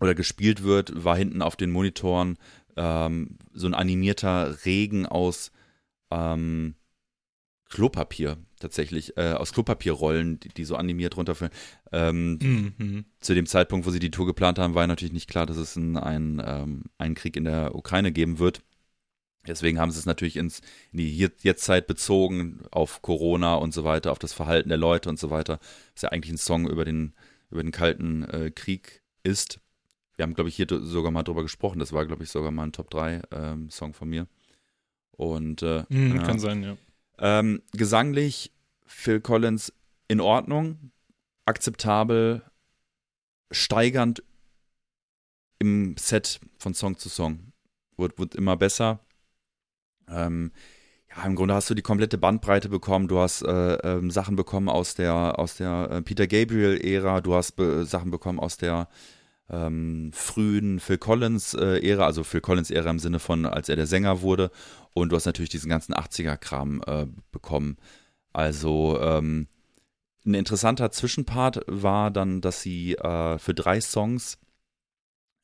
oder 0.00 0.14
gespielt 0.14 0.62
wird, 0.62 1.04
war 1.04 1.16
hinten 1.16 1.42
auf 1.42 1.56
den 1.56 1.70
Monitoren 1.70 2.38
ähm, 2.76 3.38
so 3.52 3.66
ein 3.66 3.74
animierter 3.74 4.64
Regen 4.64 5.06
aus 5.06 5.50
ähm, 6.10 6.76
Klopapier 7.68 8.36
tatsächlich, 8.60 9.16
äh, 9.16 9.32
aus 9.32 9.52
Klopapierrollen, 9.52 10.38
die, 10.40 10.48
die 10.50 10.64
so 10.64 10.76
animiert 10.76 11.16
runterfallen. 11.16 11.52
Ähm, 11.92 12.38
Mhm. 12.78 13.04
zu 13.20 13.34
dem 13.34 13.46
Zeitpunkt, 13.46 13.86
wo 13.86 13.90
sie 13.90 13.98
die 13.98 14.10
Tour 14.10 14.26
geplant 14.26 14.58
haben, 14.58 14.74
war 14.74 14.86
natürlich 14.86 15.12
nicht 15.12 15.28
klar, 15.28 15.46
dass 15.46 15.56
es 15.56 15.76
einen, 15.76 15.96
einen, 15.96 16.42
ähm, 16.44 16.84
einen 16.98 17.14
Krieg 17.14 17.36
in 17.36 17.44
der 17.44 17.74
Ukraine 17.74 18.12
geben 18.12 18.38
wird. 18.38 18.62
Deswegen 19.46 19.78
haben 19.78 19.90
sie 19.92 19.98
es 20.00 20.06
natürlich 20.06 20.36
ins, 20.36 20.60
in 20.90 20.98
die 20.98 21.16
Jetztzeit 21.18 21.86
bezogen, 21.86 22.60
auf 22.72 23.02
Corona 23.02 23.54
und 23.56 23.72
so 23.74 23.84
weiter, 23.84 24.10
auf 24.10 24.18
das 24.18 24.32
Verhalten 24.32 24.68
der 24.70 24.78
Leute 24.78 25.08
und 25.08 25.18
so 25.20 25.30
weiter. 25.30 25.60
Was 25.94 26.02
ja 26.02 26.08
eigentlich 26.10 26.32
ein 26.32 26.38
Song 26.38 26.68
über 26.68 26.84
den, 26.84 27.14
über 27.50 27.62
den 27.62 27.70
Kalten 27.72 28.24
äh, 28.24 28.50
Krieg 28.50 29.02
ist. 29.22 29.60
Wir 30.16 30.22
haben, 30.24 30.34
glaube 30.34 30.48
ich, 30.48 30.56
hier 30.56 30.66
sogar 30.70 31.12
mal 31.12 31.22
drüber 31.22 31.42
gesprochen. 31.42 31.78
Das 31.78 31.92
war, 31.92 32.06
glaube 32.06 32.24
ich, 32.24 32.30
sogar 32.30 32.50
mal 32.50 32.64
ein 32.64 32.72
Top-3-Song 32.72 33.92
von 33.92 34.08
mir. 34.08 34.26
Und 35.12 35.62
äh, 35.62 35.84
Mhm, 35.90 36.16
ja. 36.16 36.22
Kann 36.22 36.38
sein, 36.38 36.62
ja. 36.62 36.76
Ähm, 37.18 37.62
gesanglich 37.72 38.52
Phil 38.86 39.20
Collins 39.20 39.72
in 40.08 40.20
Ordnung, 40.20 40.90
akzeptabel, 41.44 42.42
steigernd 43.50 44.22
im 45.58 45.96
Set 45.96 46.40
von 46.58 46.74
Song 46.74 46.98
zu 46.98 47.08
Song. 47.08 47.52
Wird, 47.96 48.18
wird 48.18 48.34
immer 48.34 48.56
besser. 48.56 49.00
Ähm, 50.08 50.52
ja, 51.14 51.24
im 51.24 51.34
Grunde 51.34 51.54
hast 51.54 51.70
du 51.70 51.74
die 51.74 51.82
komplette 51.82 52.18
Bandbreite 52.18 52.68
bekommen. 52.68 53.08
Du 53.08 53.18
hast 53.18 53.42
äh, 53.42 53.74
ähm, 53.76 54.10
Sachen 54.10 54.36
bekommen 54.36 54.68
aus 54.68 54.94
der, 54.94 55.38
aus 55.38 55.56
der 55.56 55.88
äh, 55.90 56.02
Peter 56.02 56.26
Gabriel-Ära, 56.26 57.20
du 57.20 57.34
hast 57.34 57.52
be 57.52 57.84
Sachen 57.86 58.10
bekommen 58.10 58.38
aus 58.38 58.58
der 58.58 58.88
ähm, 59.48 60.10
frühen 60.12 60.80
Phil 60.80 60.98
Collins-Ära, 60.98 62.04
also 62.04 62.24
Phil 62.24 62.40
Collins-Ära 62.40 62.90
im 62.90 62.98
Sinne 62.98 63.18
von, 63.18 63.46
als 63.46 63.68
er 63.68 63.76
der 63.76 63.86
Sänger 63.86 64.20
wurde. 64.22 64.50
Und 64.96 65.10
du 65.10 65.16
hast 65.16 65.26
natürlich 65.26 65.50
diesen 65.50 65.68
ganzen 65.68 65.92
80er-Kram 65.92 66.80
äh, 66.86 67.06
bekommen. 67.30 67.76
Also 68.32 68.98
ähm, 68.98 69.46
ein 70.24 70.32
interessanter 70.32 70.90
Zwischenpart 70.90 71.60
war 71.66 72.10
dann, 72.10 72.40
dass 72.40 72.62
sie 72.62 72.94
äh, 72.94 73.36
für 73.36 73.52
drei 73.52 73.82
Songs 73.82 74.38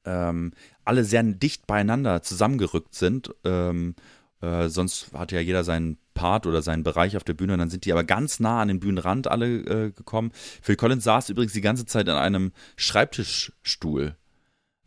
ähm, 0.07 0.53
alle 0.87 1.05
sehr 1.05 1.23
dicht 1.23 1.67
beieinander 1.67 2.23
zusammengerückt 2.23 2.95
sind. 2.95 3.35
Ähm, 3.45 3.95
äh, 4.41 4.71
sonst 4.71 5.13
hat 5.13 5.33
ja 5.33 5.41
jeder 5.41 5.65
seinen 5.65 5.99
Part 6.15 6.47
oder 6.47 6.63
seinen 6.63 6.83
Bereich 6.83 7.19
auf 7.19 7.25
der 7.25 7.35
Bühne 7.35 7.53
und 7.53 7.59
dann 7.59 7.69
sind 7.69 7.85
die 7.85 7.93
aber 7.93 8.05
ganz 8.05 8.41
nah 8.41 8.63
an 8.63 8.69
den 8.69 8.81
Bühnenrand 8.81 9.29
alle 9.29 9.59
äh, 9.59 9.91
gekommen. 9.91 10.33
Phil 10.63 10.77
Collins 10.77 11.05
saß 11.05 11.29
übrigens 11.29 11.53
die 11.53 11.61
ganze 11.61 11.85
Zeit 11.85 12.09
an 12.09 12.17
einem 12.17 12.53
Schreibtischstuhl, 12.77 14.17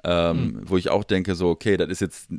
ähm, 0.04 0.62
wo 0.64 0.76
ich 0.76 0.90
auch 0.90 1.04
denke, 1.04 1.36
so, 1.36 1.50
okay, 1.50 1.78
das 1.78 1.90
ist 1.90 2.02
jetzt, 2.02 2.30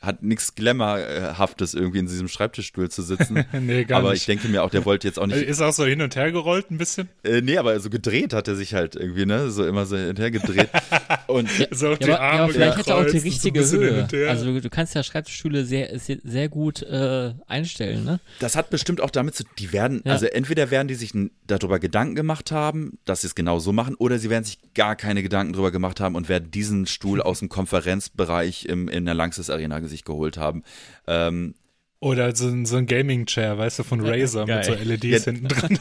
hat 0.00 0.22
nichts 0.22 0.54
Glamourhaftes 0.54 1.74
irgendwie 1.74 1.98
in 1.98 2.06
diesem 2.06 2.28
Schreibtischstuhl 2.28 2.88
zu 2.88 3.02
sitzen. 3.02 3.44
nee, 3.52 3.84
gar 3.84 3.98
aber 3.98 4.10
nicht. 4.12 4.20
ich 4.20 4.26
denke 4.26 4.48
mir 4.48 4.62
auch, 4.62 4.70
der 4.70 4.84
wollte 4.84 5.08
jetzt 5.08 5.18
auch 5.18 5.26
nicht. 5.26 5.42
ist 5.48 5.60
auch 5.60 5.72
so 5.72 5.84
hin 5.84 6.00
und 6.00 6.14
her 6.14 6.30
gerollt 6.30 6.70
ein 6.70 6.78
bisschen. 6.78 7.08
Äh, 7.24 7.40
nee, 7.40 7.58
aber 7.58 7.78
so 7.80 7.90
gedreht 7.90 8.32
hat 8.32 8.46
er 8.48 8.54
sich 8.54 8.74
halt 8.74 8.94
irgendwie, 8.94 9.26
ne? 9.26 9.50
So 9.50 9.66
immer 9.66 9.86
so 9.86 9.96
hin 9.96 10.10
und 10.10 10.18
her 10.18 10.30
gedreht. 10.30 10.68
Und 11.26 11.50
So 11.70 11.88
auf 11.90 12.00
Ja, 12.00 12.06
die 12.06 12.12
aber, 12.12 12.12
ja, 12.12 12.18
Arme 12.20 12.42
aber 12.44 12.52
vielleicht 12.54 12.78
hat 12.78 12.86
er 12.88 12.96
auch 12.96 13.04
die 13.04 13.18
so 13.18 13.24
richtige 13.24 13.60
hin 13.60 14.08
Höhe. 14.10 14.28
Also 14.30 14.46
du, 14.46 14.60
du 14.62 14.70
kannst 14.70 14.94
ja 14.94 15.02
Schreibtischstühle 15.02 15.64
sehr, 15.66 15.98
sehr, 15.98 16.48
gut 16.48 16.82
äh, 16.82 17.34
einstellen, 17.46 18.04
ne? 18.04 18.20
das 18.38 18.56
hat 18.56 18.70
bestimmt 18.70 19.02
auch 19.02 19.10
damit 19.10 19.34
zu 19.34 19.44
die 19.58 19.72
werden, 19.74 20.00
Ja. 20.06 20.12
also 20.12 20.24
entweder 20.24 20.70
werden 20.70 20.88
die 20.88 20.94
sich 20.94 21.12
darüber 21.46 21.78
Gedanken 21.80 22.14
gemacht 22.14 22.50
haben, 22.50 22.98
dass 23.04 23.20
sie 23.20 23.26
es 23.26 23.34
genau 23.34 23.58
so 23.58 23.72
machen, 23.72 23.94
oder 23.96 24.18
sie 24.18 24.30
werden 24.30 24.44
sich 24.44 24.58
gar 24.74 24.96
keine 24.96 25.22
Gedanken 25.22 25.52
darüber 25.52 25.70
gemacht 25.70 26.00
haben 26.00 26.14
und 26.14 26.30
werden 26.30 26.50
diesen 26.50 26.86
Stuhl 26.86 27.20
aus 27.20 27.40
dem 27.40 27.50
Konferenzbereich 27.50 28.64
im, 28.64 28.88
in 28.88 29.04
der 29.04 29.14
Langsys 29.14 29.50
Arena 29.50 29.80
sich 29.88 30.04
geholt 30.04 30.36
haben. 30.36 30.62
Ähm, 31.06 31.54
Oder 32.00 32.34
so 32.34 32.46
ein, 32.48 32.66
so 32.66 32.76
ein 32.76 32.86
Gaming-Chair, 32.86 33.58
weißt 33.58 33.80
du, 33.80 33.82
von 33.82 34.00
Razer 34.00 34.46
mit 34.46 34.64
so. 34.64 34.74
LEDs 34.74 35.24
hinten 35.24 35.48
dran. 35.48 35.78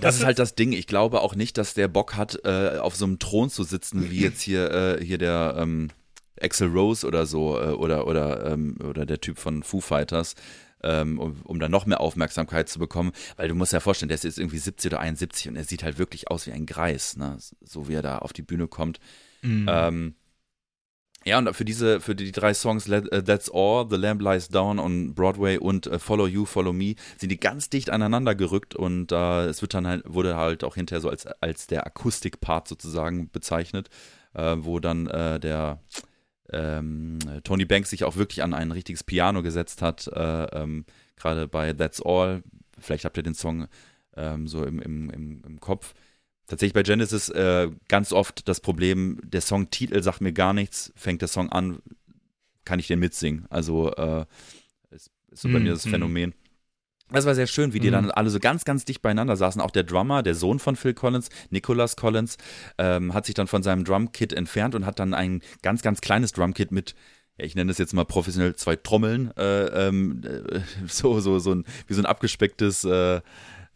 Das 0.00 0.16
ist 0.16 0.24
halt 0.24 0.38
das 0.38 0.54
Ding. 0.54 0.72
Ich 0.72 0.86
glaube 0.86 1.20
auch 1.20 1.34
nicht, 1.34 1.58
dass 1.58 1.74
der 1.74 1.88
Bock 1.88 2.16
hat, 2.16 2.38
äh, 2.44 2.78
auf 2.78 2.96
so 2.96 3.04
einem 3.04 3.18
Thron 3.18 3.50
zu 3.50 3.64
sitzen, 3.64 4.10
wie 4.10 4.20
jetzt 4.20 4.40
hier, 4.42 4.70
äh, 4.70 5.04
hier 5.04 5.18
der 5.18 5.56
ähm, 5.58 5.88
Axel 6.40 6.68
Rose 6.68 7.06
oder 7.06 7.26
so, 7.26 7.58
äh, 7.60 7.70
oder, 7.70 8.06
oder, 8.06 8.46
ähm, 8.46 8.76
oder 8.82 9.06
der 9.06 9.20
Typ 9.20 9.38
von 9.38 9.62
Foo 9.62 9.80
Fighters, 9.80 10.34
ähm, 10.82 11.18
um, 11.18 11.42
um 11.44 11.60
da 11.60 11.68
noch 11.68 11.84
mehr 11.84 12.00
Aufmerksamkeit 12.00 12.68
zu 12.68 12.78
bekommen. 12.78 13.12
Weil 13.36 13.48
du 13.48 13.54
musst 13.54 13.72
ja 13.72 13.80
vorstellen, 13.80 14.08
der 14.08 14.16
ist 14.16 14.24
jetzt 14.24 14.38
irgendwie 14.38 14.58
70 14.58 14.92
oder 14.92 15.00
71 15.00 15.48
und 15.48 15.56
er 15.56 15.64
sieht 15.64 15.82
halt 15.82 15.98
wirklich 15.98 16.30
aus 16.30 16.46
wie 16.46 16.52
ein 16.52 16.66
Greis, 16.66 17.16
ne? 17.16 17.36
so 17.60 17.88
wie 17.88 17.94
er 17.94 18.02
da 18.02 18.18
auf 18.18 18.32
die 18.32 18.42
Bühne 18.42 18.68
kommt. 18.68 19.00
Mhm. 19.42 20.14
Ja, 21.24 21.38
und 21.38 21.52
für 21.54 21.66
diese, 21.66 22.00
für 22.00 22.14
die 22.14 22.32
drei 22.32 22.54
Songs 22.54 22.88
uh, 22.88 23.00
That's 23.00 23.50
All, 23.52 23.86
The 23.90 23.96
Lamb 23.96 24.22
Lies 24.22 24.48
Down 24.48 24.78
on 24.78 25.14
Broadway 25.14 25.58
und 25.58 25.86
äh, 25.86 25.98
Follow 25.98 26.26
You, 26.26 26.46
Follow 26.46 26.72
Me 26.72 26.94
sind 27.18 27.30
die 27.30 27.38
ganz 27.38 27.68
dicht 27.68 27.90
aneinander 27.90 28.34
gerückt 28.34 28.74
und 28.74 29.12
äh, 29.12 29.46
es 29.46 29.60
wird 29.60 29.74
dann 29.74 29.86
halt, 29.86 30.02
wurde 30.06 30.36
halt 30.36 30.64
auch 30.64 30.76
hinterher 30.76 31.02
so 31.02 31.10
als, 31.10 31.26
als 31.26 31.66
der 31.66 31.86
Akustikpart 31.86 32.68
sozusagen 32.68 33.30
bezeichnet, 33.30 33.90
äh, 34.32 34.56
wo 34.60 34.80
dann 34.80 35.08
äh, 35.08 35.38
der 35.38 35.82
ähm, 36.52 37.18
Tony 37.44 37.66
Banks 37.66 37.90
sich 37.90 38.04
auch 38.04 38.16
wirklich 38.16 38.42
an 38.42 38.54
ein 38.54 38.72
richtiges 38.72 39.04
Piano 39.04 39.42
gesetzt 39.42 39.82
hat, 39.82 40.06
äh, 40.08 40.44
ähm, 40.44 40.86
gerade 41.16 41.48
bei 41.48 41.74
That's 41.74 42.00
All. 42.02 42.42
Vielleicht 42.78 43.04
habt 43.04 43.18
ihr 43.18 43.22
den 43.22 43.34
Song 43.34 43.68
ähm, 44.16 44.48
so 44.48 44.64
im, 44.64 44.80
im, 44.80 45.10
im, 45.10 45.42
im 45.46 45.60
Kopf. 45.60 45.94
Tatsächlich 46.50 46.74
bei 46.74 46.82
Genesis 46.82 47.28
äh, 47.28 47.68
ganz 47.86 48.12
oft 48.12 48.48
das 48.48 48.60
Problem, 48.60 49.20
der 49.22 49.40
Songtitel 49.40 50.02
sagt 50.02 50.20
mir 50.20 50.32
gar 50.32 50.52
nichts, 50.52 50.92
fängt 50.96 51.20
der 51.22 51.28
Song 51.28 51.48
an, 51.50 51.78
kann 52.64 52.80
ich 52.80 52.88
den 52.88 52.98
mitsingen. 52.98 53.46
Also 53.50 53.92
äh, 53.92 54.24
ist, 54.90 55.12
ist 55.30 55.42
so 55.42 55.48
bei 55.48 55.60
Mm, 55.60 55.62
mir 55.62 55.70
das 55.70 55.86
mm. 55.86 55.90
Phänomen. 55.90 56.34
Das 57.12 57.24
war 57.24 57.36
sehr 57.36 57.46
schön, 57.46 57.72
wie 57.72 57.78
die 57.78 57.90
Mm. 57.90 57.92
dann 57.92 58.10
alle 58.10 58.30
so 58.30 58.40
ganz, 58.40 58.64
ganz 58.64 58.84
dicht 58.84 59.00
beieinander 59.00 59.36
saßen. 59.36 59.60
Auch 59.60 59.70
der 59.70 59.84
Drummer, 59.84 60.24
der 60.24 60.34
Sohn 60.34 60.58
von 60.58 60.74
Phil 60.74 60.92
Collins, 60.92 61.28
Nicholas 61.50 61.94
Collins, 61.94 62.36
ähm, 62.78 63.14
hat 63.14 63.26
sich 63.26 63.36
dann 63.36 63.46
von 63.46 63.62
seinem 63.62 63.84
Drumkit 63.84 64.32
entfernt 64.32 64.74
und 64.74 64.86
hat 64.86 64.98
dann 64.98 65.14
ein 65.14 65.42
ganz, 65.62 65.82
ganz 65.82 66.00
kleines 66.00 66.32
Drumkit 66.32 66.72
mit 66.72 66.96
ich 67.38 67.54
nenne 67.54 67.68
das 67.68 67.78
jetzt 67.78 67.94
mal 67.94 68.04
professionell 68.04 68.54
zwei 68.56 68.76
Trommeln, 68.76 69.34
äh, 69.36 69.88
ähm, 69.88 70.20
äh, 70.24 70.60
so, 70.88 71.20
so, 71.20 71.38
so 71.38 71.54
ein, 71.54 71.64
wie 71.86 71.94
so 71.94 72.02
ein 72.02 72.06
abgespecktes 72.06 72.84
äh, 72.84 73.22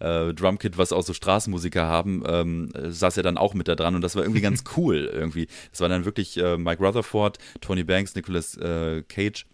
äh, 0.00 0.32
Drumkit, 0.34 0.76
was 0.78 0.92
auch 0.92 1.02
so 1.02 1.12
Straßenmusiker 1.14 1.84
haben, 1.86 2.22
ähm, 2.26 2.70
äh, 2.74 2.90
saß 2.90 3.16
er 3.16 3.22
dann 3.22 3.38
auch 3.38 3.54
mit 3.54 3.68
da 3.68 3.74
dran 3.74 3.94
und 3.94 4.00
das 4.02 4.16
war 4.16 4.22
irgendwie 4.22 4.40
ganz 4.48 4.64
cool 4.76 5.08
irgendwie. 5.12 5.46
Das 5.70 5.80
war 5.80 5.88
dann 5.88 6.04
wirklich 6.04 6.36
äh, 6.36 6.56
Mike 6.56 6.84
Rutherford, 6.84 7.38
Tony 7.60 7.84
Banks, 7.84 8.14
Nicolas 8.14 8.56
äh, 8.56 9.02
Cage 9.02 9.46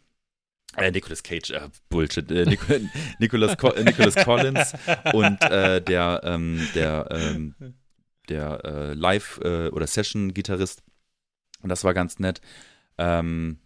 Äh, 0.77 0.93
Nicolas 0.93 1.23
Cage, 1.23 1.51
äh, 1.51 1.69
Bullshit. 1.89 2.31
Äh, 2.31 2.47
Nic 2.47 2.61
Nicolas, 3.19 3.57
Co 3.59 3.71
äh, 3.71 3.83
Nicolas 3.85 4.15
Collins 4.15 4.73
und 5.13 5.43
äh, 5.43 5.83
der, 5.83 6.21
ähm, 6.25 6.67
der, 6.75 7.09
ähm, 7.11 7.55
der 8.29 8.65
äh, 8.65 8.95
Live- 8.95 9.41
äh, 9.43 9.69
oder 9.69 9.87
Session-Gitarrist. 9.89 10.83
Und 11.63 11.69
das 11.71 11.83
war 11.85 11.93
ganz 11.93 12.19
nett. 12.21 12.41
Ähm, 12.99 13.59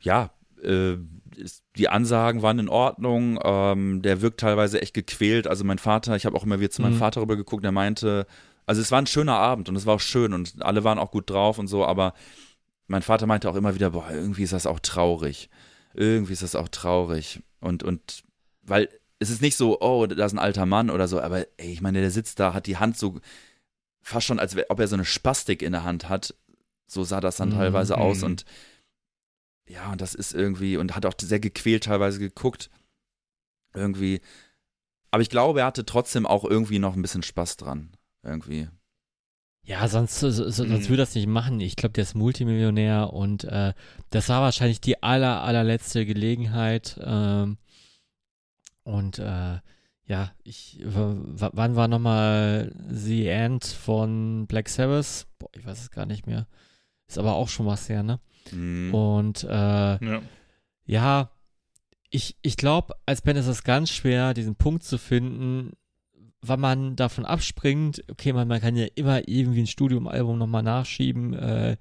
ja, 0.00 0.30
äh, 0.62 0.96
die 1.76 1.88
Ansagen 1.88 2.42
waren 2.42 2.58
in 2.58 2.68
Ordnung. 2.68 3.38
Ähm, 3.42 4.02
der 4.02 4.22
wirkt 4.22 4.40
teilweise 4.40 4.80
echt 4.80 4.94
gequält. 4.94 5.46
Also 5.46 5.64
mein 5.64 5.78
Vater, 5.78 6.16
ich 6.16 6.26
habe 6.26 6.36
auch 6.36 6.44
immer 6.44 6.60
wieder 6.60 6.70
zu 6.70 6.82
meinem 6.82 6.94
mhm. 6.94 6.98
Vater 6.98 7.20
rüber 7.20 7.36
geguckt, 7.36 7.64
der 7.64 7.72
meinte, 7.72 8.26
also 8.64 8.80
es 8.80 8.90
war 8.90 9.00
ein 9.00 9.06
schöner 9.06 9.36
Abend 9.36 9.68
und 9.68 9.76
es 9.76 9.86
war 9.86 9.94
auch 9.94 10.00
schön 10.00 10.32
und 10.32 10.62
alle 10.62 10.84
waren 10.84 10.98
auch 10.98 11.10
gut 11.10 11.30
drauf 11.30 11.58
und 11.58 11.68
so, 11.68 11.84
aber 11.84 12.14
mein 12.88 13.02
Vater 13.02 13.26
meinte 13.26 13.50
auch 13.50 13.56
immer 13.56 13.74
wieder, 13.74 13.90
boah, 13.90 14.10
irgendwie 14.10 14.42
ist 14.42 14.52
das 14.52 14.66
auch 14.66 14.80
traurig. 14.80 15.50
Irgendwie 15.94 16.32
ist 16.32 16.42
das 16.42 16.54
auch 16.54 16.68
traurig. 16.68 17.42
Und, 17.60 17.82
und, 17.82 18.22
weil 18.62 18.88
es 19.18 19.30
ist 19.30 19.42
nicht 19.42 19.56
so, 19.56 19.80
oh, 19.80 20.06
da 20.06 20.24
ist 20.24 20.32
ein 20.32 20.38
alter 20.38 20.66
Mann 20.66 20.90
oder 20.90 21.08
so, 21.08 21.20
aber 21.20 21.46
ey, 21.56 21.72
ich 21.72 21.80
meine, 21.80 22.00
der 22.00 22.10
sitzt 22.10 22.38
da, 22.38 22.54
hat 22.54 22.66
die 22.66 22.76
Hand 22.76 22.98
so 22.98 23.20
fast 24.02 24.26
schon, 24.26 24.38
als 24.38 24.56
ob 24.68 24.78
er 24.78 24.88
so 24.88 24.94
eine 24.94 25.04
Spastik 25.04 25.62
in 25.62 25.72
der 25.72 25.84
Hand 25.84 26.08
hat. 26.08 26.34
So 26.86 27.02
sah 27.02 27.20
das 27.20 27.36
dann 27.36 27.48
mhm. 27.48 27.54
teilweise 27.54 27.98
aus 27.98 28.22
und 28.22 28.44
ja, 29.68 29.90
und 29.92 30.00
das 30.00 30.14
ist 30.14 30.34
irgendwie, 30.34 30.76
und 30.76 30.94
hat 30.94 31.06
auch 31.06 31.14
sehr 31.20 31.40
gequält 31.40 31.84
teilweise 31.84 32.18
geguckt. 32.18 32.70
Irgendwie. 33.74 34.20
Aber 35.10 35.22
ich 35.22 35.30
glaube, 35.30 35.60
er 35.60 35.66
hatte 35.66 35.84
trotzdem 35.84 36.26
auch 36.26 36.44
irgendwie 36.44 36.78
noch 36.78 36.94
ein 36.94 37.02
bisschen 37.02 37.22
Spaß 37.22 37.56
dran. 37.56 37.90
Irgendwie. 38.22 38.68
Ja, 39.62 39.88
sonst, 39.88 40.20
so, 40.20 40.30
sonst 40.30 40.60
mhm. 40.60 40.88
würde 40.88 40.98
das 40.98 41.14
nicht 41.16 41.26
machen. 41.26 41.60
Ich 41.60 41.74
glaube, 41.74 41.92
der 41.92 42.02
ist 42.02 42.14
Multimillionär 42.14 43.12
und 43.12 43.44
äh, 43.44 43.74
das 44.10 44.28
war 44.28 44.40
wahrscheinlich 44.40 44.80
die 44.80 45.02
aller, 45.02 45.42
allerletzte 45.42 46.06
Gelegenheit. 46.06 46.98
Ähm, 47.02 47.58
und 48.84 49.18
äh, 49.18 49.58
ja, 50.08 50.30
ich, 50.44 50.80
wann 50.84 51.74
war 51.74 51.88
nochmal 51.88 52.72
The 52.88 53.26
End 53.26 53.64
von 53.64 54.46
Black 54.46 54.68
Sabbath? 54.68 55.26
Boah, 55.40 55.50
ich 55.56 55.66
weiß 55.66 55.80
es 55.80 55.90
gar 55.90 56.06
nicht 56.06 56.28
mehr. 56.28 56.46
Ist 57.08 57.18
aber 57.18 57.34
auch 57.34 57.48
schon 57.48 57.66
was 57.66 57.88
her, 57.88 58.04
ne? 58.04 58.20
Mhm. 58.52 58.94
Und 58.94 59.44
äh, 59.44 59.48
ja. 59.48 60.22
ja, 60.84 61.30
ich, 62.10 62.36
ich 62.42 62.56
glaube, 62.56 62.94
als 63.04 63.22
Band 63.22 63.38
ist 63.38 63.46
es 63.46 63.64
ganz 63.64 63.90
schwer, 63.90 64.34
diesen 64.34 64.56
Punkt 64.56 64.84
zu 64.84 64.98
finden, 64.98 65.72
wann 66.40 66.60
man 66.60 66.96
davon 66.96 67.24
abspringt. 67.24 68.04
Okay, 68.10 68.32
man, 68.32 68.48
man 68.48 68.60
kann 68.60 68.76
ja 68.76 68.86
immer 68.94 69.28
irgendwie 69.28 69.60
ein 69.60 69.66
Studiumalbum 69.66 70.38
nochmal 70.38 70.62
nachschieben, 70.62 71.34
äh, 71.34 71.76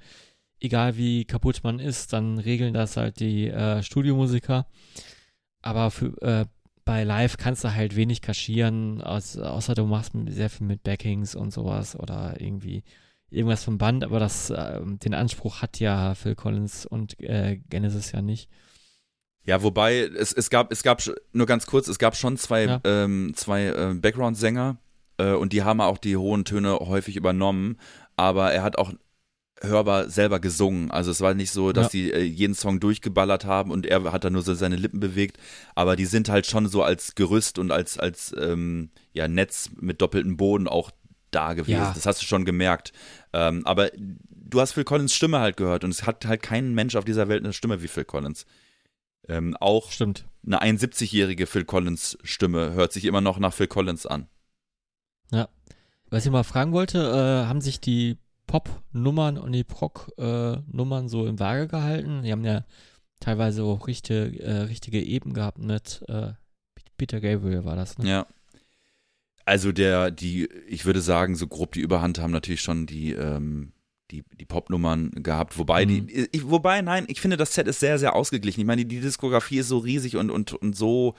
egal 0.60 0.98
wie 0.98 1.26
kaputt 1.26 1.62
man 1.64 1.80
ist, 1.80 2.14
dann 2.14 2.40
regeln 2.40 2.74
das 2.74 2.98
halt 2.98 3.20
die 3.20 3.48
äh, 3.48 3.84
Studiomusiker. 3.84 4.68
Aber 5.62 5.92
für, 5.92 6.22
äh, 6.22 6.46
bei 6.86 7.04
Live 7.04 7.38
kannst 7.38 7.64
du 7.64 7.74
halt 7.74 7.96
wenig 7.96 8.22
kaschieren, 8.22 9.02
aus, 9.02 9.38
außer 9.38 9.74
du 9.74 9.86
machst 9.86 10.14
sehr 10.28 10.50
viel 10.50 10.68
mit 10.68 10.84
Backings 10.84 11.36
und 11.36 11.52
sowas 11.52 11.98
oder 12.00 12.40
irgendwie 12.40 12.84
irgendwas 13.36 13.64
vom 13.64 13.78
Band, 13.78 14.04
aber 14.04 14.20
das, 14.20 14.50
äh, 14.50 14.80
den 14.84 15.14
Anspruch 15.14 15.62
hat 15.62 15.80
ja 15.80 16.16
Phil 16.16 16.36
Collins 16.36 16.86
und 16.86 17.20
äh, 17.20 17.58
Genesis 17.70 18.12
ja 18.12 18.22
nicht. 18.22 18.50
Ja, 19.46 19.62
wobei 19.62 20.00
es, 20.00 20.34
es 20.34 20.50
gab, 20.50 20.72
es 20.72 20.82
gab 20.82 21.04
nur 21.32 21.46
ganz 21.46 21.68
kurz, 21.68 21.88
es 21.88 22.00
gab 22.00 22.16
schon 22.16 22.38
zwei, 22.38 22.66
ja. 22.66 22.82
ähm, 22.84 23.34
zwei 23.36 23.68
äh, 23.68 23.94
Background-Sänger 23.94 24.78
äh, 25.18 25.34
und 25.34 25.54
die 25.54 25.64
haben 25.64 25.82
auch 25.82 26.00
die 26.00 26.18
hohen 26.18 26.46
Töne 26.46 26.80
häufig 26.80 27.16
übernommen, 27.16 27.78
aber 28.16 28.52
er 28.52 28.64
hat 28.64 28.78
auch 28.78 28.92
hörbar 29.62 30.10
selber 30.10 30.40
gesungen. 30.40 30.92
Also 30.92 31.12
es 31.12 31.22
war 31.22 31.34
nicht 31.34 31.52
so, 31.52 31.72
dass 31.72 31.86
ja. 31.86 31.90
sie 31.90 32.12
äh, 32.12 32.24
jeden 32.24 32.56
Song 32.56 32.80
durchgeballert 32.80 33.46
haben 33.46 33.72
und 33.72 33.86
er 33.86 34.12
hat 34.12 34.24
da 34.24 34.30
nur 34.30 34.42
so 34.42 34.54
seine 34.54 34.76
Lippen 34.76 35.00
bewegt, 35.00 35.38
aber 35.76 35.96
die 35.96 36.06
sind 36.06 36.28
halt 36.28 36.46
schon 36.46 36.68
so 36.68 36.84
als 36.84 37.16
Gerüst 37.16 37.60
und 37.60 37.72
als, 37.72 37.98
als 37.98 38.34
ähm, 38.38 38.90
ja, 39.14 39.28
Netz 39.28 39.70
mit 39.80 40.02
doppeltem 40.02 40.38
Boden 40.38 40.68
auch 40.68 40.92
da 41.36 41.54
gewesen. 41.54 41.82
Ja. 41.82 41.94
Das 41.94 42.06
hast 42.06 42.22
du 42.22 42.26
schon 42.26 42.46
gemerkt. 42.46 42.94
Ähm, 43.34 43.66
aber 43.66 43.92
du 43.96 44.62
hast 44.62 44.74
Phil 44.74 44.84
Collins 44.84 45.14
Stimme 45.14 45.40
halt 45.40 45.58
gehört 45.58 45.84
und 45.84 45.92
es 45.92 46.06
hat 46.06 46.26
halt 46.26 46.42
kein 46.42 46.74
Mensch 46.74 46.96
auf 46.96 47.06
dieser 47.06 47.28
Welt 47.28 47.44
eine 47.44 47.54
Stimme 47.54 47.82
wie 47.82 47.88
Phil 47.88 48.06
Collins. 48.06 48.46
Ähm, 49.28 49.56
auch 49.60 49.92
Stimmt. 49.92 50.26
eine 50.46 50.62
71-jährige 50.62 51.48
Phil 51.48 51.66
Collins 51.66 52.18
Stimme 52.24 52.74
hört 52.74 52.94
sich 52.94 53.06
immer 53.06 53.22
noch 53.22 53.40
nach 53.40 53.54
Phil 53.54 53.68
Collins 53.68 54.06
an. 54.06 54.28
Ja. 55.32 55.50
Was 56.10 56.26
ich 56.26 56.32
mal 56.32 56.44
fragen 56.44 56.72
wollte, 56.72 57.00
äh, 57.00 57.48
haben 57.48 57.62
sich 57.62 57.82
die 57.82 58.18
Pop-Nummern 58.48 59.38
und 59.38 59.52
die 59.52 59.64
Proc-Nummern 59.64 61.10
so 61.10 61.26
im 61.26 61.40
Waage 61.40 61.68
gehalten? 61.68 62.22
Die 62.22 62.32
haben 62.32 62.46
ja 62.46 62.64
teilweise 63.20 63.64
auch 63.64 63.88
richtige, 63.88 64.40
äh, 64.42 64.62
richtige 64.62 65.02
Eben 65.02 65.34
gehabt 65.34 65.58
mit 65.58 66.04
äh, 66.08 66.34
Peter 66.98 67.20
Gabriel 67.20 67.66
war 67.66 67.76
das, 67.76 67.98
ne? 67.98 68.08
Ja. 68.08 68.28
Also 69.46 69.72
der, 69.72 70.12
die, 70.12 70.50
ich 70.68 70.86
würde 70.86 71.02
sagen, 71.02 71.36
so 71.36 71.48
grob 71.48 71.74
die 71.74 71.82
Überhand 71.82 72.20
haben 72.20 72.32
natürlich 72.32 72.62
schon 72.62 72.88
die, 72.88 73.14
ähm, 73.14 73.74
die, 74.12 74.24
die 74.40 74.46
Popnummern 74.46 75.12
gehabt. 75.12 75.58
Wobei, 75.58 75.86
mhm. 75.86 76.08
die, 76.08 76.28
ich, 76.32 76.50
wobei, 76.50 76.82
nein, 76.82 77.06
ich 77.08 77.22
finde, 77.22 77.38
das 77.38 77.54
Set 77.54 77.68
ist 77.68 77.80
sehr, 77.80 78.00
sehr 78.00 78.16
ausgeglichen. 78.16 78.62
Ich 78.62 78.66
meine, 78.66 78.86
die, 78.86 78.96
die 78.96 79.02
Diskografie 79.02 79.60
ist 79.60 79.68
so 79.68 79.78
riesig 79.78 80.18
und, 80.18 80.32
und, 80.32 80.54
und 80.54 80.76
so, 80.76 81.16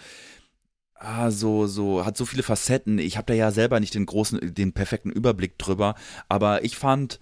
ah, 0.95 1.31
so, 1.31 1.67
so, 1.69 2.05
hat 2.05 2.17
so 2.17 2.25
viele 2.25 2.43
Facetten. 2.43 2.99
Ich 2.99 3.17
habe 3.17 3.27
da 3.27 3.35
ja 3.35 3.53
selber 3.53 3.79
nicht 3.79 3.95
den 3.95 4.07
großen, 4.07 4.55
den 4.55 4.73
perfekten 4.73 5.11
Überblick 5.11 5.57
drüber, 5.59 5.95
aber 6.29 6.65
ich 6.65 6.77
fand, 6.77 7.21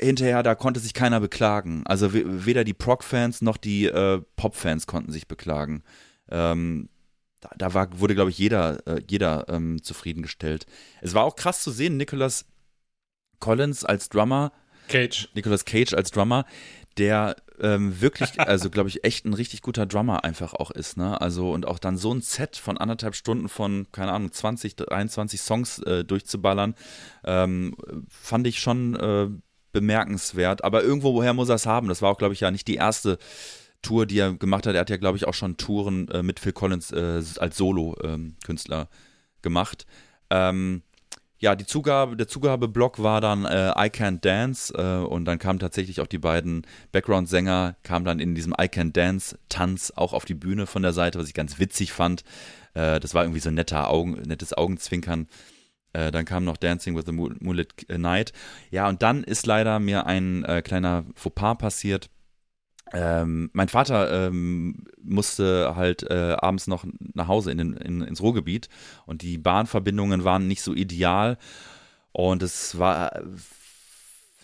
hinterher, 0.00 0.42
da 0.42 0.54
konnte 0.54 0.80
sich 0.80 0.94
keiner 0.94 1.20
beklagen. 1.20 1.82
Also 1.86 2.12
weder 2.12 2.64
die 2.64 2.74
Prog-Fans 2.74 3.42
noch 3.42 3.56
die 3.56 3.86
äh, 3.86 4.20
Pop-Fans 4.36 4.86
konnten 4.86 5.12
sich 5.12 5.28
beklagen. 5.28 5.82
Ähm, 6.30 6.88
da, 7.42 7.50
da 7.58 7.74
war, 7.74 8.00
wurde, 8.00 8.14
glaube 8.14 8.30
ich, 8.30 8.38
jeder, 8.38 8.86
äh, 8.86 9.02
jeder 9.08 9.46
ähm, 9.48 9.82
zufriedengestellt. 9.82 10.64
Es 11.00 11.12
war 11.12 11.24
auch 11.24 11.36
krass 11.36 11.62
zu 11.62 11.70
sehen, 11.70 11.96
Nicholas 11.96 12.46
Collins 13.40 13.84
als 13.84 14.08
Drummer. 14.08 14.52
Cage. 14.88 15.28
Nicholas 15.34 15.64
Cage 15.64 15.92
als 15.94 16.10
Drummer, 16.12 16.46
der 16.98 17.36
ähm, 17.60 18.00
wirklich, 18.00 18.30
also 18.40 18.70
glaube 18.70 18.88
ich, 18.88 19.04
echt 19.04 19.24
ein 19.24 19.34
richtig 19.34 19.60
guter 19.60 19.86
Drummer 19.86 20.24
einfach 20.24 20.54
auch 20.54 20.70
ist, 20.70 20.96
ne? 20.96 21.20
Also 21.20 21.50
und 21.50 21.66
auch 21.66 21.80
dann 21.80 21.96
so 21.96 22.14
ein 22.14 22.20
Set 22.20 22.56
von 22.56 22.78
anderthalb 22.78 23.16
Stunden 23.16 23.48
von, 23.48 23.88
keine 23.90 24.12
Ahnung, 24.12 24.30
20, 24.30 24.76
23 24.76 25.40
Songs 25.40 25.80
äh, 25.80 26.04
durchzuballern, 26.04 26.76
ähm, 27.24 27.74
fand 28.08 28.46
ich 28.46 28.60
schon 28.60 28.94
äh, 28.94 29.28
bemerkenswert. 29.72 30.62
Aber 30.62 30.84
irgendwo, 30.84 31.14
woher 31.14 31.34
muss 31.34 31.48
er 31.48 31.56
es 31.56 31.66
haben? 31.66 31.88
Das 31.88 32.02
war 32.02 32.10
auch, 32.10 32.18
glaube 32.18 32.34
ich, 32.34 32.40
ja 32.40 32.52
nicht 32.52 32.68
die 32.68 32.76
erste 32.76 33.18
Tour, 33.82 34.06
die 34.06 34.18
er 34.18 34.34
gemacht 34.34 34.66
hat. 34.66 34.74
Er 34.74 34.80
hat 34.80 34.90
ja, 34.90 34.96
glaube 34.96 35.16
ich, 35.16 35.26
auch 35.26 35.34
schon 35.34 35.56
Touren 35.56 36.08
äh, 36.08 36.22
mit 36.22 36.40
Phil 36.40 36.52
Collins 36.52 36.92
äh, 36.92 37.22
als 37.38 37.56
Solo-Künstler 37.56 38.80
ähm, 38.80 38.86
gemacht. 39.42 39.86
Ähm, 40.30 40.82
ja, 41.38 41.56
die 41.56 41.66
Zugabe, 41.66 42.16
der 42.16 42.28
Zugabeblock 42.28 43.02
war 43.02 43.20
dann 43.20 43.44
äh, 43.44 43.70
I 43.70 43.90
Can't 43.90 44.20
Dance 44.20 44.72
äh, 44.74 45.04
und 45.04 45.24
dann 45.24 45.40
kamen 45.40 45.58
tatsächlich 45.58 46.00
auch 46.00 46.06
die 46.06 46.18
beiden 46.18 46.64
Background-Sänger, 46.92 47.74
kamen 47.82 48.04
dann 48.04 48.20
in 48.20 48.36
diesem 48.36 48.52
I 48.52 48.66
Can't 48.66 48.92
Dance-Tanz 48.92 49.92
auch 49.96 50.12
auf 50.12 50.24
die 50.24 50.34
Bühne 50.34 50.66
von 50.66 50.82
der 50.82 50.92
Seite, 50.92 51.18
was 51.18 51.26
ich 51.26 51.34
ganz 51.34 51.58
witzig 51.58 51.92
fand. 51.92 52.22
Äh, 52.74 53.00
das 53.00 53.14
war 53.14 53.24
irgendwie 53.24 53.40
so 53.40 53.48
ein 53.48 53.54
netter 53.54 53.90
Augen, 53.90 54.12
nettes 54.24 54.56
Augenzwinkern. 54.56 55.26
Äh, 55.92 56.12
dann 56.12 56.24
kam 56.24 56.44
noch 56.44 56.56
Dancing 56.56 56.96
with 56.96 57.06
the 57.06 57.12
Moonlit 57.12 57.88
Night. 57.88 58.32
Ja, 58.70 58.88
und 58.88 59.02
dann 59.02 59.24
ist 59.24 59.44
leider 59.44 59.80
mir 59.80 60.06
ein 60.06 60.44
äh, 60.44 60.62
kleiner 60.62 61.04
Fauxpas 61.16 61.56
passiert 61.56 62.08
ähm, 62.92 63.50
mein 63.52 63.68
Vater 63.68 64.26
ähm, 64.26 64.84
musste 65.02 65.74
halt 65.76 66.02
äh, 66.10 66.36
abends 66.38 66.66
noch 66.66 66.84
nach 67.14 67.28
Hause 67.28 67.50
in, 67.50 67.58
den, 67.58 67.72
in, 67.74 68.02
ins 68.02 68.20
Ruhrgebiet 68.20 68.68
und 69.06 69.22
die 69.22 69.38
Bahnverbindungen 69.38 70.24
waren 70.24 70.46
nicht 70.46 70.62
so 70.62 70.74
ideal 70.74 71.38
und 72.12 72.42
es 72.42 72.78
war 72.78 73.22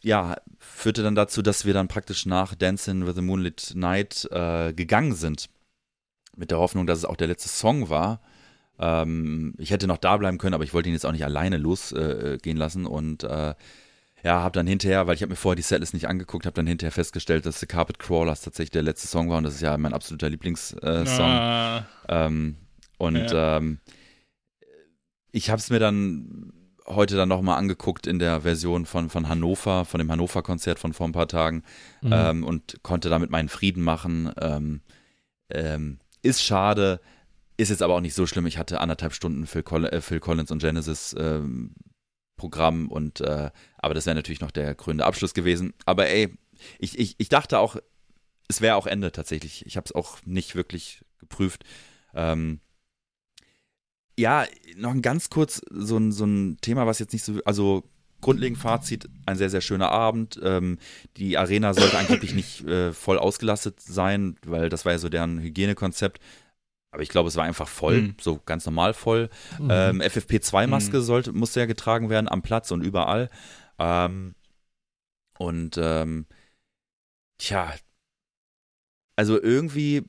ja 0.03 0.37
führte 0.59 1.03
dann 1.03 1.15
dazu, 1.15 1.43
dass 1.43 1.67
wir 1.67 1.75
dann 1.75 1.89
praktisch 1.89 2.25
nach 2.25 2.55
Dancing 2.55 3.07
with 3.07 3.17
the 3.17 3.23
Moonlit 3.23 3.73
Night 3.75 4.29
äh, 4.31 4.73
gegangen 4.73 5.15
sind 5.15 5.51
mit 6.37 6.51
der 6.51 6.59
Hoffnung, 6.59 6.87
dass 6.87 6.99
es 6.99 7.05
auch 7.05 7.17
der 7.17 7.27
letzte 7.27 7.49
Song 7.49 7.91
war. 7.91 8.21
Ähm, 8.79 9.55
ich 9.59 9.71
hätte 9.71 9.89
noch 9.89 9.99
da 9.99 10.17
bleiben 10.17 10.39
können, 10.39 10.55
aber 10.55 10.65
ich 10.65 10.73
wollte 10.73 10.89
ihn 10.89 10.95
jetzt 10.95 11.05
auch 11.05 11.13
nicht 11.13 11.25
alleine 11.25 11.59
losgehen 11.59 12.57
äh, 12.57 12.59
lassen 12.59 12.87
und 12.87 13.25
äh, 13.25 13.55
ja, 14.25 14.41
habe 14.41 14.53
dann 14.53 14.67
hinterher, 14.67 15.07
weil 15.07 15.15
ich 15.15 15.23
habe 15.23 15.31
mir 15.31 15.37
vorher 15.37 15.57
die 15.57 15.63
Setlist 15.63 15.95
nicht 15.95 16.09
angeguckt, 16.09 16.47
habe 16.47 16.55
dann 16.55 16.67
hinterher 16.67 16.93
festgestellt, 16.93 17.47
dass 17.47 17.61
The 17.61 17.67
Carpet 17.67 17.99
Crawlers 17.99 18.41
tatsächlich 18.41 18.71
der 18.71 18.83
letzte 18.83 19.07
Song 19.07 19.31
war 19.31 19.39
und 19.39 19.45
das 19.45 19.55
ist 19.55 19.61
ja 19.61 19.77
mein 19.79 19.95
absoluter 19.95 20.29
Lieblingssong. 20.29 20.81
Äh, 20.83 21.09
ah. 21.09 21.87
ähm, 22.09 22.57
und 22.99 23.31
ja. 23.31 23.57
ähm, 23.59 23.79
ich 25.31 25.51
habe 25.51 25.61
es 25.61 25.71
mir 25.71 25.79
dann 25.79 26.53
heute 26.87 27.17
dann 27.17 27.29
nochmal 27.29 27.59
angeguckt 27.59 28.07
in 28.07 28.19
der 28.19 28.41
Version 28.41 28.87
von, 28.87 29.11
von 29.11 29.29
Hannover, 29.29 29.85
von 29.85 29.99
dem 29.99 30.11
Hannover-Konzert 30.11 30.79
von 30.79 30.93
vor 30.93 31.07
ein 31.07 31.13
paar 31.13 31.29
Tagen 31.29 31.63
mhm. 32.01 32.13
ähm, 32.13 32.45
und 32.45 32.83
konnte 32.83 33.09
damit 33.09 33.31
meinen 33.31 33.49
Frieden 33.49 33.83
machen. 33.83 34.33
Ähm, 34.41 34.81
ähm, 35.51 35.99
ist 36.23 36.43
schade, 36.43 37.01
ist 37.57 37.69
jetzt 37.69 37.83
aber 37.83 37.95
auch 37.95 38.01
nicht 38.01 38.15
so 38.15 38.27
schlimm. 38.27 38.47
Ich 38.47 38.59
hatte 38.59 38.81
anderthalb 38.81 39.13
Stunden 39.13 39.47
Phil, 39.47 39.63
Coll 39.63 39.85
äh, 39.87 40.01
Phil 40.01 40.21
Collins 40.21 40.51
und 40.51 40.61
Genesis 40.61 41.15
ähm, 41.19 41.75
Programm 42.37 42.89
und 42.89 43.21
äh, 43.21 43.51
aber 43.79 43.95
das 43.95 44.07
wäre 44.07 44.17
natürlich 44.17 44.41
noch 44.41 44.51
der 44.51 44.75
grüne 44.75 45.05
Abschluss 45.05 45.35
gewesen. 45.35 45.75
Aber 45.87 46.09
ey, 46.09 46.37
ich, 46.79 46.99
ich, 46.99 47.15
ich 47.19 47.29
dachte 47.29 47.59
auch 47.59 47.77
es 48.49 48.61
wäre 48.63 48.77
auch 48.77 48.87
Ende 48.87 49.13
tatsächlich. 49.13 49.65
Ich 49.67 49.77
habe 49.77 49.85
es 49.85 49.95
auch 49.95 50.19
nicht 50.25 50.57
wirklich 50.57 51.05
geprüft. 51.19 51.65
Ähm, 52.15 52.61
ja, 54.19 54.47
noch 54.77 54.91
ein 54.91 55.03
ganz 55.03 55.31
kurz 55.31 55.61
so 55.71 55.99
ein, 55.99 56.11
so 56.11 56.25
ein 56.25 56.57
Thema, 56.61 56.87
was 56.87 56.99
jetzt 56.99 57.13
nicht 57.13 57.25
so, 57.25 57.41
also 57.45 57.85
grundlegend 58.21 58.59
Fazit, 58.59 59.09
ein 59.27 59.37
sehr, 59.37 59.51
sehr 59.51 59.61
schöner 59.61 59.93
Abend. 59.93 60.41
Ähm, 60.43 60.79
die 61.19 61.39
Arena 61.39 61.75
sollte 61.75 61.99
angeblich 61.99 62.35
nicht 62.35 62.67
äh, 62.67 62.93
voll 62.93 63.19
ausgelastet 63.19 63.81
sein, 63.81 64.37
weil 64.45 64.71
das 64.71 64.85
war 64.85 64.93
ja 64.93 64.99
so 64.99 65.09
deren 65.09 65.39
Hygienekonzept. 65.39 66.19
Aber 66.91 67.03
ich 67.03 67.11
glaube, 67.11 67.29
es 67.29 67.37
war 67.37 67.45
einfach 67.45 67.69
voll, 67.69 68.01
mhm. 68.01 68.15
so 68.19 68.41
ganz 68.45 68.65
normal 68.65 68.95
voll. 68.95 69.29
Mhm. 69.59 69.69
Ähm, 69.71 70.01
FFP2-Maske 70.01 70.97
mhm. 70.97 71.03
sollte, 71.03 71.33
musste 71.33 71.61
ja 71.61 71.67
getragen 71.67 72.09
werden 72.09 72.29
am 72.29 72.41
Platz 72.41 72.71
und 72.71 72.83
überall. 72.83 73.29
Ähm, 73.79 74.35
und 75.39 75.79
ähm, 75.79 76.27
tja, 77.39 77.73
also 79.17 79.41
irgendwie, 79.41 80.05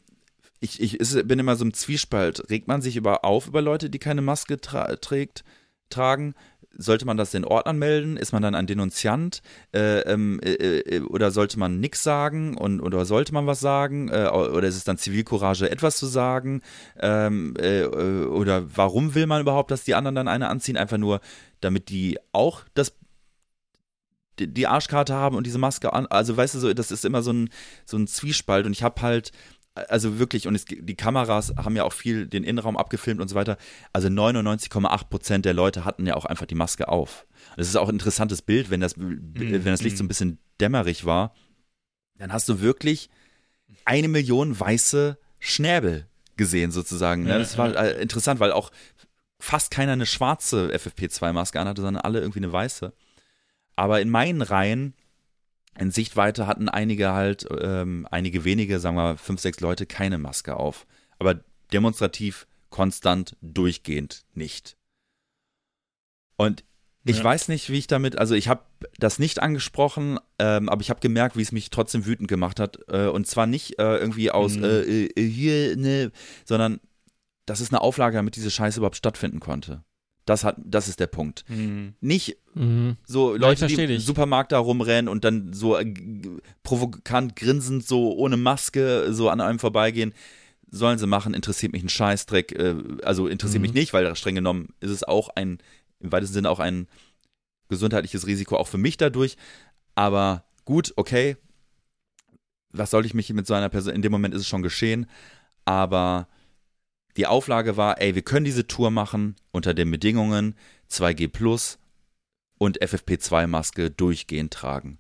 ich, 0.60 0.82
ich 0.82 1.00
ist, 1.00 1.28
bin 1.28 1.40
immer 1.40 1.56
so 1.56 1.66
im 1.66 1.74
Zwiespalt. 1.74 2.50
Regt 2.50 2.68
man 2.68 2.82
sich 2.82 2.96
über 2.96 3.26
auf 3.26 3.48
über 3.48 3.62
Leute, 3.62 3.90
die 3.90 4.00
keine 4.00 4.22
Maske 4.22 4.60
tra 4.60 4.96
trägt, 4.98 5.44
tragen? 5.90 6.36
sollte 6.78 7.06
man 7.06 7.18
das 7.18 7.32
den 7.32 7.46
Ordnern 7.46 7.78
melden? 7.78 8.18
Ist 8.18 8.32
man 8.32 8.42
dann 8.42 8.56
ein 8.56 8.68
Denunziant? 8.68 9.42
Äh, 9.74 10.00
ähm, 10.02 10.40
äh, 10.42 10.54
äh, 10.54 11.02
oder 11.02 11.32
sollte 11.32 11.60
man 11.60 11.80
nichts 11.80 12.04
sagen? 12.04 12.56
Und, 12.58 12.82
oder 12.82 13.06
sollte 13.06 13.34
man 13.34 13.48
was 13.48 13.60
sagen? 13.60 14.10
Äh, 14.10 14.28
oder 14.30 14.68
ist 14.68 14.76
es 14.76 14.84
dann 14.84 14.98
Zivilcourage, 14.98 15.70
etwas 15.70 15.98
zu 15.98 16.06
sagen? 16.06 16.62
Ähm, 17.00 17.56
äh, 17.60 17.82
äh, 17.82 18.26
oder 18.26 18.66
warum 18.76 19.16
will 19.16 19.28
man 19.28 19.42
überhaupt, 19.42 19.72
dass 19.72 19.84
die 19.84 19.96
anderen 19.96 20.16
dann 20.16 20.28
eine 20.28 20.48
anziehen? 20.48 20.78
Einfach 20.78 20.98
nur, 20.98 21.22
damit 21.62 21.90
die 21.90 22.18
auch 22.32 22.64
das 22.74 22.94
die 24.48 24.68
Arschkarte 24.68 25.14
haben 25.14 25.36
und 25.36 25.46
diese 25.46 25.58
Maske 25.58 25.94
an. 25.94 26.08
Also 26.08 26.36
weißt 26.36 26.56
du, 26.56 26.60
so, 26.60 26.74
das 26.74 26.92
ist 26.92 27.06
immer 27.06 27.22
so 27.22 27.32
ein, 27.32 27.50
so 27.86 27.98
ein 27.98 28.08
Zwiespalt. 28.08 28.66
Und 28.66 28.72
ich 28.72 28.84
habe 28.84 29.02
halt 29.02 29.32
also 29.76 30.20
wirklich, 30.20 30.48
und 30.48 30.56
es, 30.56 30.66
die 30.66 30.96
Kameras 30.96 31.54
haben 31.58 31.76
ja 31.76 31.84
auch 31.84 31.94
viel 31.94 32.28
den 32.28 32.44
Innenraum 32.44 32.78
abgefilmt 32.78 33.22
und 33.22 33.28
so 33.28 33.36
weiter. 33.36 33.58
Also 33.94 34.08
99,8 34.08 35.10
Prozent 35.10 35.46
der 35.46 35.54
Leute 35.54 35.86
hatten 35.86 36.06
ja 36.06 36.16
auch 36.16 36.26
einfach 36.26 36.46
die 36.46 36.56
Maske 36.56 36.88
auf. 36.88 37.26
Das 37.56 37.68
ist 37.68 37.76
auch 37.76 37.88
ein 37.88 37.96
interessantes 37.96 38.42
Bild, 38.42 38.70
wenn 38.70 38.82
das, 38.82 38.98
mhm. 38.98 39.34
wenn 39.36 39.64
das 39.64 39.82
Licht 39.82 39.98
so 39.98 40.04
ein 40.04 40.06
mhm. 40.06 40.10
bisschen 40.10 40.40
dämmerig 40.60 41.06
war. 41.06 41.34
Dann 42.18 42.34
hast 42.34 42.50
du 42.50 42.62
wirklich 42.62 43.10
eine 43.86 44.08
Million 44.08 44.60
weiße 44.60 45.18
Schnäbel 45.40 46.08
gesehen, 46.36 46.72
sozusagen. 46.72 47.24
Ne? 47.24 47.40
Das 47.40 47.58
war 47.58 47.76
äh, 47.76 48.02
interessant, 48.02 48.40
weil 48.40 48.52
auch 48.52 48.72
fast 49.40 49.72
keiner 49.72 49.94
eine 49.94 50.06
schwarze 50.06 50.70
FFP2-Maske 50.74 51.60
anhatte, 51.60 51.82
sondern 51.82 52.04
alle 52.04 52.20
irgendwie 52.20 52.40
eine 52.40 52.52
weiße. 52.52 52.94
Aber 53.80 54.02
in 54.02 54.10
meinen 54.10 54.42
Reihen 54.42 54.94
in 55.80 55.90
Sichtweite 55.90 56.48
hatten 56.48 56.68
einige 56.68 57.14
halt, 57.14 57.48
ähm, 57.62 58.06
einige 58.12 58.44
wenige, 58.44 58.78
sagen 58.82 58.98
wir 58.98 59.16
fünf, 59.16 59.40
sechs 59.40 59.62
Leute, 59.62 59.86
keine 59.86 60.18
Maske 60.18 60.58
auf. 60.58 60.86
Aber 61.18 61.40
demonstrativ, 61.72 62.46
konstant, 62.72 63.38
durchgehend 63.42 64.26
nicht. 64.34 64.76
Und 66.36 66.66
ich 67.06 67.20
ja. 67.20 67.24
weiß 67.24 67.48
nicht, 67.48 67.70
wie 67.70 67.78
ich 67.78 67.88
damit, 67.88 68.18
also 68.18 68.36
ich 68.36 68.50
habe 68.50 68.66
das 68.98 69.18
nicht 69.18 69.42
angesprochen, 69.42 70.20
ähm, 70.40 70.68
aber 70.68 70.82
ich 70.82 70.90
habe 70.90 71.00
gemerkt, 71.00 71.38
wie 71.38 71.42
es 71.42 71.54
mich 71.54 71.70
trotzdem 71.70 72.06
wütend 72.06 72.28
gemacht 72.28 72.60
hat. 72.60 72.80
Äh, 72.90 73.08
und 73.08 73.28
zwar 73.28 73.48
nicht 73.48 73.80
äh, 73.80 73.96
irgendwie 73.96 74.30
aus 74.30 74.58
mhm. 74.58 74.66
äh, 74.66 75.06
äh 75.06 75.30
hier, 75.30 75.78
ne, 75.78 76.12
sondern 76.44 76.82
das 77.46 77.62
ist 77.62 77.72
eine 77.72 77.80
Auflage, 77.80 78.18
damit 78.18 78.36
diese 78.36 78.52
Scheiße 78.52 78.82
überhaupt 78.82 78.98
stattfinden 78.98 79.40
konnte. 79.40 79.86
Das, 80.30 80.44
hat, 80.44 80.58
das 80.64 80.88
ist 80.88 81.00
der 81.00 81.08
Punkt. 81.08 81.44
Mhm. 81.48 81.96
Nicht 82.02 82.38
mhm. 82.54 82.98
so 83.04 83.36
Leute, 83.36 83.66
ja, 83.66 83.88
die 83.88 83.96
im 83.96 84.00
Supermarkt 84.00 84.52
da 84.52 84.60
rumrennen 84.60 85.10
und 85.10 85.24
dann 85.24 85.54
so 85.54 85.76
äh, 85.76 85.92
provokant 86.62 87.36
grinsend, 87.36 87.88
so 87.88 88.16
ohne 88.16 88.38
Maske, 88.38 89.12
so 89.12 89.30
an 89.30 89.42
einem 89.42 89.58
vorbeigehen. 89.58 90.14
Sollen 90.70 91.00
sie 91.00 91.08
machen, 91.08 91.34
interessiert 91.34 91.74
mich 91.74 91.82
ein 91.82 91.90
Scheißdreck. 91.90 92.52
Äh, 92.52 92.76
also 93.02 93.26
interessiert 93.26 93.62
mhm. 93.62 93.70
mich 93.70 93.74
nicht, 93.74 93.92
weil 93.92 94.16
streng 94.16 94.36
genommen 94.36 94.70
ist 94.82 94.92
es 94.92 95.04
auch 95.04 95.30
ein, 95.30 95.58
im 96.00 96.12
weitesten 96.12 96.36
Sinne 96.36 96.52
auch 96.52 96.60
ein 96.60 96.88
gesundheitliches 97.68 98.28
Risiko, 98.28 98.58
auch 98.58 98.68
für 98.68 98.78
mich 98.78 98.98
dadurch. 98.98 99.36
Aber 99.96 100.44
gut, 100.64 100.94
okay. 100.96 101.38
Was 102.72 102.92
soll 102.92 103.04
ich 103.08 103.16
mich 103.16 103.34
mit 103.34 103.48
so 103.48 103.56
einer 103.56 103.70
Person, 103.70 103.96
in 103.96 104.04
dem 104.04 104.12
Moment 104.12 104.36
ist 104.36 104.42
es 104.42 104.48
schon 104.48 104.62
geschehen. 104.62 105.08
Aber 105.66 106.28
die 107.20 107.28
Auflage 107.28 107.76
war, 107.76 108.00
ey, 108.00 108.16
wir 108.16 108.22
können 108.22 108.46
diese 108.46 108.66
Tour 108.66 108.92
machen 108.92 109.36
unter 109.52 109.74
den 109.74 109.92
Bedingungen 109.92 110.56
2G 110.90 111.28
Plus 111.28 111.78
und 112.58 112.82
FFP2-Maske 112.82 113.90
durchgehend 113.90 114.54
tragen. 114.54 115.00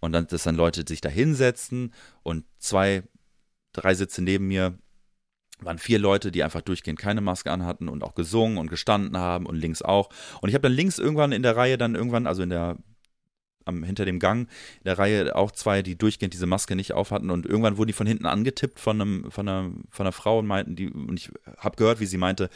Und 0.00 0.12
dann, 0.12 0.26
dass 0.28 0.44
dann 0.44 0.54
Leute 0.54 0.84
sich 0.88 1.02
da 1.02 1.10
hinsetzen 1.10 1.92
und 2.22 2.46
zwei, 2.58 3.02
drei 3.74 3.92
Sitze 3.92 4.22
neben 4.22 4.48
mir 4.48 4.78
waren 5.60 5.76
vier 5.76 5.98
Leute, 5.98 6.32
die 6.32 6.42
einfach 6.42 6.62
durchgehend 6.62 6.98
keine 6.98 7.20
Maske 7.20 7.52
anhatten 7.52 7.90
und 7.90 8.02
auch 8.02 8.14
gesungen 8.14 8.56
und 8.56 8.70
gestanden 8.70 9.18
haben 9.18 9.44
und 9.44 9.56
links 9.56 9.82
auch. 9.82 10.08
Und 10.40 10.48
ich 10.48 10.54
habe 10.54 10.62
dann 10.62 10.72
links 10.72 10.98
irgendwann 10.98 11.32
in 11.32 11.42
der 11.42 11.56
Reihe 11.56 11.76
dann 11.76 11.96
irgendwann, 11.96 12.26
also 12.26 12.42
in 12.42 12.48
der 12.50 12.78
am, 13.68 13.84
hinter 13.84 14.04
dem 14.04 14.18
Gang 14.18 14.48
in 14.78 14.84
der 14.84 14.98
Reihe 14.98 15.36
auch 15.36 15.52
zwei, 15.52 15.82
die 15.82 15.96
durchgehend 15.96 16.34
diese 16.34 16.46
Maske 16.46 16.74
nicht 16.74 16.92
auf 16.92 17.10
hatten 17.10 17.30
und 17.30 17.46
irgendwann 17.46 17.76
wurden 17.76 17.88
die 17.88 17.92
von 17.92 18.06
hinten 18.06 18.26
angetippt 18.26 18.80
von, 18.80 19.00
einem, 19.00 19.30
von, 19.30 19.48
einer, 19.48 19.70
von 19.90 20.06
einer 20.06 20.12
Frau 20.12 20.38
und 20.38 20.46
meinten, 20.46 20.74
die, 20.74 20.90
und 20.90 21.18
ich 21.18 21.30
habe 21.58 21.76
gehört, 21.76 22.00
wie 22.00 22.06
sie 22.06 22.18
meinte, 22.18 22.50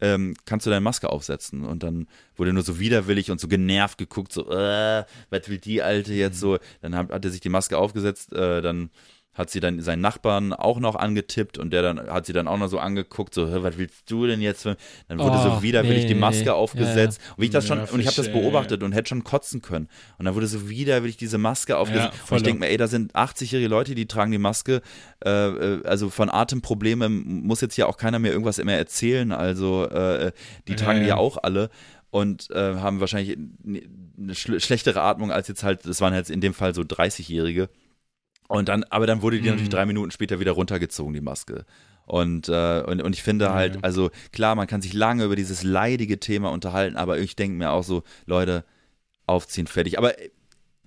ähm, 0.00 0.34
kannst 0.44 0.66
du 0.66 0.70
deine 0.70 0.82
Maske 0.82 1.08
aufsetzen? 1.08 1.64
Und 1.64 1.82
dann 1.82 2.06
wurde 2.36 2.52
nur 2.52 2.62
so 2.62 2.78
widerwillig 2.78 3.30
und 3.30 3.40
so 3.40 3.48
genervt 3.48 3.98
geguckt, 3.98 4.32
so, 4.32 4.50
äh, 4.50 5.04
was 5.30 5.48
will 5.48 5.58
die 5.58 5.82
Alte 5.82 6.12
jetzt 6.12 6.38
so? 6.38 6.58
Dann 6.82 6.94
hat, 6.94 7.10
hat 7.10 7.24
er 7.24 7.30
sich 7.30 7.40
die 7.40 7.48
Maske 7.48 7.78
aufgesetzt, 7.78 8.32
äh, 8.32 8.60
dann 8.60 8.90
hat 9.36 9.50
sie 9.50 9.60
dann 9.60 9.80
seinen 9.80 10.00
Nachbarn 10.00 10.52
auch 10.52 10.80
noch 10.80 10.96
angetippt 10.96 11.58
und 11.58 11.72
der 11.72 11.82
dann 11.82 12.10
hat 12.10 12.26
sie 12.26 12.32
dann 12.32 12.48
auch 12.48 12.56
noch 12.56 12.68
so 12.68 12.78
angeguckt, 12.78 13.34
so, 13.34 13.62
was 13.62 13.76
willst 13.76 14.10
du 14.10 14.26
denn 14.26 14.40
jetzt? 14.40 14.64
Dann 14.64 15.18
wurde 15.18 15.36
oh, 15.38 15.56
so 15.56 15.62
widerwillig 15.62 16.04
nee, 16.04 16.08
die 16.08 16.14
Maske 16.14 16.54
aufgesetzt. 16.54 17.20
Ja, 17.20 17.28
ja. 17.28 17.34
Und 17.36 17.44
ich 17.44 17.50
das 17.50 17.66
schon, 17.66 17.78
ja, 17.78 17.84
und 17.84 18.00
ich 18.00 18.06
habe 18.06 18.16
das 18.16 18.32
beobachtet 18.32 18.82
und 18.82 18.92
hätte 18.92 19.10
schon 19.10 19.24
kotzen 19.24 19.60
können. 19.60 19.88
Und 20.18 20.24
dann 20.24 20.34
wurde 20.34 20.46
so 20.46 20.68
widerwillig 20.68 21.18
diese 21.18 21.38
Maske 21.38 21.76
aufgesetzt. 21.76 22.14
und 22.30 22.36
ich 22.38 22.42
denke 22.42 22.60
mir, 22.60 22.68
ey, 22.68 22.76
da 22.76 22.88
sind 22.88 23.14
80-jährige 23.14 23.68
Leute, 23.68 23.94
die 23.94 24.06
tragen 24.06 24.32
die 24.32 24.38
Maske. 24.38 24.80
Äh, 25.24 25.30
äh, 25.30 25.82
also 25.84 26.08
von 26.08 26.30
Atemproblemen 26.30 27.44
muss 27.44 27.60
jetzt 27.60 27.76
ja 27.76 27.86
auch 27.86 27.98
keiner 27.98 28.18
mehr 28.18 28.32
irgendwas 28.32 28.62
mehr 28.62 28.78
erzählen. 28.78 29.32
Also 29.32 29.84
äh, 29.88 30.32
die 30.66 30.76
tragen 30.76 31.00
die 31.00 31.06
ja 31.06 31.16
auch 31.16 31.36
alle 31.42 31.70
und 32.10 32.50
äh, 32.50 32.76
haben 32.76 33.00
wahrscheinlich 33.00 33.36
eine 34.18 34.34
schlechtere 34.34 35.02
Atmung 35.02 35.30
als 35.30 35.48
jetzt 35.48 35.62
halt, 35.62 35.84
das 35.84 36.00
waren 36.00 36.14
jetzt 36.14 36.30
in 36.30 36.40
dem 36.40 36.54
Fall 36.54 36.74
so 36.74 36.82
30-Jährige. 36.82 37.68
Und 38.48 38.68
dann, 38.68 38.84
aber 38.84 39.06
dann 39.06 39.22
wurde 39.22 39.36
die 39.36 39.42
mhm. 39.42 39.50
natürlich 39.50 39.70
drei 39.70 39.86
Minuten 39.86 40.10
später 40.10 40.40
wieder 40.40 40.52
runtergezogen, 40.52 41.14
die 41.14 41.20
Maske. 41.20 41.64
Und, 42.06 42.48
äh, 42.48 42.82
und, 42.82 43.02
und 43.02 43.14
ich 43.14 43.22
finde 43.22 43.52
halt, 43.52 43.82
also 43.82 44.10
klar, 44.32 44.54
man 44.54 44.68
kann 44.68 44.80
sich 44.80 44.92
lange 44.92 45.24
über 45.24 45.34
dieses 45.34 45.64
leidige 45.64 46.20
Thema 46.20 46.50
unterhalten, 46.52 46.96
aber 46.96 47.18
ich 47.18 47.34
denke 47.34 47.58
mir 47.58 47.72
auch 47.72 47.82
so, 47.82 48.04
Leute, 48.26 48.64
aufziehen, 49.26 49.66
fertig. 49.66 49.98
Aber 49.98 50.14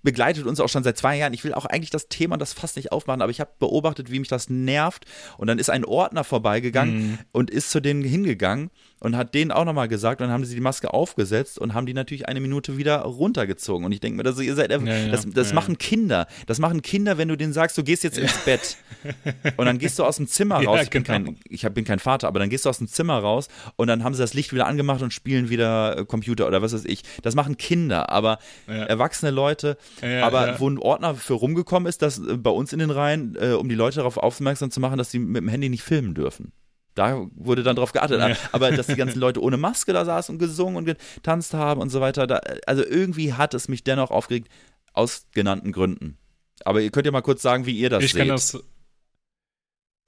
begleitet 0.01 0.45
uns 0.45 0.60
auch 0.60 0.70
schon 0.70 0.84
seit 0.84 0.97
zwei 0.97 1.18
Jahren. 1.18 1.34
Ich 1.34 1.43
will 1.43 1.53
auch 1.53 1.66
eigentlich 1.66 1.89
das 1.89 2.07
Thema 2.07 2.38
das 2.38 2.53
fast 2.53 2.78
nicht 2.78 2.91
aufmachen, 2.91 3.22
aber 3.22 3.32
ich 3.32 3.39
habe 3.39 3.51
beobachtet, 3.60 4.12
wie 4.12 4.20
mich 4.20 4.30
das 4.30 4.49
nervt. 4.49 5.05
Und 5.38 5.47
dann 5.47 5.60
ist 5.60 5.70
ein 5.70 5.86
Ordner 5.86 6.24
vorbeigegangen 6.24 6.97
mhm. 6.97 7.20
und 7.32 7.49
ist 7.49 7.72
zu 7.72 7.82
denen 7.82 8.03
hingegangen 8.03 8.72
und 9.00 9.16
hat 9.16 9.34
denen 9.34 9.52
auch 9.52 9.66
nochmal 9.66 9.88
gesagt 9.88 10.22
und 10.22 10.28
dann 10.28 10.34
haben 10.34 10.45
sie 10.45 10.56
die 10.56 10.62
Maske 10.62 10.93
aufgesetzt 10.93 11.60
und 11.60 11.74
haben 11.74 11.86
die 11.86 11.93
natürlich 11.93 12.28
eine 12.28 12.39
Minute 12.39 12.78
wieder 12.78 13.00
runtergezogen. 13.02 13.86
Und 13.86 13.91
ich 13.91 14.00
denke 14.00 14.18
mir, 14.18 14.24
das, 14.24 14.39
ihr 14.39 14.56
seid, 14.56 14.72
ja, 14.72 14.78
das, 15.08 15.28
das 15.30 15.50
ja, 15.50 15.56
machen 15.56 15.78
Kinder. 15.78 16.28
Das 16.47 16.60
machen 16.60 16.82
Kinder, 16.82 17.18
wenn 17.18 17.28
du 17.28 17.38
denen 17.38 17.54
sagst, 17.54 17.78
du 17.78 17.84
gehst 17.84 18.04
jetzt 18.04 18.18
ins 18.18 18.38
Bett. 18.45 18.78
und 19.58 19.66
dann 19.66 19.78
gehst 19.78 20.00
du 20.00 20.04
aus 20.04 20.18
dem 20.18 20.28
Zimmer 20.28 20.56
raus. 20.66 20.82
ich, 20.84 20.89
bin 20.89 21.04
genau. 21.04 21.32
kein, 21.32 21.38
ich 21.50 21.62
bin 21.70 21.86
kein 21.86 22.00
Vater, 22.00 22.28
aber 22.28 22.39
dann 22.39 22.50
gehst 22.50 22.66
du 22.66 22.70
aus 22.70 22.80
dem 22.80 22.88
Zimmer 22.88 23.20
raus 23.20 23.47
und 23.76 23.88
dann 23.88 24.04
haben 24.04 24.14
sie 24.14 24.22
das 24.22 24.34
Licht 24.34 24.54
wieder 24.54 24.68
angemacht 24.68 25.02
und 25.02 25.14
spielen 25.14 25.50
wieder 25.50 25.97
äh, 25.97 26.06
Computer 26.06 26.47
oder 26.47 26.62
was 26.62 26.74
weiß 26.74 26.86
ich. 26.86 27.04
Das 27.22 27.36
machen 27.36 27.58
Kinder, 27.58 28.10
aber 28.10 28.39
erwachsene 28.68 29.32
Leute, 29.32 29.78
aber 30.02 30.60
wo 30.60 30.70
ein 30.70 30.78
Ordner 30.78 31.16
für 31.16 31.34
rumgekommen 31.34 31.88
ist, 31.88 32.02
dass 32.02 32.20
äh, 32.20 32.38
bei 32.38 32.50
uns 32.50 32.74
in 32.74 32.80
den 32.80 32.91
Reihen, 32.91 33.38
äh, 33.39 33.52
um 33.52 33.70
die 33.70 33.76
Leute 33.76 33.97
darauf 33.97 34.18
aufmerksam 34.18 34.72
zu 34.72 34.80
machen, 34.80 34.97
dass 34.97 35.12
sie 35.12 35.20
mit 35.20 35.41
dem 35.41 35.47
Handy 35.47 35.70
nicht 35.70 35.84
filmen 35.84 36.14
dürfen. 36.14 36.52
Da 37.00 37.30
wurde 37.34 37.64
dann 37.64 37.78
drauf 37.78 37.93
geachtet. 37.93 38.20
Ja. 38.20 38.36
Aber 38.52 38.72
dass 38.72 38.88
die 38.88 38.97
ganzen 38.97 39.20
Leute 39.22 39.41
ohne 39.41 39.56
Maske 39.56 39.93
da 39.93 40.04
saßen 40.04 40.36
und 40.36 40.39
gesungen 40.39 40.76
und 40.76 40.84
getanzt 40.84 41.54
haben 41.54 41.80
und 41.80 41.91
so 41.91 42.02
weiter, 42.02 42.28
da, 42.28 42.41
also 42.68 42.86
irgendwie 42.86 43.32
hat 43.32 43.54
es 43.54 43.70
mich 43.70 43.86
dennoch 43.86 44.12
aufgeregt, 44.12 44.50
aus 44.91 45.26
genannten 45.32 45.72
Gründen. 45.72 46.18
Aber 46.66 46.82
ihr 46.82 46.91
könnt 46.91 47.06
ja 47.06 47.14
mal 47.14 47.22
kurz 47.22 47.41
sagen, 47.41 47.66
wie 47.66 47.78
ihr 47.78 47.89
das 47.89 48.04
ich 48.04 48.12
seht. 48.12 48.20
Kann 48.20 48.28
das, 48.28 48.62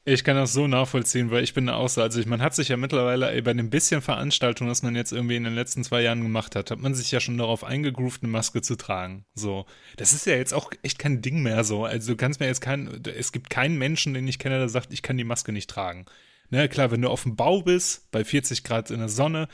ich 0.04 0.26
kann 0.26 0.36
das 0.36 0.52
so 0.52 0.68
nachvollziehen, 0.68 1.32
weil 1.32 1.46
ich 1.46 1.54
bin 1.54 1.68
da 1.68 1.76
auch 1.76 1.88
so. 1.88 2.02
Also 2.02 2.20
ich, 2.20 2.26
man 2.26 2.42
hat 2.42 2.56
sich 2.56 2.68
ja 2.68 2.76
mittlerweile 2.76 3.32
ey, 3.32 3.42
bei 3.42 3.54
dem 3.54 3.70
bisschen 3.70 4.02
Veranstaltung, 4.02 4.68
was 4.68 4.84
man 4.84 4.94
jetzt 4.94 5.14
irgendwie 5.14 5.38
in 5.38 5.46
den 5.46 5.56
letzten 5.56 5.86
zwei 5.86 6.02
Jahren 6.02 6.22
gemacht 6.22 6.58
hat, 6.58 6.72
hat 6.72 6.80
man 6.80 6.94
sich 6.94 7.10
ja 7.10 7.22
schon 7.22 7.38
darauf 7.38 7.64
eingegroovt, 7.64 8.22
eine 8.22 8.34
Maske 8.34 8.62
zu 8.62 8.76
tragen. 8.76 9.24
So, 9.34 9.66
das 9.96 10.12
ist 10.12 10.26
ja 10.26 10.36
jetzt 10.36 10.54
auch 10.54 10.74
echt 10.84 11.00
kein 11.00 11.22
Ding 11.22 11.42
mehr 11.42 11.64
so. 11.64 11.86
Also 11.86 12.12
du 12.12 12.18
kannst 12.18 12.42
mir 12.42 12.48
jetzt 12.48 12.60
kein, 12.60 13.02
es 13.18 13.32
gibt 13.32 13.50
keinen 13.50 13.78
Menschen, 13.78 14.14
den 14.14 14.28
ich 14.28 14.40
kenne, 14.40 14.58
der 14.58 14.68
sagt, 14.68 14.92
ich 14.92 15.04
kann 15.04 15.18
die 15.18 15.24
Maske 15.24 15.54
nicht 15.54 15.70
tragen. 15.70 16.06
Ne, 16.52 16.70
klar, 16.70 16.92
wenn 16.92 17.02
du 17.02 17.10
auf 17.10 17.24
dem 17.24 17.36
Bau 17.36 17.62
bist, 17.62 18.12
bei 18.12 18.24
40 18.24 18.64
Grad 18.64 18.92
in 18.92 19.00
der 19.00 19.10
Sonne, 19.10 19.48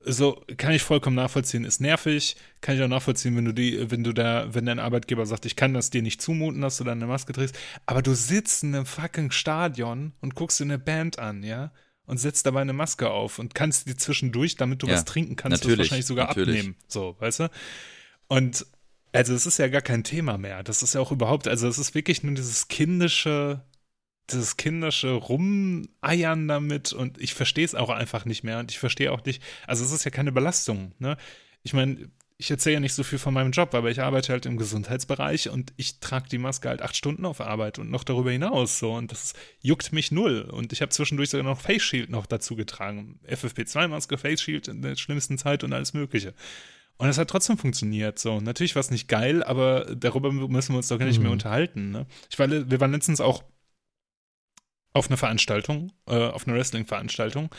so 0.00 0.44
kann 0.56 0.72
ich 0.72 0.82
vollkommen 0.82 1.16
nachvollziehen. 1.16 1.64
Ist 1.64 1.80
nervig, 1.80 2.36
kann 2.60 2.76
ich 2.76 2.82
auch 2.82 2.88
nachvollziehen, 2.88 3.36
wenn 3.36 3.46
du 3.46 3.52
die, 3.52 3.90
wenn 3.90 4.04
du 4.04 4.12
da, 4.12 4.54
wenn 4.54 4.66
dein 4.66 4.78
Arbeitgeber 4.78 5.26
sagt, 5.26 5.46
ich 5.46 5.56
kann 5.56 5.74
das 5.74 5.90
dir 5.90 6.02
nicht 6.02 6.22
zumuten, 6.22 6.60
dass 6.60 6.76
du 6.76 6.84
da 6.84 6.92
eine 6.92 7.06
Maske 7.06 7.32
trägst. 7.32 7.58
Aber 7.86 8.02
du 8.02 8.14
sitzt 8.14 8.62
in 8.62 8.74
einem 8.74 8.86
fucking 8.86 9.32
Stadion 9.32 10.12
und 10.20 10.34
guckst 10.34 10.60
dir 10.60 10.64
eine 10.64 10.78
Band 10.78 11.18
an, 11.18 11.42
ja, 11.42 11.72
und 12.04 12.18
setzt 12.18 12.46
dabei 12.46 12.60
eine 12.60 12.72
Maske 12.72 13.10
auf 13.10 13.38
und 13.38 13.54
kannst 13.54 13.88
die 13.88 13.96
zwischendurch, 13.96 14.54
damit 14.54 14.82
du 14.82 14.86
Ja, 14.86 14.94
was 14.94 15.04
trinken 15.06 15.34
kannst, 15.34 15.64
das 15.64 15.78
wahrscheinlich 15.78 16.06
sogar 16.06 16.28
natürlich. 16.28 16.60
abnehmen. 16.60 16.76
So, 16.86 17.16
weißt 17.18 17.40
du? 17.40 17.50
Und 18.28 18.66
also 19.12 19.34
es 19.34 19.46
ist 19.46 19.58
ja 19.58 19.68
gar 19.68 19.80
kein 19.80 20.04
Thema 20.04 20.36
mehr. 20.38 20.62
Das 20.62 20.82
ist 20.82 20.94
ja 20.94 21.00
auch 21.00 21.10
überhaupt, 21.10 21.48
also 21.48 21.66
es 21.66 21.78
ist 21.78 21.94
wirklich 21.94 22.22
nur 22.22 22.34
dieses 22.34 22.68
kindische, 22.68 23.62
dieses 24.30 24.56
kindische 24.56 25.12
Rumeiern 25.12 26.48
damit 26.48 26.92
und 26.92 27.20
ich 27.20 27.34
verstehe 27.34 27.64
es 27.64 27.74
auch 27.74 27.90
einfach 27.90 28.24
nicht 28.24 28.42
mehr 28.44 28.58
und 28.58 28.70
ich 28.70 28.78
verstehe 28.78 29.12
auch 29.12 29.24
nicht, 29.24 29.42
also 29.66 29.84
es 29.84 29.92
ist 29.92 30.04
ja 30.04 30.10
keine 30.10 30.32
Belastung, 30.32 30.92
ne? 30.98 31.16
Ich 31.62 31.72
meine, 31.72 32.10
ich 32.38 32.50
erzähle 32.50 32.74
ja 32.74 32.80
nicht 32.80 32.92
so 32.92 33.02
viel 33.02 33.18
von 33.18 33.32
meinem 33.32 33.50
Job, 33.50 33.74
aber 33.74 33.90
ich 33.90 34.02
arbeite 34.02 34.30
halt 34.32 34.44
im 34.46 34.58
Gesundheitsbereich 34.58 35.48
und 35.48 35.72
ich 35.76 36.00
trage 36.00 36.28
die 36.28 36.38
Maske 36.38 36.68
halt 36.68 36.82
acht 36.82 36.94
Stunden 36.94 37.24
auf 37.24 37.40
Arbeit 37.40 37.78
und 37.78 37.90
noch 37.90 38.04
darüber 38.04 38.30
hinaus 38.30 38.78
so 38.78 38.92
und 38.92 39.10
das 39.10 39.32
juckt 39.62 39.92
mich 39.92 40.12
null 40.12 40.42
und 40.42 40.72
ich 40.72 40.82
habe 40.82 40.90
zwischendurch 40.90 41.30
sogar 41.30 41.44
noch 41.46 41.60
Face 41.60 41.82
Shield 41.82 42.10
noch 42.10 42.26
dazu 42.26 42.54
getragen, 42.54 43.20
FFP2-Maske, 43.26 44.18
Face 44.18 44.42
Shield 44.42 44.68
in 44.68 44.82
der 44.82 44.96
schlimmsten 44.96 45.38
Zeit 45.38 45.64
und 45.64 45.72
alles 45.72 45.94
mögliche. 45.94 46.34
Und 46.98 47.08
es 47.08 47.18
hat 47.18 47.28
trotzdem 47.28 47.58
funktioniert. 47.58 48.18
So, 48.18 48.40
natürlich 48.40 48.74
war 48.74 48.80
es 48.80 48.90
nicht 48.90 49.06
geil, 49.06 49.42
aber 49.42 49.84
darüber 49.94 50.32
müssen 50.32 50.72
wir 50.72 50.78
uns 50.78 50.88
doch 50.88 50.98
gar 50.98 51.04
nicht 51.06 51.18
Mhm. 51.18 51.24
mehr 51.24 51.32
unterhalten. 51.32 51.90
Ne? 51.90 52.06
Ich 52.30 52.38
war, 52.38 52.48
wir 52.50 52.80
waren 52.80 52.92
letztens 52.92 53.20
auch 53.20 53.44
auf 54.96 55.08
einer 55.08 55.16
Veranstaltung, 55.16 55.92
äh, 56.06 56.16
auf 56.16 56.46
einer 56.46 56.56
Wrestling-Veranstaltung. 56.56 57.54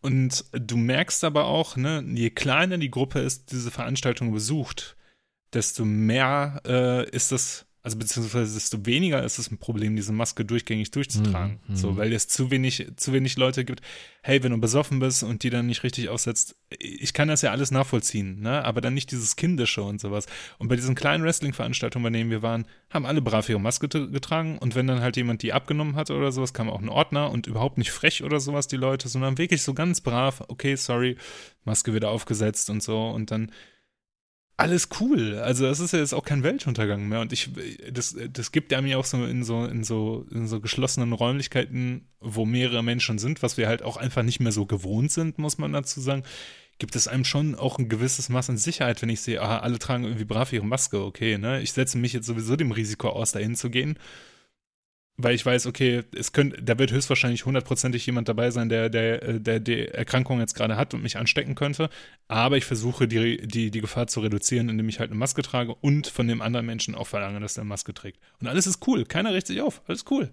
Und 0.00 0.44
du 0.52 0.76
merkst 0.76 1.24
aber 1.24 1.46
auch, 1.46 1.76
ne, 1.76 2.04
je 2.14 2.30
kleiner 2.30 2.78
die 2.78 2.90
Gruppe 2.90 3.20
ist, 3.20 3.50
die 3.50 3.56
diese 3.56 3.70
Veranstaltung 3.70 4.32
besucht, 4.32 4.96
desto 5.52 5.84
mehr 5.84 6.60
äh, 6.66 7.08
ist 7.10 7.32
es, 7.32 7.66
also 7.82 7.96
beziehungsweise 7.96 8.54
desto 8.54 8.84
weniger 8.86 9.22
ist 9.22 9.38
es 9.38 9.50
ein 9.50 9.58
Problem, 9.58 9.94
diese 9.94 10.12
Maske 10.12 10.44
durchgängig 10.44 10.90
durchzutragen. 10.90 11.60
Mhm, 11.68 11.76
So, 11.76 11.92
mhm. 11.92 11.96
weil 11.96 12.12
es 12.12 12.26
zu 12.26 12.50
wenig, 12.50 12.86
zu 12.96 13.12
wenig 13.12 13.36
Leute 13.36 13.64
gibt, 13.64 13.82
hey, 14.22 14.42
wenn 14.42 14.50
du 14.50 14.58
besoffen 14.58 14.98
bist 14.98 15.22
und 15.22 15.42
die 15.42 15.50
dann 15.50 15.66
nicht 15.66 15.84
richtig 15.84 16.08
aussetzt, 16.08 16.56
ich 16.78 17.12
kann 17.12 17.28
das 17.28 17.42
ja 17.42 17.52
alles 17.52 17.70
nachvollziehen, 17.70 18.40
ne? 18.40 18.64
Aber 18.64 18.80
dann 18.80 18.94
nicht 18.94 19.12
dieses 19.12 19.36
Kindische 19.36 19.82
und 19.82 20.00
sowas. 20.00 20.26
Und 20.58 20.68
bei 20.68 20.76
diesen 20.76 20.96
kleinen 20.96 21.22
Wrestling-Veranstaltungen, 21.22 22.02
bei 22.02 22.10
denen 22.10 22.30
wir 22.30 22.42
waren, 22.42 22.66
haben 22.90 23.06
alle 23.06 23.22
brav 23.22 23.48
ihre 23.48 23.60
Maske 23.60 23.88
getragen 23.88 24.58
und 24.58 24.74
wenn 24.74 24.86
dann 24.86 25.00
halt 25.00 25.16
jemand 25.16 25.42
die 25.42 25.52
abgenommen 25.52 25.94
hat 25.94 26.10
oder 26.10 26.32
sowas, 26.32 26.52
kam 26.52 26.68
auch 26.68 26.80
ein 26.80 26.88
Ordner 26.88 27.30
und 27.30 27.46
überhaupt 27.46 27.78
nicht 27.78 27.92
frech 27.92 28.24
oder 28.24 28.40
sowas, 28.40 28.66
die 28.66 28.76
Leute, 28.76 29.08
sondern 29.08 29.38
wirklich 29.38 29.62
so 29.62 29.72
ganz 29.72 30.00
brav, 30.00 30.42
okay, 30.48 30.74
sorry, 30.74 31.16
Maske 31.64 31.94
wieder 31.94 32.10
aufgesetzt 32.10 32.70
und 32.70 32.82
so 32.82 33.08
und 33.08 33.30
dann 33.30 33.52
alles 34.58 34.88
cool. 35.00 35.38
Also 35.38 35.66
es 35.66 35.78
ist 35.78 35.92
ja 35.92 36.00
jetzt 36.00 36.12
auch 36.12 36.24
kein 36.24 36.42
Weltuntergang 36.42 37.08
mehr 37.08 37.20
und 37.20 37.32
ich, 37.32 37.50
das, 37.90 38.16
das 38.30 38.52
gibt 38.52 38.72
ja 38.72 38.82
mir 38.82 38.98
auch 38.98 39.04
so 39.04 39.24
in 39.24 39.44
so, 39.44 39.64
in 39.64 39.84
so, 39.84 40.26
in 40.32 40.48
so 40.48 40.60
geschlossenen 40.60 41.12
Räumlichkeiten, 41.12 42.08
wo 42.20 42.44
mehrere 42.44 42.82
Menschen 42.82 43.18
sind, 43.18 43.42
was 43.42 43.56
wir 43.56 43.68
halt 43.68 43.82
auch 43.82 43.96
einfach 43.96 44.24
nicht 44.24 44.40
mehr 44.40 44.50
so 44.52 44.66
gewohnt 44.66 45.12
sind, 45.12 45.38
muss 45.38 45.58
man 45.58 45.72
dazu 45.72 46.00
sagen, 46.00 46.24
gibt 46.78 46.96
es 46.96 47.06
einem 47.06 47.24
schon 47.24 47.54
auch 47.54 47.78
ein 47.78 47.88
gewisses 47.88 48.28
Maß 48.28 48.50
an 48.50 48.58
Sicherheit, 48.58 49.00
wenn 49.00 49.08
ich 49.08 49.20
sehe, 49.20 49.40
ah, 49.40 49.58
alle 49.58 49.78
tragen 49.78 50.04
irgendwie 50.04 50.24
brav 50.24 50.52
ihre 50.52 50.66
Maske, 50.66 51.04
okay, 51.04 51.38
ne? 51.38 51.60
Ich 51.60 51.72
setze 51.72 51.96
mich 51.96 52.12
jetzt 52.12 52.26
sowieso 52.26 52.56
dem 52.56 52.72
Risiko 52.72 53.10
aus, 53.10 53.32
dahin 53.32 53.54
zu 53.54 53.70
gehen. 53.70 53.96
Weil 55.20 55.34
ich 55.34 55.44
weiß, 55.44 55.66
okay, 55.66 56.04
es 56.16 56.32
könnte, 56.32 56.62
da 56.62 56.78
wird 56.78 56.92
höchstwahrscheinlich 56.92 57.44
hundertprozentig 57.44 58.06
jemand 58.06 58.28
dabei 58.28 58.52
sein, 58.52 58.68
der, 58.68 58.88
der, 58.88 59.20
äh, 59.22 59.40
der 59.40 59.58
die 59.58 59.88
Erkrankung 59.88 60.38
jetzt 60.38 60.54
gerade 60.54 60.76
hat 60.76 60.94
und 60.94 61.02
mich 61.02 61.16
anstecken 61.18 61.56
könnte. 61.56 61.90
Aber 62.28 62.56
ich 62.56 62.64
versuche, 62.64 63.08
die, 63.08 63.44
die, 63.48 63.72
die 63.72 63.80
Gefahr 63.80 64.06
zu 64.06 64.20
reduzieren, 64.20 64.68
indem 64.68 64.88
ich 64.88 65.00
halt 65.00 65.10
eine 65.10 65.18
Maske 65.18 65.42
trage 65.42 65.74
und 65.74 66.06
von 66.06 66.28
dem 66.28 66.40
anderen 66.40 66.66
Menschen 66.66 66.94
auch 66.94 67.08
verlange, 67.08 67.40
dass 67.40 67.56
er 67.56 67.62
eine 67.62 67.68
Maske 67.68 67.92
trägt. 67.92 68.20
Und 68.40 68.46
alles 68.46 68.68
ist 68.68 68.86
cool. 68.86 69.04
Keiner 69.06 69.34
regt 69.34 69.48
sich 69.48 69.60
auf. 69.60 69.82
Alles 69.88 70.04
cool. 70.10 70.32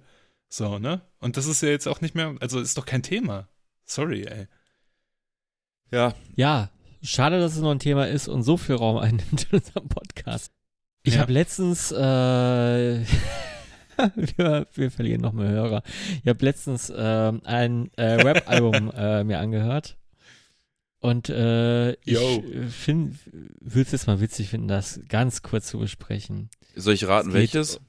So, 0.49 0.77
ne? 0.77 1.01
Und 1.19 1.35
das 1.37 1.47
ist 1.47 1.63
ja 1.63 1.69
jetzt 1.69 1.87
auch 1.87 2.01
nicht 2.01 2.13
mehr, 2.13 2.35
also 2.39 2.59
ist 2.59 2.77
doch 2.77 2.85
kein 2.85 3.01
Thema. 3.01 3.49
Sorry, 3.85 4.21
ey. 4.25 4.45
Ja, 5.91 6.13
Ja, 6.35 6.69
schade, 7.01 7.39
dass 7.39 7.55
es 7.55 7.61
noch 7.61 7.71
ein 7.71 7.79
Thema 7.79 8.07
ist 8.07 8.27
und 8.27 8.43
so 8.43 8.55
viel 8.55 8.75
Raum 8.75 8.97
einnimmt 8.97 9.47
in 9.51 9.57
unserem 9.59 9.87
Podcast. 9.89 10.51
Ich 11.01 11.15
Ja. 11.15 11.21
habe 11.21 11.33
letztens, 11.33 11.91
äh, 11.91 13.03
wir, 14.15 14.67
wir 14.73 14.91
verlieren 14.91 15.21
noch 15.21 15.33
mehr 15.33 15.49
Hörer. 15.49 15.83
Ich 16.23 16.27
habe 16.27 16.43
letztens 16.45 16.91
ähm, 16.95 17.41
ein 17.43 17.91
äh, 17.97 18.13
Rap-Album 18.21 18.91
äh, 18.95 19.23
mir 19.23 19.39
angehört. 19.39 19.97
Und 20.99 21.29
äh, 21.29 21.91
ich 22.03 22.17
finde, 22.69 23.15
würde 23.61 23.81
es 23.81 23.91
jetzt 23.91 24.07
mal 24.07 24.19
witzig 24.21 24.49
finden, 24.49 24.67
das 24.67 24.99
ganz 25.07 25.43
kurz 25.43 25.67
zu 25.67 25.77
besprechen. 25.77 26.49
soll 26.75 26.93
ich 26.95 27.05
raten, 27.07 27.27
geht- 27.29 27.35
welches? 27.35 27.79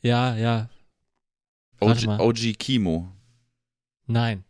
Ja, 0.00 0.36
ja, 0.36 0.70
OG, 1.80 2.04
mal. 2.06 2.20
OG 2.20 2.54
Kimo. 2.58 3.12
nein. 4.06 4.44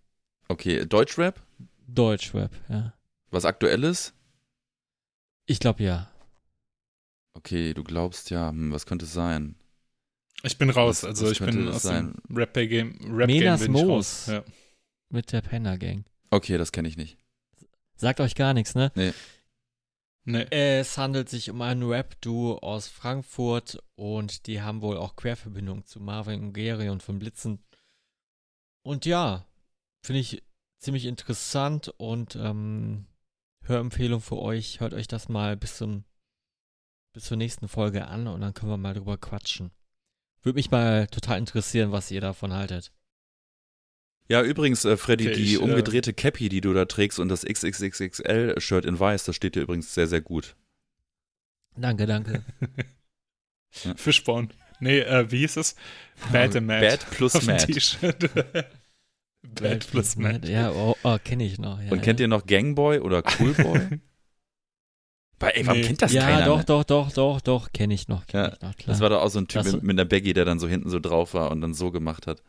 Okay, 0.49 0.87
Deutschrap? 0.87 1.41
Deutschrap, 1.89 2.53
ja. 2.69 2.95
Was 3.31 3.45
aktuelles? 3.45 4.15
Ich 5.47 5.59
glaube 5.59 5.83
ja. 5.83 6.09
Okay, 7.35 7.75
du 7.75 7.83
glaubst 7.83 8.31
ja, 8.31 8.51
hm, 8.51 8.71
was 8.73 8.87
könnte 8.87 9.05
es 9.07 9.13
sein? 9.13 9.57
Ich 10.43 10.59
bin 10.59 10.71
raus, 10.71 11.03
Was- 11.03 11.09
also 11.09 11.25
was 11.27 11.33
ich 11.33 11.39
bin 11.41 11.69
aus 11.69 11.83
sein? 11.83 12.15
dem 12.29 12.37
Rap-Game 12.37 12.99
Rap 13.17 13.29
-Game 13.31 13.41
Menas 13.41 13.61
bin 13.63 13.75
ich 13.75 13.83
raus. 13.83 13.87
Moos. 13.87 14.27
Ja. 14.27 14.45
Mit 15.09 15.33
der 15.33 15.41
Penner 15.41 15.79
Gang. 15.79 16.05
Okay, 16.31 16.59
das 16.59 16.73
kenne 16.73 16.89
ich 16.89 16.97
nicht. 16.97 17.17
Sagt 17.97 18.21
euch 18.21 18.35
gar 18.35 18.53
nichts, 18.55 18.75
ne? 18.75 18.93
Nee. 18.95 19.13
Es 20.51 20.99
handelt 20.99 21.29
sich 21.29 21.51
um 21.51 21.63
ein 21.63 21.83
Rap-Duo 21.85 22.59
aus 22.59 22.89
Frankfurt 22.89 23.79
und 23.95 24.47
die 24.49 24.61
haben 24.61 24.83
wohl 24.83 24.97
auch 24.97 25.15
Querverbindungen 25.15 25.85
zu 25.85 26.01
Marvin 26.01 26.43
und 26.43 26.53
Gary 26.53 26.89
und 26.89 27.03
von 27.05 27.21
Blitzen. 27.21 27.63
Und 28.83 29.07
ja, 29.07 29.47
finde 30.05 30.21
ich 30.21 30.43
ziemlich 30.81 31.05
interessant 31.07 31.95
und 31.97 32.35
ähm, 32.37 33.07
Hörempfehlung 33.65 34.21
für 34.21 34.39
euch. 34.39 34.81
Hört 34.81 34.95
euch 34.95 35.07
das 35.07 35.29
mal 35.29 35.57
bis 35.57 35.77
zum 35.77 36.05
bis 37.15 37.25
zur 37.25 37.37
nächsten 37.37 37.69
Folge 37.69 38.09
an 38.09 38.27
und 38.27 38.41
dann 38.43 38.53
können 38.53 38.71
wir 38.73 38.77
mal 38.77 38.95
drüber 38.95 39.17
quatschen. 39.19 39.71
Würde 40.43 40.57
mich 40.57 40.71
mal 40.71 41.07
total 41.09 41.39
interessieren, 41.39 41.93
was 41.93 42.11
ihr 42.11 42.21
davon 42.21 42.53
haltet. 42.53 42.93
Ja, 44.29 44.43
übrigens, 44.43 44.85
äh, 44.85 44.97
Freddy, 44.97 45.29
Okay, 45.29 45.37
die 45.37 45.43
ich, 45.43 45.55
äh, 45.55 45.59
umgedrehte 45.59 46.13
Cappy, 46.13 46.49
die 46.49 46.61
du 46.61 46.73
da 46.73 46.85
trägst 46.85 47.19
und 47.21 47.29
das 47.29 47.45
XXXXL-Shirt 47.45 48.85
in 48.85 48.99
weiß, 48.99 49.25
das 49.25 49.37
steht 49.37 49.55
dir 49.55 49.63
übrigens 49.63 49.95
sehr, 49.95 50.09
sehr 50.09 50.21
gut. 50.21 50.57
Danke, 51.77 52.07
danke. 52.07 52.43
Fishbone. 53.97 54.49
Nee, 54.81 55.01
äh, 55.01 55.31
wie 55.31 55.39
hieß 55.39 55.57
es? 55.59 55.77
Bad 56.33 56.57
and 56.57 56.67
Mad. 56.67 56.81
Bad 56.81 57.11
plus 57.11 57.43
Mad. 57.47 57.67
T-Shirt. 57.67 58.31
Bad 59.43 59.87
plus 59.91 60.17
Mad. 60.17 60.49
Ja, 60.49 60.71
oh, 60.73 60.97
oh 61.03 61.19
kenne 61.23 61.45
ich 61.45 61.59
noch. 61.59 61.81
Ja, 61.81 61.93
Und 61.93 62.03
kennt 62.03 62.19
ja. 62.21 62.25
ihr 62.25 62.29
noch 62.29 62.47
Gangboy 62.47 62.99
oder 62.99 63.23
Coolboy? 63.23 64.01
Weil, 65.39 65.53
ey, 65.55 65.67
warum 65.67 65.81
Nee. 65.81 65.87
kennt 65.87 66.01
das 66.03 66.13
ja, 66.13 66.23
keiner? 66.23 66.47
doch, 66.47 66.57
mehr? 66.57 66.65
doch, 66.65 66.85
doch, 66.85 67.13
doch, 67.13 67.41
doch, 67.43 67.73
kenne 67.73 67.93
ich 67.95 68.09
noch, 68.09 68.27
kenn 68.27 68.41
Ja, 68.41 68.47
ich 68.55 68.63
noch, 68.63 68.75
klar. 68.77 68.87
Das 68.87 69.01
war 69.01 69.11
doch 69.11 69.21
auch 69.23 69.29
so 69.29 69.39
ein 69.39 69.49
Typ 69.49 69.63
Das- 69.65 69.73
mit, 69.75 69.83
mit 69.83 69.99
einer 69.99 70.05
Baggy, 70.09 70.33
der 70.33 70.45
dann 70.47 70.59
so 70.59 70.67
hinten 70.69 70.89
so 70.89 70.99
drauf 70.99 71.35
war 71.35 71.51
und 71.51 71.61
dann 71.61 71.75
so 71.75 71.91
gemacht 71.91 72.27
hat. 72.27 72.43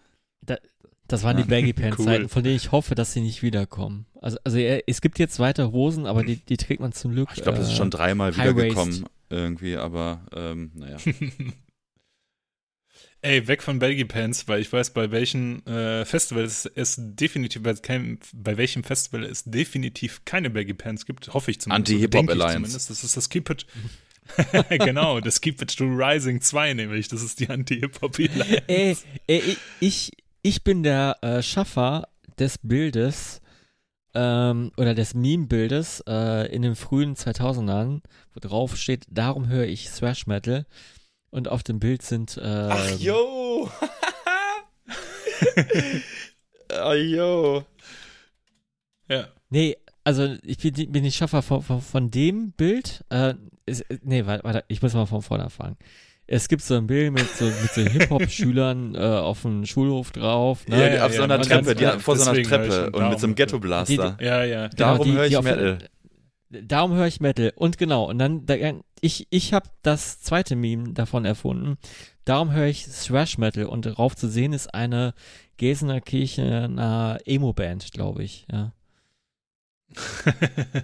Das 1.09 1.23
waren 1.23 1.37
Ja, 1.37 1.43
die 1.43 1.49
Baggy 1.49 1.73
Pants 1.73 1.99
cool. 1.99 2.05
Zeiten, 2.05 2.29
von 2.29 2.43
denen 2.43 2.55
ich 2.55 2.71
hoffe, 2.71 2.95
dass 2.95 3.13
sie 3.13 3.21
nicht 3.21 3.41
wiederkommen. 3.43 4.05
Also, 4.21 4.37
also 4.43 4.57
es 4.57 5.01
gibt 5.01 5.19
jetzt 5.19 5.39
weiter 5.39 5.71
Hosen, 5.71 6.05
aber 6.05 6.23
die, 6.23 6.37
die 6.37 6.57
trägt 6.57 6.79
man 6.81 6.91
zum 6.93 7.11
Glück. 7.11 7.29
Ich 7.35 7.43
glaube, 7.43 7.57
das 7.57 7.67
ist 7.67 7.73
äh, 7.73 7.77
schon 7.77 7.89
dreimal 7.91 8.35
wiedergekommen 8.35 9.05
irgendwie, 9.29 9.75
aber 9.77 10.21
ähm, 10.35 10.71
naja. 10.75 10.97
Ey, 13.27 13.45
weg 13.45 13.61
von 13.61 13.79
Baggy 13.79 14.05
Pants, 14.05 14.47
weil 14.47 14.61
ich 14.61 14.71
weiß, 14.71 14.91
bei 14.91 15.11
welchen 15.11 15.65
äh, 15.67 16.05
Festival 16.05 16.45
es, 16.45 16.65
es 16.65 16.95
definitiv, 16.97 17.61
bei, 17.61 17.73
keinem, 17.73 18.19
bei 18.33 18.55
welchem 18.55 18.85
Festival 18.85 19.25
es 19.25 19.43
definitiv 19.43 20.23
keine 20.23 20.49
Baggy 20.49 20.73
Pants 20.73 21.05
gibt, 21.05 21.33
hoffe 21.33 21.51
ich 21.51 21.59
zumindest. 21.59 21.91
Anti-Hip-Hop 21.91 22.29
Alliance. 22.29 22.53
Zumindest. 22.53 22.89
Das 22.89 23.03
ist 23.03 23.17
das 23.17 23.27
Keep 23.27 23.49
It. 23.49 23.65
genau, 24.69 25.19
das 25.19 25.41
Keep 25.41 25.61
It 25.61 25.75
True 25.75 25.97
Rising 25.97 26.39
2 26.39 26.75
nämlich. 26.75 27.09
Das 27.09 27.21
ist 27.21 27.41
die 27.41 27.49
Anti-Hip-Hop 27.49 28.17
Alliance. 28.17 28.63
Ey, 28.67 28.95
ey, 29.27 29.57
ich, 29.81 30.11
ich 30.41 30.63
bin 30.63 30.83
der 30.83 31.17
äh, 31.21 31.43
Schaffer 31.43 32.07
des 32.39 32.57
Bildes 32.59 33.41
ähm, 34.13 34.71
oder 34.77 34.95
des 34.95 35.15
Meme-Bildes 35.15 36.01
äh, 36.07 36.47
in 36.55 36.61
den 36.61 36.77
frühen 36.77 37.15
2000ern, 37.17 38.03
wo 38.33 38.39
drauf 38.39 38.77
steht, 38.77 39.05
darum 39.09 39.49
höre 39.49 39.65
ich 39.65 39.89
Thrash 39.89 40.27
Metal. 40.27 40.65
Und 41.37 41.49
auf 41.49 41.61
dem 41.61 41.77
Bild 41.77 42.01
sind 42.01 42.39
ähm, 42.43 42.97
yo! 42.97 43.69
Ach, 46.73 46.93
yo! 46.95 47.63
Ja. 49.07 49.27
Nee, 49.51 49.77
also 50.03 50.35
ich 50.41 50.57
bin, 50.57 50.91
bin 50.91 51.03
nicht 51.03 51.15
Schaffer 51.15 51.43
von, 51.43 51.61
von, 51.61 51.79
von 51.79 52.09
dem 52.09 52.53
Bild. 52.53 53.05
Äh, 53.11 53.35
ist, 53.67 53.85
nee, 54.01 54.25
warte, 54.25 54.43
warte, 54.45 54.63
ich 54.67 54.81
muss 54.81 54.95
mal 54.95 55.05
von 55.05 55.21
vorne 55.21 55.43
anfangen. 55.43 55.77
Es 56.25 56.47
gibt 56.47 56.63
so 56.63 56.73
ein 56.73 56.87
Bild 56.87 57.13
mit 57.13 57.29
so, 57.29 57.45
mit 57.45 57.71
so 57.71 57.81
Hip-Hop-Schülern 57.81 58.95
äh, 58.95 58.97
auf 58.97 59.43
dem 59.43 59.63
Schulhof 59.67 60.09
drauf. 60.09 60.67
Ne? 60.67 60.79
Ja, 60.79 60.95
ja, 60.95 61.05
auf 61.05 61.13
so 61.13 61.21
einer 61.21 61.39
Treppe, 61.39 61.75
die, 61.75 61.85
vor 61.99 62.15
so 62.17 62.31
einer 62.31 62.41
Treppe 62.41 62.89
und 62.89 63.09
mit 63.09 63.19
so 63.19 63.27
einem. 63.27 63.35
Ghetto-Blaster. 63.35 64.17
Ja, 64.19 64.43
ja. 64.43 64.69
Genau, 64.69 64.75
Darum 64.75 65.05
die- 65.05 65.13
höre 65.13 65.25
ich 65.27 65.39
Metal. 65.39 65.77
Darum 66.49 66.93
höre 66.95 67.05
ich 67.05 67.19
Metal. 67.19 67.53
Und 67.55 67.77
genau, 67.77 68.09
und 68.09 68.17
dann, 68.17 68.47
da, 68.47 68.55
ich, 69.01 69.27
ich 69.29 69.53
habe 69.53 69.69
das 69.81 70.21
zweite 70.21 70.55
Meme 70.55 70.93
davon 70.93 71.25
erfunden. 71.25 71.77
Darum 72.25 72.51
höre 72.51 72.67
ich 72.67 72.85
Thrash 72.85 73.37
Metal. 73.37 73.65
Und 73.65 73.85
darauf 73.85 74.15
zu 74.15 74.27
sehen 74.29 74.53
ist 74.53 74.73
eine 74.73 75.13
Gesener 75.57 76.01
Kirchener 76.01 77.19
Emo-Band, 77.25 77.91
glaube 77.91 78.23
ich, 78.23 78.45
ja. 78.51 78.73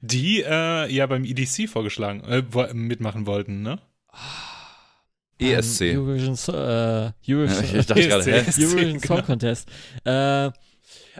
Die 0.00 0.42
äh, 0.42 0.92
ja 0.92 1.06
beim 1.06 1.24
EDC 1.24 1.68
vorgeschlagen, 1.68 2.22
äh, 2.24 2.42
mitmachen 2.72 3.26
wollten, 3.26 3.62
ne? 3.62 3.80
ESC. 5.40 5.82
Eurovision, 5.94 6.36
äh, 6.54 7.12
Eurovision, 7.28 7.64
ich 7.80 7.86
dachte 7.86 8.02
gerade, 8.08 8.24
hä? 8.24 8.38
ESC, 8.38 8.58
Eurovision 8.60 9.00
Song 9.00 9.16
genau. 9.16 9.26
Contest. 9.26 9.68
Äh, 10.04 10.50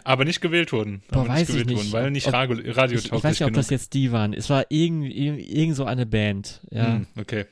Aber 0.03 0.25
nicht 0.25 0.41
gewählt 0.41 0.71
wurden. 0.71 1.01
Boah, 1.09 1.21
aber 1.21 1.29
weiß 1.29 1.39
nicht 1.39 1.49
ich 1.49 1.53
gewählt 1.55 1.67
nicht. 1.67 1.77
wurden, 1.77 1.91
weil 1.93 2.11
nicht 2.11 2.27
Ob- 2.27 2.33
radio 2.33 2.55
ich, 2.59 2.65
ich 2.67 2.77
radiotauglich 2.77 3.23
weiß 3.23 3.31
nicht, 3.31 3.41
ob 3.43 3.47
genug. 3.47 3.55
das 3.59 3.69
jetzt 3.69 3.93
die 3.93 4.11
waren. 4.11 4.33
Es 4.33 4.49
war 4.49 4.65
irgend, 4.69 5.13
irgend, 5.13 5.39
irgend 5.47 5.75
so 5.75 5.85
eine 5.85 6.05
Band. 6.05 6.61
Ja. 6.71 6.87
Hm, 6.93 7.07
okay, 7.19 7.45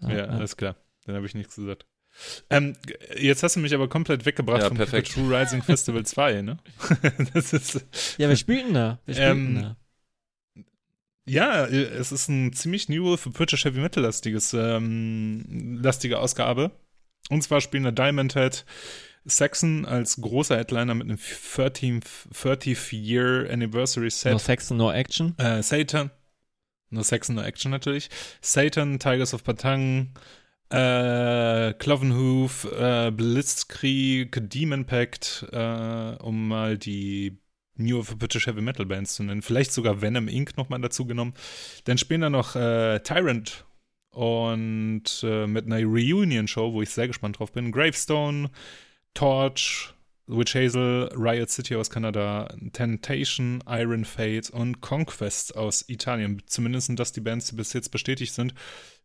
ja, 0.00 0.24
alles 0.26 0.56
klar. 0.56 0.76
Dann 1.06 1.16
habe 1.16 1.26
ich 1.26 1.34
nichts 1.34 1.56
gesagt. 1.56 1.86
Ähm, 2.48 2.76
jetzt 3.18 3.42
hast 3.42 3.56
du 3.56 3.60
mich 3.60 3.74
aber 3.74 3.88
komplett 3.88 4.24
weggebracht 4.24 4.62
Ja, 4.62 4.68
vom 4.68 4.76
perfekt. 4.76 5.12
True 5.12 5.36
Rising 5.36 5.62
Festival 5.64 6.06
2, 6.06 6.42
ne? 6.42 6.58
das 7.34 7.52
ist, 7.52 7.84
ja, 8.18 8.28
wir 8.28 8.36
spielten 8.36 8.72
da. 8.74 9.00
Wir 9.04 9.14
spielten 9.14 9.56
Ähm, 9.56 9.62
da. 9.62 9.76
ja, 11.26 11.66
es 11.66 12.12
ist 12.12 12.28
ein 12.28 12.52
ziemlich 12.52 12.88
new 12.88 13.16
für 13.16 13.30
British 13.30 13.64
Heavy 13.64 13.80
Metal 13.80 14.02
lastiges, 14.02 14.54
ähm, 14.54 15.78
lastige 15.82 16.18
Ausgabe. 16.20 16.70
Und 17.30 17.42
zwar 17.42 17.60
spielen 17.60 17.84
da 17.84 17.90
Diamond 17.90 18.34
Head 18.34 18.64
Saxon 19.24 19.86
als 19.86 20.20
großer 20.20 20.56
Headliner 20.56 20.94
mit 20.94 21.08
einem 21.08 21.18
13th, 21.18 22.04
30th 22.32 22.92
Year 22.92 23.48
Anniversary 23.50 24.10
Set. 24.10 24.32
No 24.32 24.38
Saxon, 24.38 24.76
no 24.76 24.92
Action. 24.92 25.36
Äh, 25.38 25.62
Satan. 25.62 26.10
No 26.90 27.02
Saxon, 27.02 27.36
no 27.36 27.42
Action 27.42 27.70
natürlich. 27.70 28.10
Satan, 28.40 28.98
Tigers 28.98 29.34
of 29.34 29.42
Patang, 29.42 30.10
äh, 30.70 31.72
Clovenhoof, 31.74 32.68
äh, 32.72 33.10
Blitzkrieg, 33.10 34.38
Demon 34.50 34.84
Pact, 34.84 35.46
äh, 35.52 36.16
um 36.22 36.48
mal 36.48 36.76
die 36.76 37.38
New 37.76 37.98
of 37.98 38.16
British 38.18 38.46
Heavy 38.46 38.60
Metal 38.60 38.86
Bands 38.86 39.14
zu 39.14 39.24
nennen. 39.24 39.42
Vielleicht 39.42 39.72
sogar 39.72 40.00
Venom 40.00 40.28
Inc. 40.28 40.56
nochmal 40.56 40.80
dazu 40.80 41.06
genommen. 41.06 41.34
Dann 41.84 41.98
spielen 41.98 42.20
da 42.20 42.30
noch 42.30 42.54
äh, 42.54 43.00
Tyrant 43.00 43.64
und 44.10 45.24
äh, 45.24 45.46
mit 45.46 45.66
einer 45.66 45.82
Reunion-Show, 45.84 46.72
wo 46.72 46.82
ich 46.82 46.90
sehr 46.90 47.08
gespannt 47.08 47.38
drauf 47.38 47.52
bin. 47.52 47.72
Gravestone, 47.72 48.50
Torch, 49.14 49.94
Witch 50.26 50.54
Hazel, 50.54 51.10
Riot 51.14 51.50
City 51.50 51.76
aus 51.76 51.90
Kanada, 51.90 52.48
Temptation, 52.72 53.62
Iron 53.66 54.04
Fate 54.04 54.50
und 54.50 54.80
Conquest 54.80 55.56
aus 55.56 55.88
Italien. 55.88 56.42
Zumindest 56.46 56.86
sind 56.86 56.98
das 56.98 57.12
die 57.12 57.20
Bands, 57.20 57.46
die 57.46 57.56
bis 57.56 57.72
jetzt 57.72 57.90
bestätigt 57.90 58.32
sind. 58.32 58.54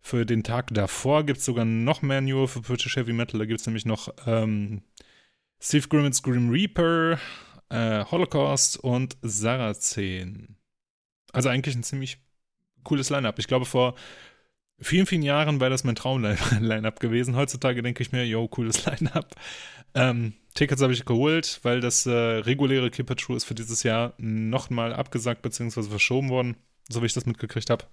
Für 0.01 0.26
den 0.26 0.43
Tag 0.43 0.74
davor 0.74 1.26
gibt 1.26 1.39
es 1.39 1.45
sogar 1.45 1.66
noch 1.66 2.01
mehr 2.01 2.22
New 2.22 2.47
für 2.47 2.62
British 2.62 2.95
Heavy 2.95 3.12
Metal. 3.12 3.39
Da 3.39 3.45
gibt 3.45 3.60
es 3.60 3.68
nämlich 3.68 3.86
noch 3.86 4.10
ähm, 4.26 4.82
Steve 5.60 5.88
Grimmett's 5.89 6.24
Grim 6.24 6.49
Reaper, 6.49 7.20
äh, 7.70 8.05
Holocaust 8.05 8.78
und 8.78 9.18
Sarazin. 9.22 10.55
Also 11.34 11.49
eigentlich 11.49 11.76
ein 11.76 11.84
ziemlich 11.84 12.18
cooles 12.84 13.10
Line-Up. 13.10 13.39
Ich 13.39 13.47
glaube, 13.47 13.66
vor 13.66 13.95
vielen, 14.82 15.05
vielen 15.05 15.21
Jahren 15.21 15.59
wäre 15.59 15.69
das 15.69 15.84
mein 15.84 15.95
Traum-Line-Up 15.95 16.99
gewesen. 16.99 17.36
Heutzutage 17.36 17.82
denke 17.82 18.01
ich 18.01 18.11
mir, 18.11 18.25
yo, 18.25 18.47
cooles 18.47 18.86
Line-Up. 18.86 19.36
Ähm, 19.93 20.34
Tickets 20.53 20.82
habe 20.82 20.93
ich 20.93 21.05
geholt, 21.05 21.59
weil 21.63 21.80
das 21.80 22.05
äh, 22.05 22.11
reguläre 22.11 22.89
Keep 22.89 23.11
It 23.11 23.19
True 23.19 23.38
ist 23.38 23.45
für 23.45 23.55
dieses 23.55 23.84
Jahr 23.84 24.13
nochmal 24.17 24.93
abgesagt 24.93 25.41
bzw. 25.41 25.84
verschoben 25.84 26.30
worden, 26.30 26.55
so 26.89 27.01
wie 27.01 27.05
ich 27.05 27.13
das 27.13 27.25
mitgekriegt 27.25 27.69
habe. 27.69 27.86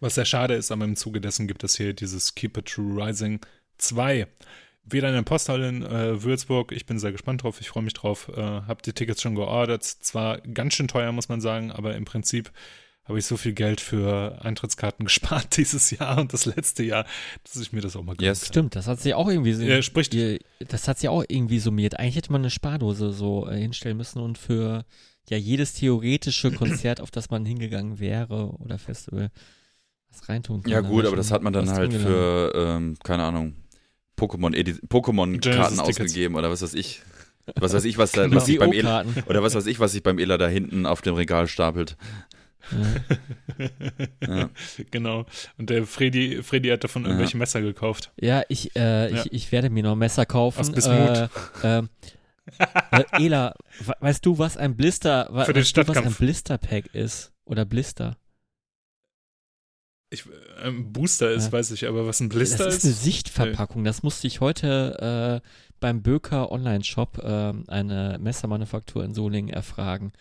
Was 0.00 0.16
sehr 0.16 0.24
schade 0.24 0.54
ist, 0.54 0.72
aber 0.72 0.84
im 0.84 0.96
Zuge 0.96 1.20
dessen 1.20 1.46
gibt 1.46 1.62
es 1.62 1.76
hier 1.76 1.94
dieses 1.94 2.34
Keep 2.34 2.58
It 2.58 2.66
True 2.66 3.06
Rising 3.06 3.40
2. 3.78 4.26
Wieder 4.84 5.08
in 5.08 5.14
der 5.14 5.22
Posthalle 5.22 5.68
in 5.68 5.82
äh, 5.84 6.22
Würzburg. 6.24 6.72
Ich 6.72 6.86
bin 6.86 6.98
sehr 6.98 7.12
gespannt 7.12 7.44
drauf. 7.44 7.60
Ich 7.60 7.68
freue 7.68 7.84
mich 7.84 7.94
drauf. 7.94 8.28
Äh, 8.34 8.40
hab 8.40 8.82
die 8.82 8.92
Tickets 8.92 9.22
schon 9.22 9.36
geordert. 9.36 9.84
Zwar 9.84 10.40
ganz 10.40 10.74
schön 10.74 10.88
teuer, 10.88 11.12
muss 11.12 11.28
man 11.28 11.40
sagen, 11.40 11.70
aber 11.70 11.94
im 11.94 12.04
Prinzip 12.04 12.50
habe 13.04 13.18
ich 13.18 13.26
so 13.26 13.36
viel 13.36 13.52
Geld 13.52 13.80
für 13.80 14.38
Eintrittskarten 14.44 15.04
gespart 15.06 15.56
dieses 15.56 15.90
Jahr 15.90 16.18
und 16.18 16.32
das 16.32 16.44
letzte 16.46 16.82
Jahr, 16.82 17.04
dass 17.44 17.56
ich 17.56 17.72
mir 17.72 17.80
das 17.80 17.96
auch 17.96 18.04
mal 18.04 18.14
Yes. 18.20 18.40
habe. 18.42 18.46
Stimmt, 18.46 18.76
das 18.76 18.86
hat 18.86 19.00
sich 19.00 19.14
auch 19.14 19.28
irgendwie 19.28 19.52
so. 19.52 19.62
Ja, 19.64 19.82
spricht. 19.82 20.14
das 20.60 20.88
hat 20.88 20.98
sich 20.98 21.08
auch 21.08 21.24
irgendwie 21.26 21.58
summiert. 21.58 21.98
Eigentlich 21.98 22.16
hätte 22.16 22.32
man 22.32 22.42
eine 22.42 22.50
Spardose 22.50 23.12
so 23.12 23.48
äh, 23.48 23.58
hinstellen 23.58 23.96
müssen 23.96 24.20
und 24.20 24.38
für 24.38 24.84
ja 25.28 25.36
jedes 25.36 25.74
theoretische 25.74 26.50
Konzert, 26.52 27.00
auf 27.00 27.10
das 27.10 27.30
man 27.30 27.44
hingegangen 27.44 27.98
wäre 27.98 28.50
oder 28.58 28.78
Festival, 28.78 29.30
was 30.10 30.28
reintun 30.28 30.62
können. 30.62 30.72
Ja 30.72 30.80
gut, 30.80 31.00
aber 31.00 31.08
schon 31.10 31.16
das 31.16 31.30
hat 31.32 31.42
man 31.42 31.52
dann 31.52 31.66
was 31.66 31.74
halt 31.74 31.92
für, 31.92 32.52
ähm, 32.54 32.96
keine 33.02 33.24
Ahnung, 33.24 33.56
Pokémon 34.18 34.52
Pokémon 34.88 35.40
Karten 35.40 35.80
ausgegeben 35.80 36.36
oder 36.36 36.50
was 36.50 36.62
weiß 36.62 36.74
ich. 36.74 37.02
Was 37.56 37.74
weiß 37.74 37.84
ich, 37.86 37.98
was 37.98 38.12
da, 38.12 38.30
was 38.32 38.46
sich 38.46 38.58
beim 38.58 38.72
Ela, 38.72 39.04
oder 39.26 39.42
was 39.42 39.56
weiß 39.56 39.66
ich, 39.66 39.80
was 39.80 39.92
sich 39.92 40.02
beim 40.04 40.18
Ela 40.18 40.38
da 40.38 40.46
hinten 40.46 40.86
auf 40.86 41.02
dem 41.02 41.16
Regal 41.16 41.48
stapelt. 41.48 41.96
Ja. 44.26 44.48
Genau. 44.90 45.26
Und 45.58 45.70
der 45.70 45.86
Freddy, 45.86 46.42
Freddy 46.42 46.68
hat 46.70 46.84
davon 46.84 47.02
Ja. 47.02 47.08
irgendwelche 47.08 47.36
Messer 47.36 47.60
gekauft. 47.60 48.12
Ja, 48.20 48.42
ich, 48.48 48.74
äh, 48.76 49.12
Ja. 49.12 49.24
ich, 49.24 49.32
ich 49.32 49.52
werde 49.52 49.70
mir 49.70 49.82
noch 49.82 49.96
Messer 49.96 50.26
kaufen. 50.26 50.60
Aus 50.60 50.72
Bismut. 50.72 50.94
Äh, 50.94 51.28
ähm, 51.64 51.88
äh, 52.90 53.04
Ela, 53.12 53.54
we- 53.80 53.94
weißt 54.00 54.24
du, 54.26 54.38
was 54.38 54.56
ein 54.56 54.76
Blister, 54.76 55.28
wa- 55.30 55.44
Für 55.44 55.52
den 55.52 55.60
weißt 55.62 55.76
du, 55.76 55.88
was 55.88 55.96
ein. 55.96 56.12
Blisterpack 56.14 56.86
ist? 56.94 57.32
Oder 57.44 57.64
Blister? 57.64 58.16
Ich, 60.10 60.24
ähm, 60.62 60.92
Booster 60.92 61.30
ist, 61.30 61.46
Ja. 61.46 61.52
weiß 61.52 61.70
ich, 61.70 61.88
aber 61.88 62.06
was 62.06 62.20
ein 62.20 62.28
Blister 62.28 62.64
das 62.66 62.74
ist. 62.76 62.84
ist 62.84 62.84
eine 62.84 62.94
Sichtverpackung. 62.94 63.82
Das 63.84 64.02
musste 64.02 64.26
ich 64.26 64.40
heute 64.40 65.40
äh, 65.42 65.48
beim 65.80 66.02
Böker 66.02 66.52
Online-Shop 66.52 67.18
äh, 67.18 67.52
eine 67.68 68.18
Messermanufaktur 68.20 69.04
in 69.04 69.14
Solingen 69.14 69.48
erfragen, 69.52 70.12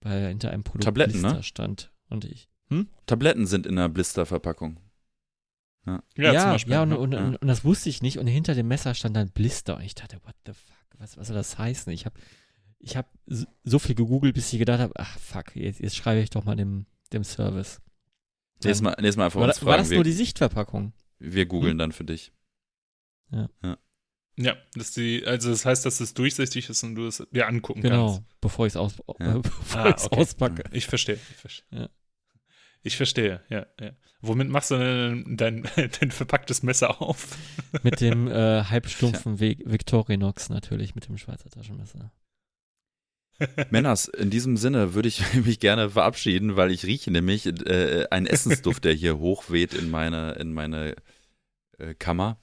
weil 0.00 0.28
hinter 0.28 0.50
einem 0.50 0.62
Produkt 0.64 0.84
Tabletten, 0.84 1.20
ne? 1.20 1.28
Blister 1.28 1.42
stand. 1.42 1.92
Und 2.08 2.24
ich. 2.24 2.48
Hm? 2.68 2.88
Tabletten 3.06 3.46
sind 3.46 3.66
in 3.66 3.78
einer 3.78 3.88
Blisterverpackung. 3.88 4.78
ja, 5.86 6.02
ja, 6.16 6.40
zum 6.42 6.50
Beispiel. 6.50 6.72
ja, 6.72 6.82
und, 6.82 6.88
ne? 6.90 6.98
und, 6.98 7.12
Ja. 7.12 7.24
und, 7.24 7.36
und 7.36 7.48
das 7.48 7.64
wusste 7.64 7.88
ich 7.88 8.02
nicht. 8.02 8.18
Und 8.18 8.26
hinter 8.26 8.54
dem 8.54 8.68
Messer 8.68 8.94
stand 8.94 9.16
dann 9.16 9.30
Blister. 9.30 9.76
Und 9.76 9.82
ich 9.82 9.94
dachte, 9.94 10.18
what 10.24 10.34
the 10.46 10.52
fuck, 10.52 10.98
was, 10.98 11.16
was 11.16 11.28
soll 11.28 11.36
das 11.36 11.58
heißen? 11.58 11.92
Ich 11.92 12.04
habe 12.06 12.18
ich 12.78 12.96
hab 12.96 13.10
so- 13.26 13.78
viel 13.78 13.94
gegoogelt, 13.94 14.34
bis 14.34 14.52
ich 14.52 14.58
gedacht 14.58 14.80
habe, 14.80 14.92
ach 14.96 15.18
fuck, 15.18 15.54
jetzt, 15.56 15.80
jetzt 15.80 15.96
schreibe 15.96 16.20
ich 16.22 16.30
doch 16.30 16.44
mal 16.44 16.56
dem, 16.56 16.86
dem 17.12 17.24
Service. 17.24 17.80
Nächstes 18.62 18.82
Mal, 18.82 18.90
nächstes 18.98 19.16
Mal 19.16 19.24
einfach 19.26 19.40
War, 19.40 19.48
uns 19.48 19.56
das- 19.56 19.64
war 19.64 19.72
fragen. 19.74 19.82
das 19.82 19.90
nur 19.90 19.98
Wir, 20.00 20.04
die 20.04 20.12
Sichtverpackung? 20.12 20.92
wir 21.18 21.46
googeln 21.46 21.76
dann 21.78 21.92
für 21.92 22.04
dich. 22.04 22.32
Ja, 23.30 23.48
dass 24.36 24.92
die, 24.92 25.24
also 25.26 25.50
das 25.50 25.64
heißt, 25.66 25.84
dass 25.84 26.00
es 26.00 26.14
durchsichtig 26.14 26.68
ist 26.70 26.82
und 26.82 26.94
du 26.94 27.06
es 27.06 27.22
dir 27.30 27.46
angucken 27.46 27.82
Genau, 27.82 28.14
kannst. 28.14 28.40
bevor 28.40 28.66
ich 28.66 28.72
es 28.72 28.76
aus, 28.76 28.94
Ja. 29.18 29.40
Ah, 29.74 29.88
okay. 29.90 30.16
auspacke. 30.16 30.64
Ich 30.72 30.86
verstehe. 30.86 31.18
Ich 31.30 31.36
verstehe. 31.36 31.66
Ja. 31.80 31.88
Ich 32.82 32.96
verstehe, 32.96 33.42
ja, 33.50 33.66
ja. 33.78 33.92
Womit 34.22 34.48
machst 34.48 34.70
du 34.70 34.76
denn 34.78 35.36
dein, 35.36 35.68
dein 36.00 36.10
verpacktes 36.10 36.62
Messer 36.62 37.00
auf? 37.02 37.36
Mit 37.82 38.00
dem 38.00 38.28
äh, 38.28 38.64
halbstumpfen 38.64 39.38
Ve- 39.40 39.58
Victorinox 39.64 40.48
natürlich, 40.48 40.94
mit 40.94 41.06
dem 41.08 41.18
Schweizer 41.18 41.50
Taschenmesser. 41.50 42.10
Männers, 43.70 44.06
in 44.08 44.28
diesem 44.28 44.56
Sinne 44.58 44.92
würde 44.94 45.08
ich 45.08 45.22
mich 45.34 45.60
gerne 45.60 45.90
verabschieden, 45.90 46.56
weil 46.56 46.70
ich 46.70 46.84
rieche 46.84 47.10
nämlich 47.10 47.46
äh, 47.46 48.06
einen 48.10 48.26
Essensduft, 48.26 48.84
der 48.84 48.92
hier 48.92 49.18
hochweht 49.18 49.72
in 49.72 49.88
meine, 49.90 50.32
in 50.32 50.52
meine 50.52 50.94
äh, 51.78 51.94
Kammer. 51.94 52.38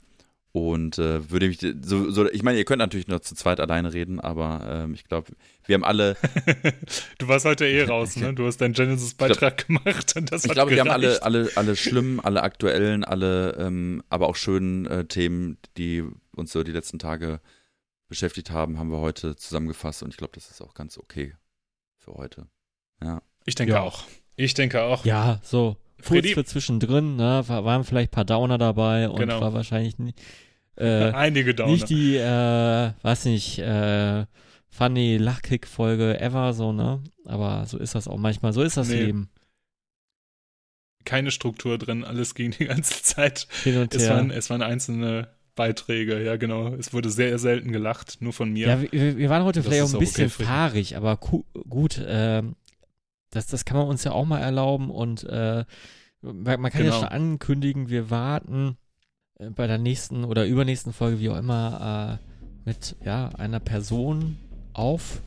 Und 0.58 0.98
äh, 0.98 1.30
würde 1.30 1.48
mich 1.48 1.60
so, 1.82 2.10
so, 2.10 2.30
ich 2.32 2.42
meine, 2.42 2.58
ihr 2.58 2.66
könnt 2.66 2.80
natürlich 2.80 3.08
nur 3.08 3.22
zu 3.22 3.36
zweit 3.36 3.60
alleine 3.60 3.94
reden, 3.94 4.20
aber 4.20 4.62
ähm, 4.68 4.94
ich 4.96 5.04
glaube, 5.04 5.32
wir 5.66 5.76
haben 5.76 5.84
alle, 5.84 6.16
Du 7.20 7.28
warst 7.28 7.46
heute 7.46 7.66
eh 7.68 7.84
raus, 7.84 8.16
ne? 8.16 8.34
Du 8.34 8.46
hast 8.48 8.58
deinen 8.58 8.74
Genesis-Beitrag 8.74 9.68
gemacht 9.68 10.16
und 10.16 10.32
das 10.32 10.46
ich 10.46 10.52
glaube, 10.52 10.72
wir 10.72 10.80
haben 10.80 10.90
alle, 10.90 11.22
alle, 11.24 11.50
alle 11.56 11.76
schlimmen, 11.76 12.20
alle 12.20 12.42
aktuellen, 12.44 13.04
alle, 13.04 13.52
ähm, 13.60 14.02
aber 14.10 14.28
auch 14.30 14.36
schönen 14.36 14.86
äh, 14.88 15.06
Themen, 15.06 15.58
die 15.78 16.04
uns 16.36 16.52
so 16.52 16.64
die 16.64 16.72
letzten 16.72 16.98
Tage 17.00 17.40
beschäftigt 18.08 18.50
haben, 18.52 18.80
haben 18.80 18.90
wir 18.90 19.00
heute 19.00 19.36
zusammengefasst 19.36 20.02
und 20.04 20.10
ich 20.12 20.18
glaube, 20.18 20.34
das 20.36 20.50
ist 20.50 20.62
auch 20.62 20.74
ganz 20.74 20.98
okay 20.98 21.36
für 21.98 22.14
heute. 22.14 22.48
Ja. 23.04 23.22
Ich 23.46 23.56
denke 23.56 23.74
Ja. 23.74 23.82
auch. 23.82 24.04
Ich 24.36 24.54
denke 24.54 24.82
auch. 24.84 25.06
Ja, 25.06 25.40
so. 25.44 25.78
Kurz 26.06 26.30
für 26.30 26.46
zwischendrin, 26.46 27.16
ne, 27.16 27.44
war, 27.48 27.66
waren 27.66 27.84
vielleicht 27.84 28.12
ein 28.12 28.16
paar 28.16 28.26
Downer 28.26 28.58
dabei 28.60 29.10
und 29.10 29.20
Genau. 29.20 29.42
war 29.42 29.54
wahrscheinlich 29.54 29.98
nie, 29.98 30.14
äh, 30.78 31.12
Einige 31.14 31.54
Downer. 31.56 31.72
nicht 31.74 31.90
die, 31.90 32.16
äh, 32.18 32.92
weiß 33.02 33.26
nicht, 33.26 33.60
äh, 33.60 34.26
funny 34.70 35.18
Lachkick-Folge 35.18 36.20
ever, 36.20 36.54
so, 36.54 36.72
ne? 36.72 37.04
Aber 37.26 37.66
so 37.66 37.78
ist 37.78 37.96
das 37.96 38.08
auch 38.08 38.18
manchmal, 38.18 38.54
so 38.54 38.62
ist 38.62 38.78
das 38.78 38.90
Nee. 38.90 39.04
Leben. 39.06 39.30
Keine 41.06 41.32
Struktur 41.32 41.78
drin, 41.78 42.04
alles 42.04 42.36
ging 42.36 42.52
die 42.52 42.66
ganze 42.66 43.02
Zeit. 43.04 43.48
Hin 43.64 43.78
und 43.78 43.96
Es 43.96 44.04
her. 44.04 44.16
waren, 44.16 44.30
es 44.32 44.50
waren 44.50 44.62
einzelne 44.62 45.30
Beiträge, 45.56 46.22
ja 46.24 46.36
genau. 46.36 46.74
Es 46.76 46.94
wurde 46.94 47.10
sehr 47.10 47.40
selten 47.40 47.72
gelacht, 47.72 48.18
nur 48.22 48.34
von 48.34 48.52
mir. 48.52 48.68
Ja, 48.68 48.82
wir, 48.92 49.18
wir 49.18 49.30
waren 49.30 49.44
heute 49.44 49.60
Das 49.62 49.68
vielleicht 49.68 49.84
auch 49.84 49.90
ein 49.90 49.96
okay, 49.96 50.06
bisschen 50.06 50.30
Friedrich. 50.30 50.48
fahrig, 50.48 50.98
aber 50.98 51.18
gut, 51.18 52.02
ähm, 52.06 52.56
das, 53.32 53.48
das 53.48 53.66
kann 53.66 53.78
man 53.78 53.88
uns 53.88 54.04
ja 54.04 54.12
auch 54.12 54.26
mal 54.26 54.40
erlauben 54.40 54.92
und 54.92 55.24
äh, 55.24 55.64
man 56.22 56.46
kann 56.72 56.82
Genau. 56.84 56.94
ja 56.94 57.00
schon 57.00 57.08
ankündigen, 57.08 57.90
wir 57.90 58.10
warten 58.10 58.78
äh, 59.40 59.50
bei 59.50 59.68
der 59.68 59.78
nächsten 59.78 60.24
oder 60.24 60.46
übernächsten 60.46 60.94
Folge, 60.94 61.20
wie 61.20 61.30
auch 61.30 61.38
immer, 61.38 62.20
äh, 62.20 62.70
mit 62.70 62.96
ja, 63.06 63.30
einer 63.38 63.60
Person 63.60 64.38
auf, 64.74 65.22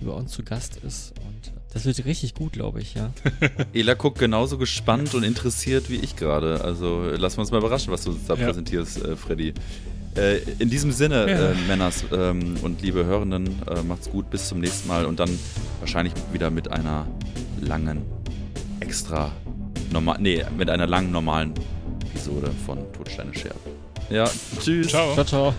die 0.00 0.04
bei 0.04 0.12
uns 0.12 0.32
zu 0.32 0.42
Gast 0.42 0.76
ist. 0.76 1.14
Und 1.26 1.52
das 1.72 1.84
wird 1.86 2.04
richtig 2.04 2.34
gut, 2.34 2.52
glaube 2.52 2.80
ich, 2.80 2.94
ja. 2.94 3.12
Ela 3.72 3.94
guckt 3.94 4.18
genauso 4.18 4.58
gespannt 4.58 5.14
und 5.14 5.22
interessiert 5.22 5.88
wie 5.90 5.96
ich 5.96 6.16
gerade. 6.16 6.62
Also 6.62 7.02
lassen 7.16 7.38
wir 7.38 7.40
uns 7.42 7.50
mal 7.50 7.58
überraschen, 7.58 7.92
was 7.92 8.04
du 8.04 8.14
da 8.28 8.34
Ja. 8.34 8.46
präsentierst, 8.46 9.02
äh, 9.04 9.16
Freddy. 9.16 9.54
Äh, 10.14 10.40
in 10.58 10.68
diesem 10.68 10.92
Sinne, 10.92 11.30
Ja. 11.30 11.50
äh, 11.52 11.54
Männers 11.66 12.04
ähm, 12.12 12.56
und 12.62 12.82
liebe 12.82 13.06
Hörenden, 13.06 13.46
äh, 13.66 13.82
macht's 13.82 14.10
gut, 14.10 14.28
bis 14.28 14.48
zum 14.48 14.60
nächsten 14.60 14.86
Mal 14.88 15.06
und 15.06 15.18
dann 15.18 15.30
wahrscheinlich 15.80 16.12
wieder 16.34 16.50
mit 16.50 16.70
einer 16.70 17.06
langen, 17.62 18.02
extra, 18.80 19.32
normal, 19.90 20.18
nee, 20.20 20.44
mit 20.58 20.68
einer 20.68 20.86
langen, 20.86 21.10
normalen 21.12 21.54
Episode 22.12 22.50
von 22.66 22.78
Todsteine 22.92 23.34
Scherben. 23.34 23.58
Ja, 24.10 24.28
tschüss. 24.60 24.88
Ciao. 24.88 25.14
Ciao, 25.14 25.24
ciao. 25.24 25.54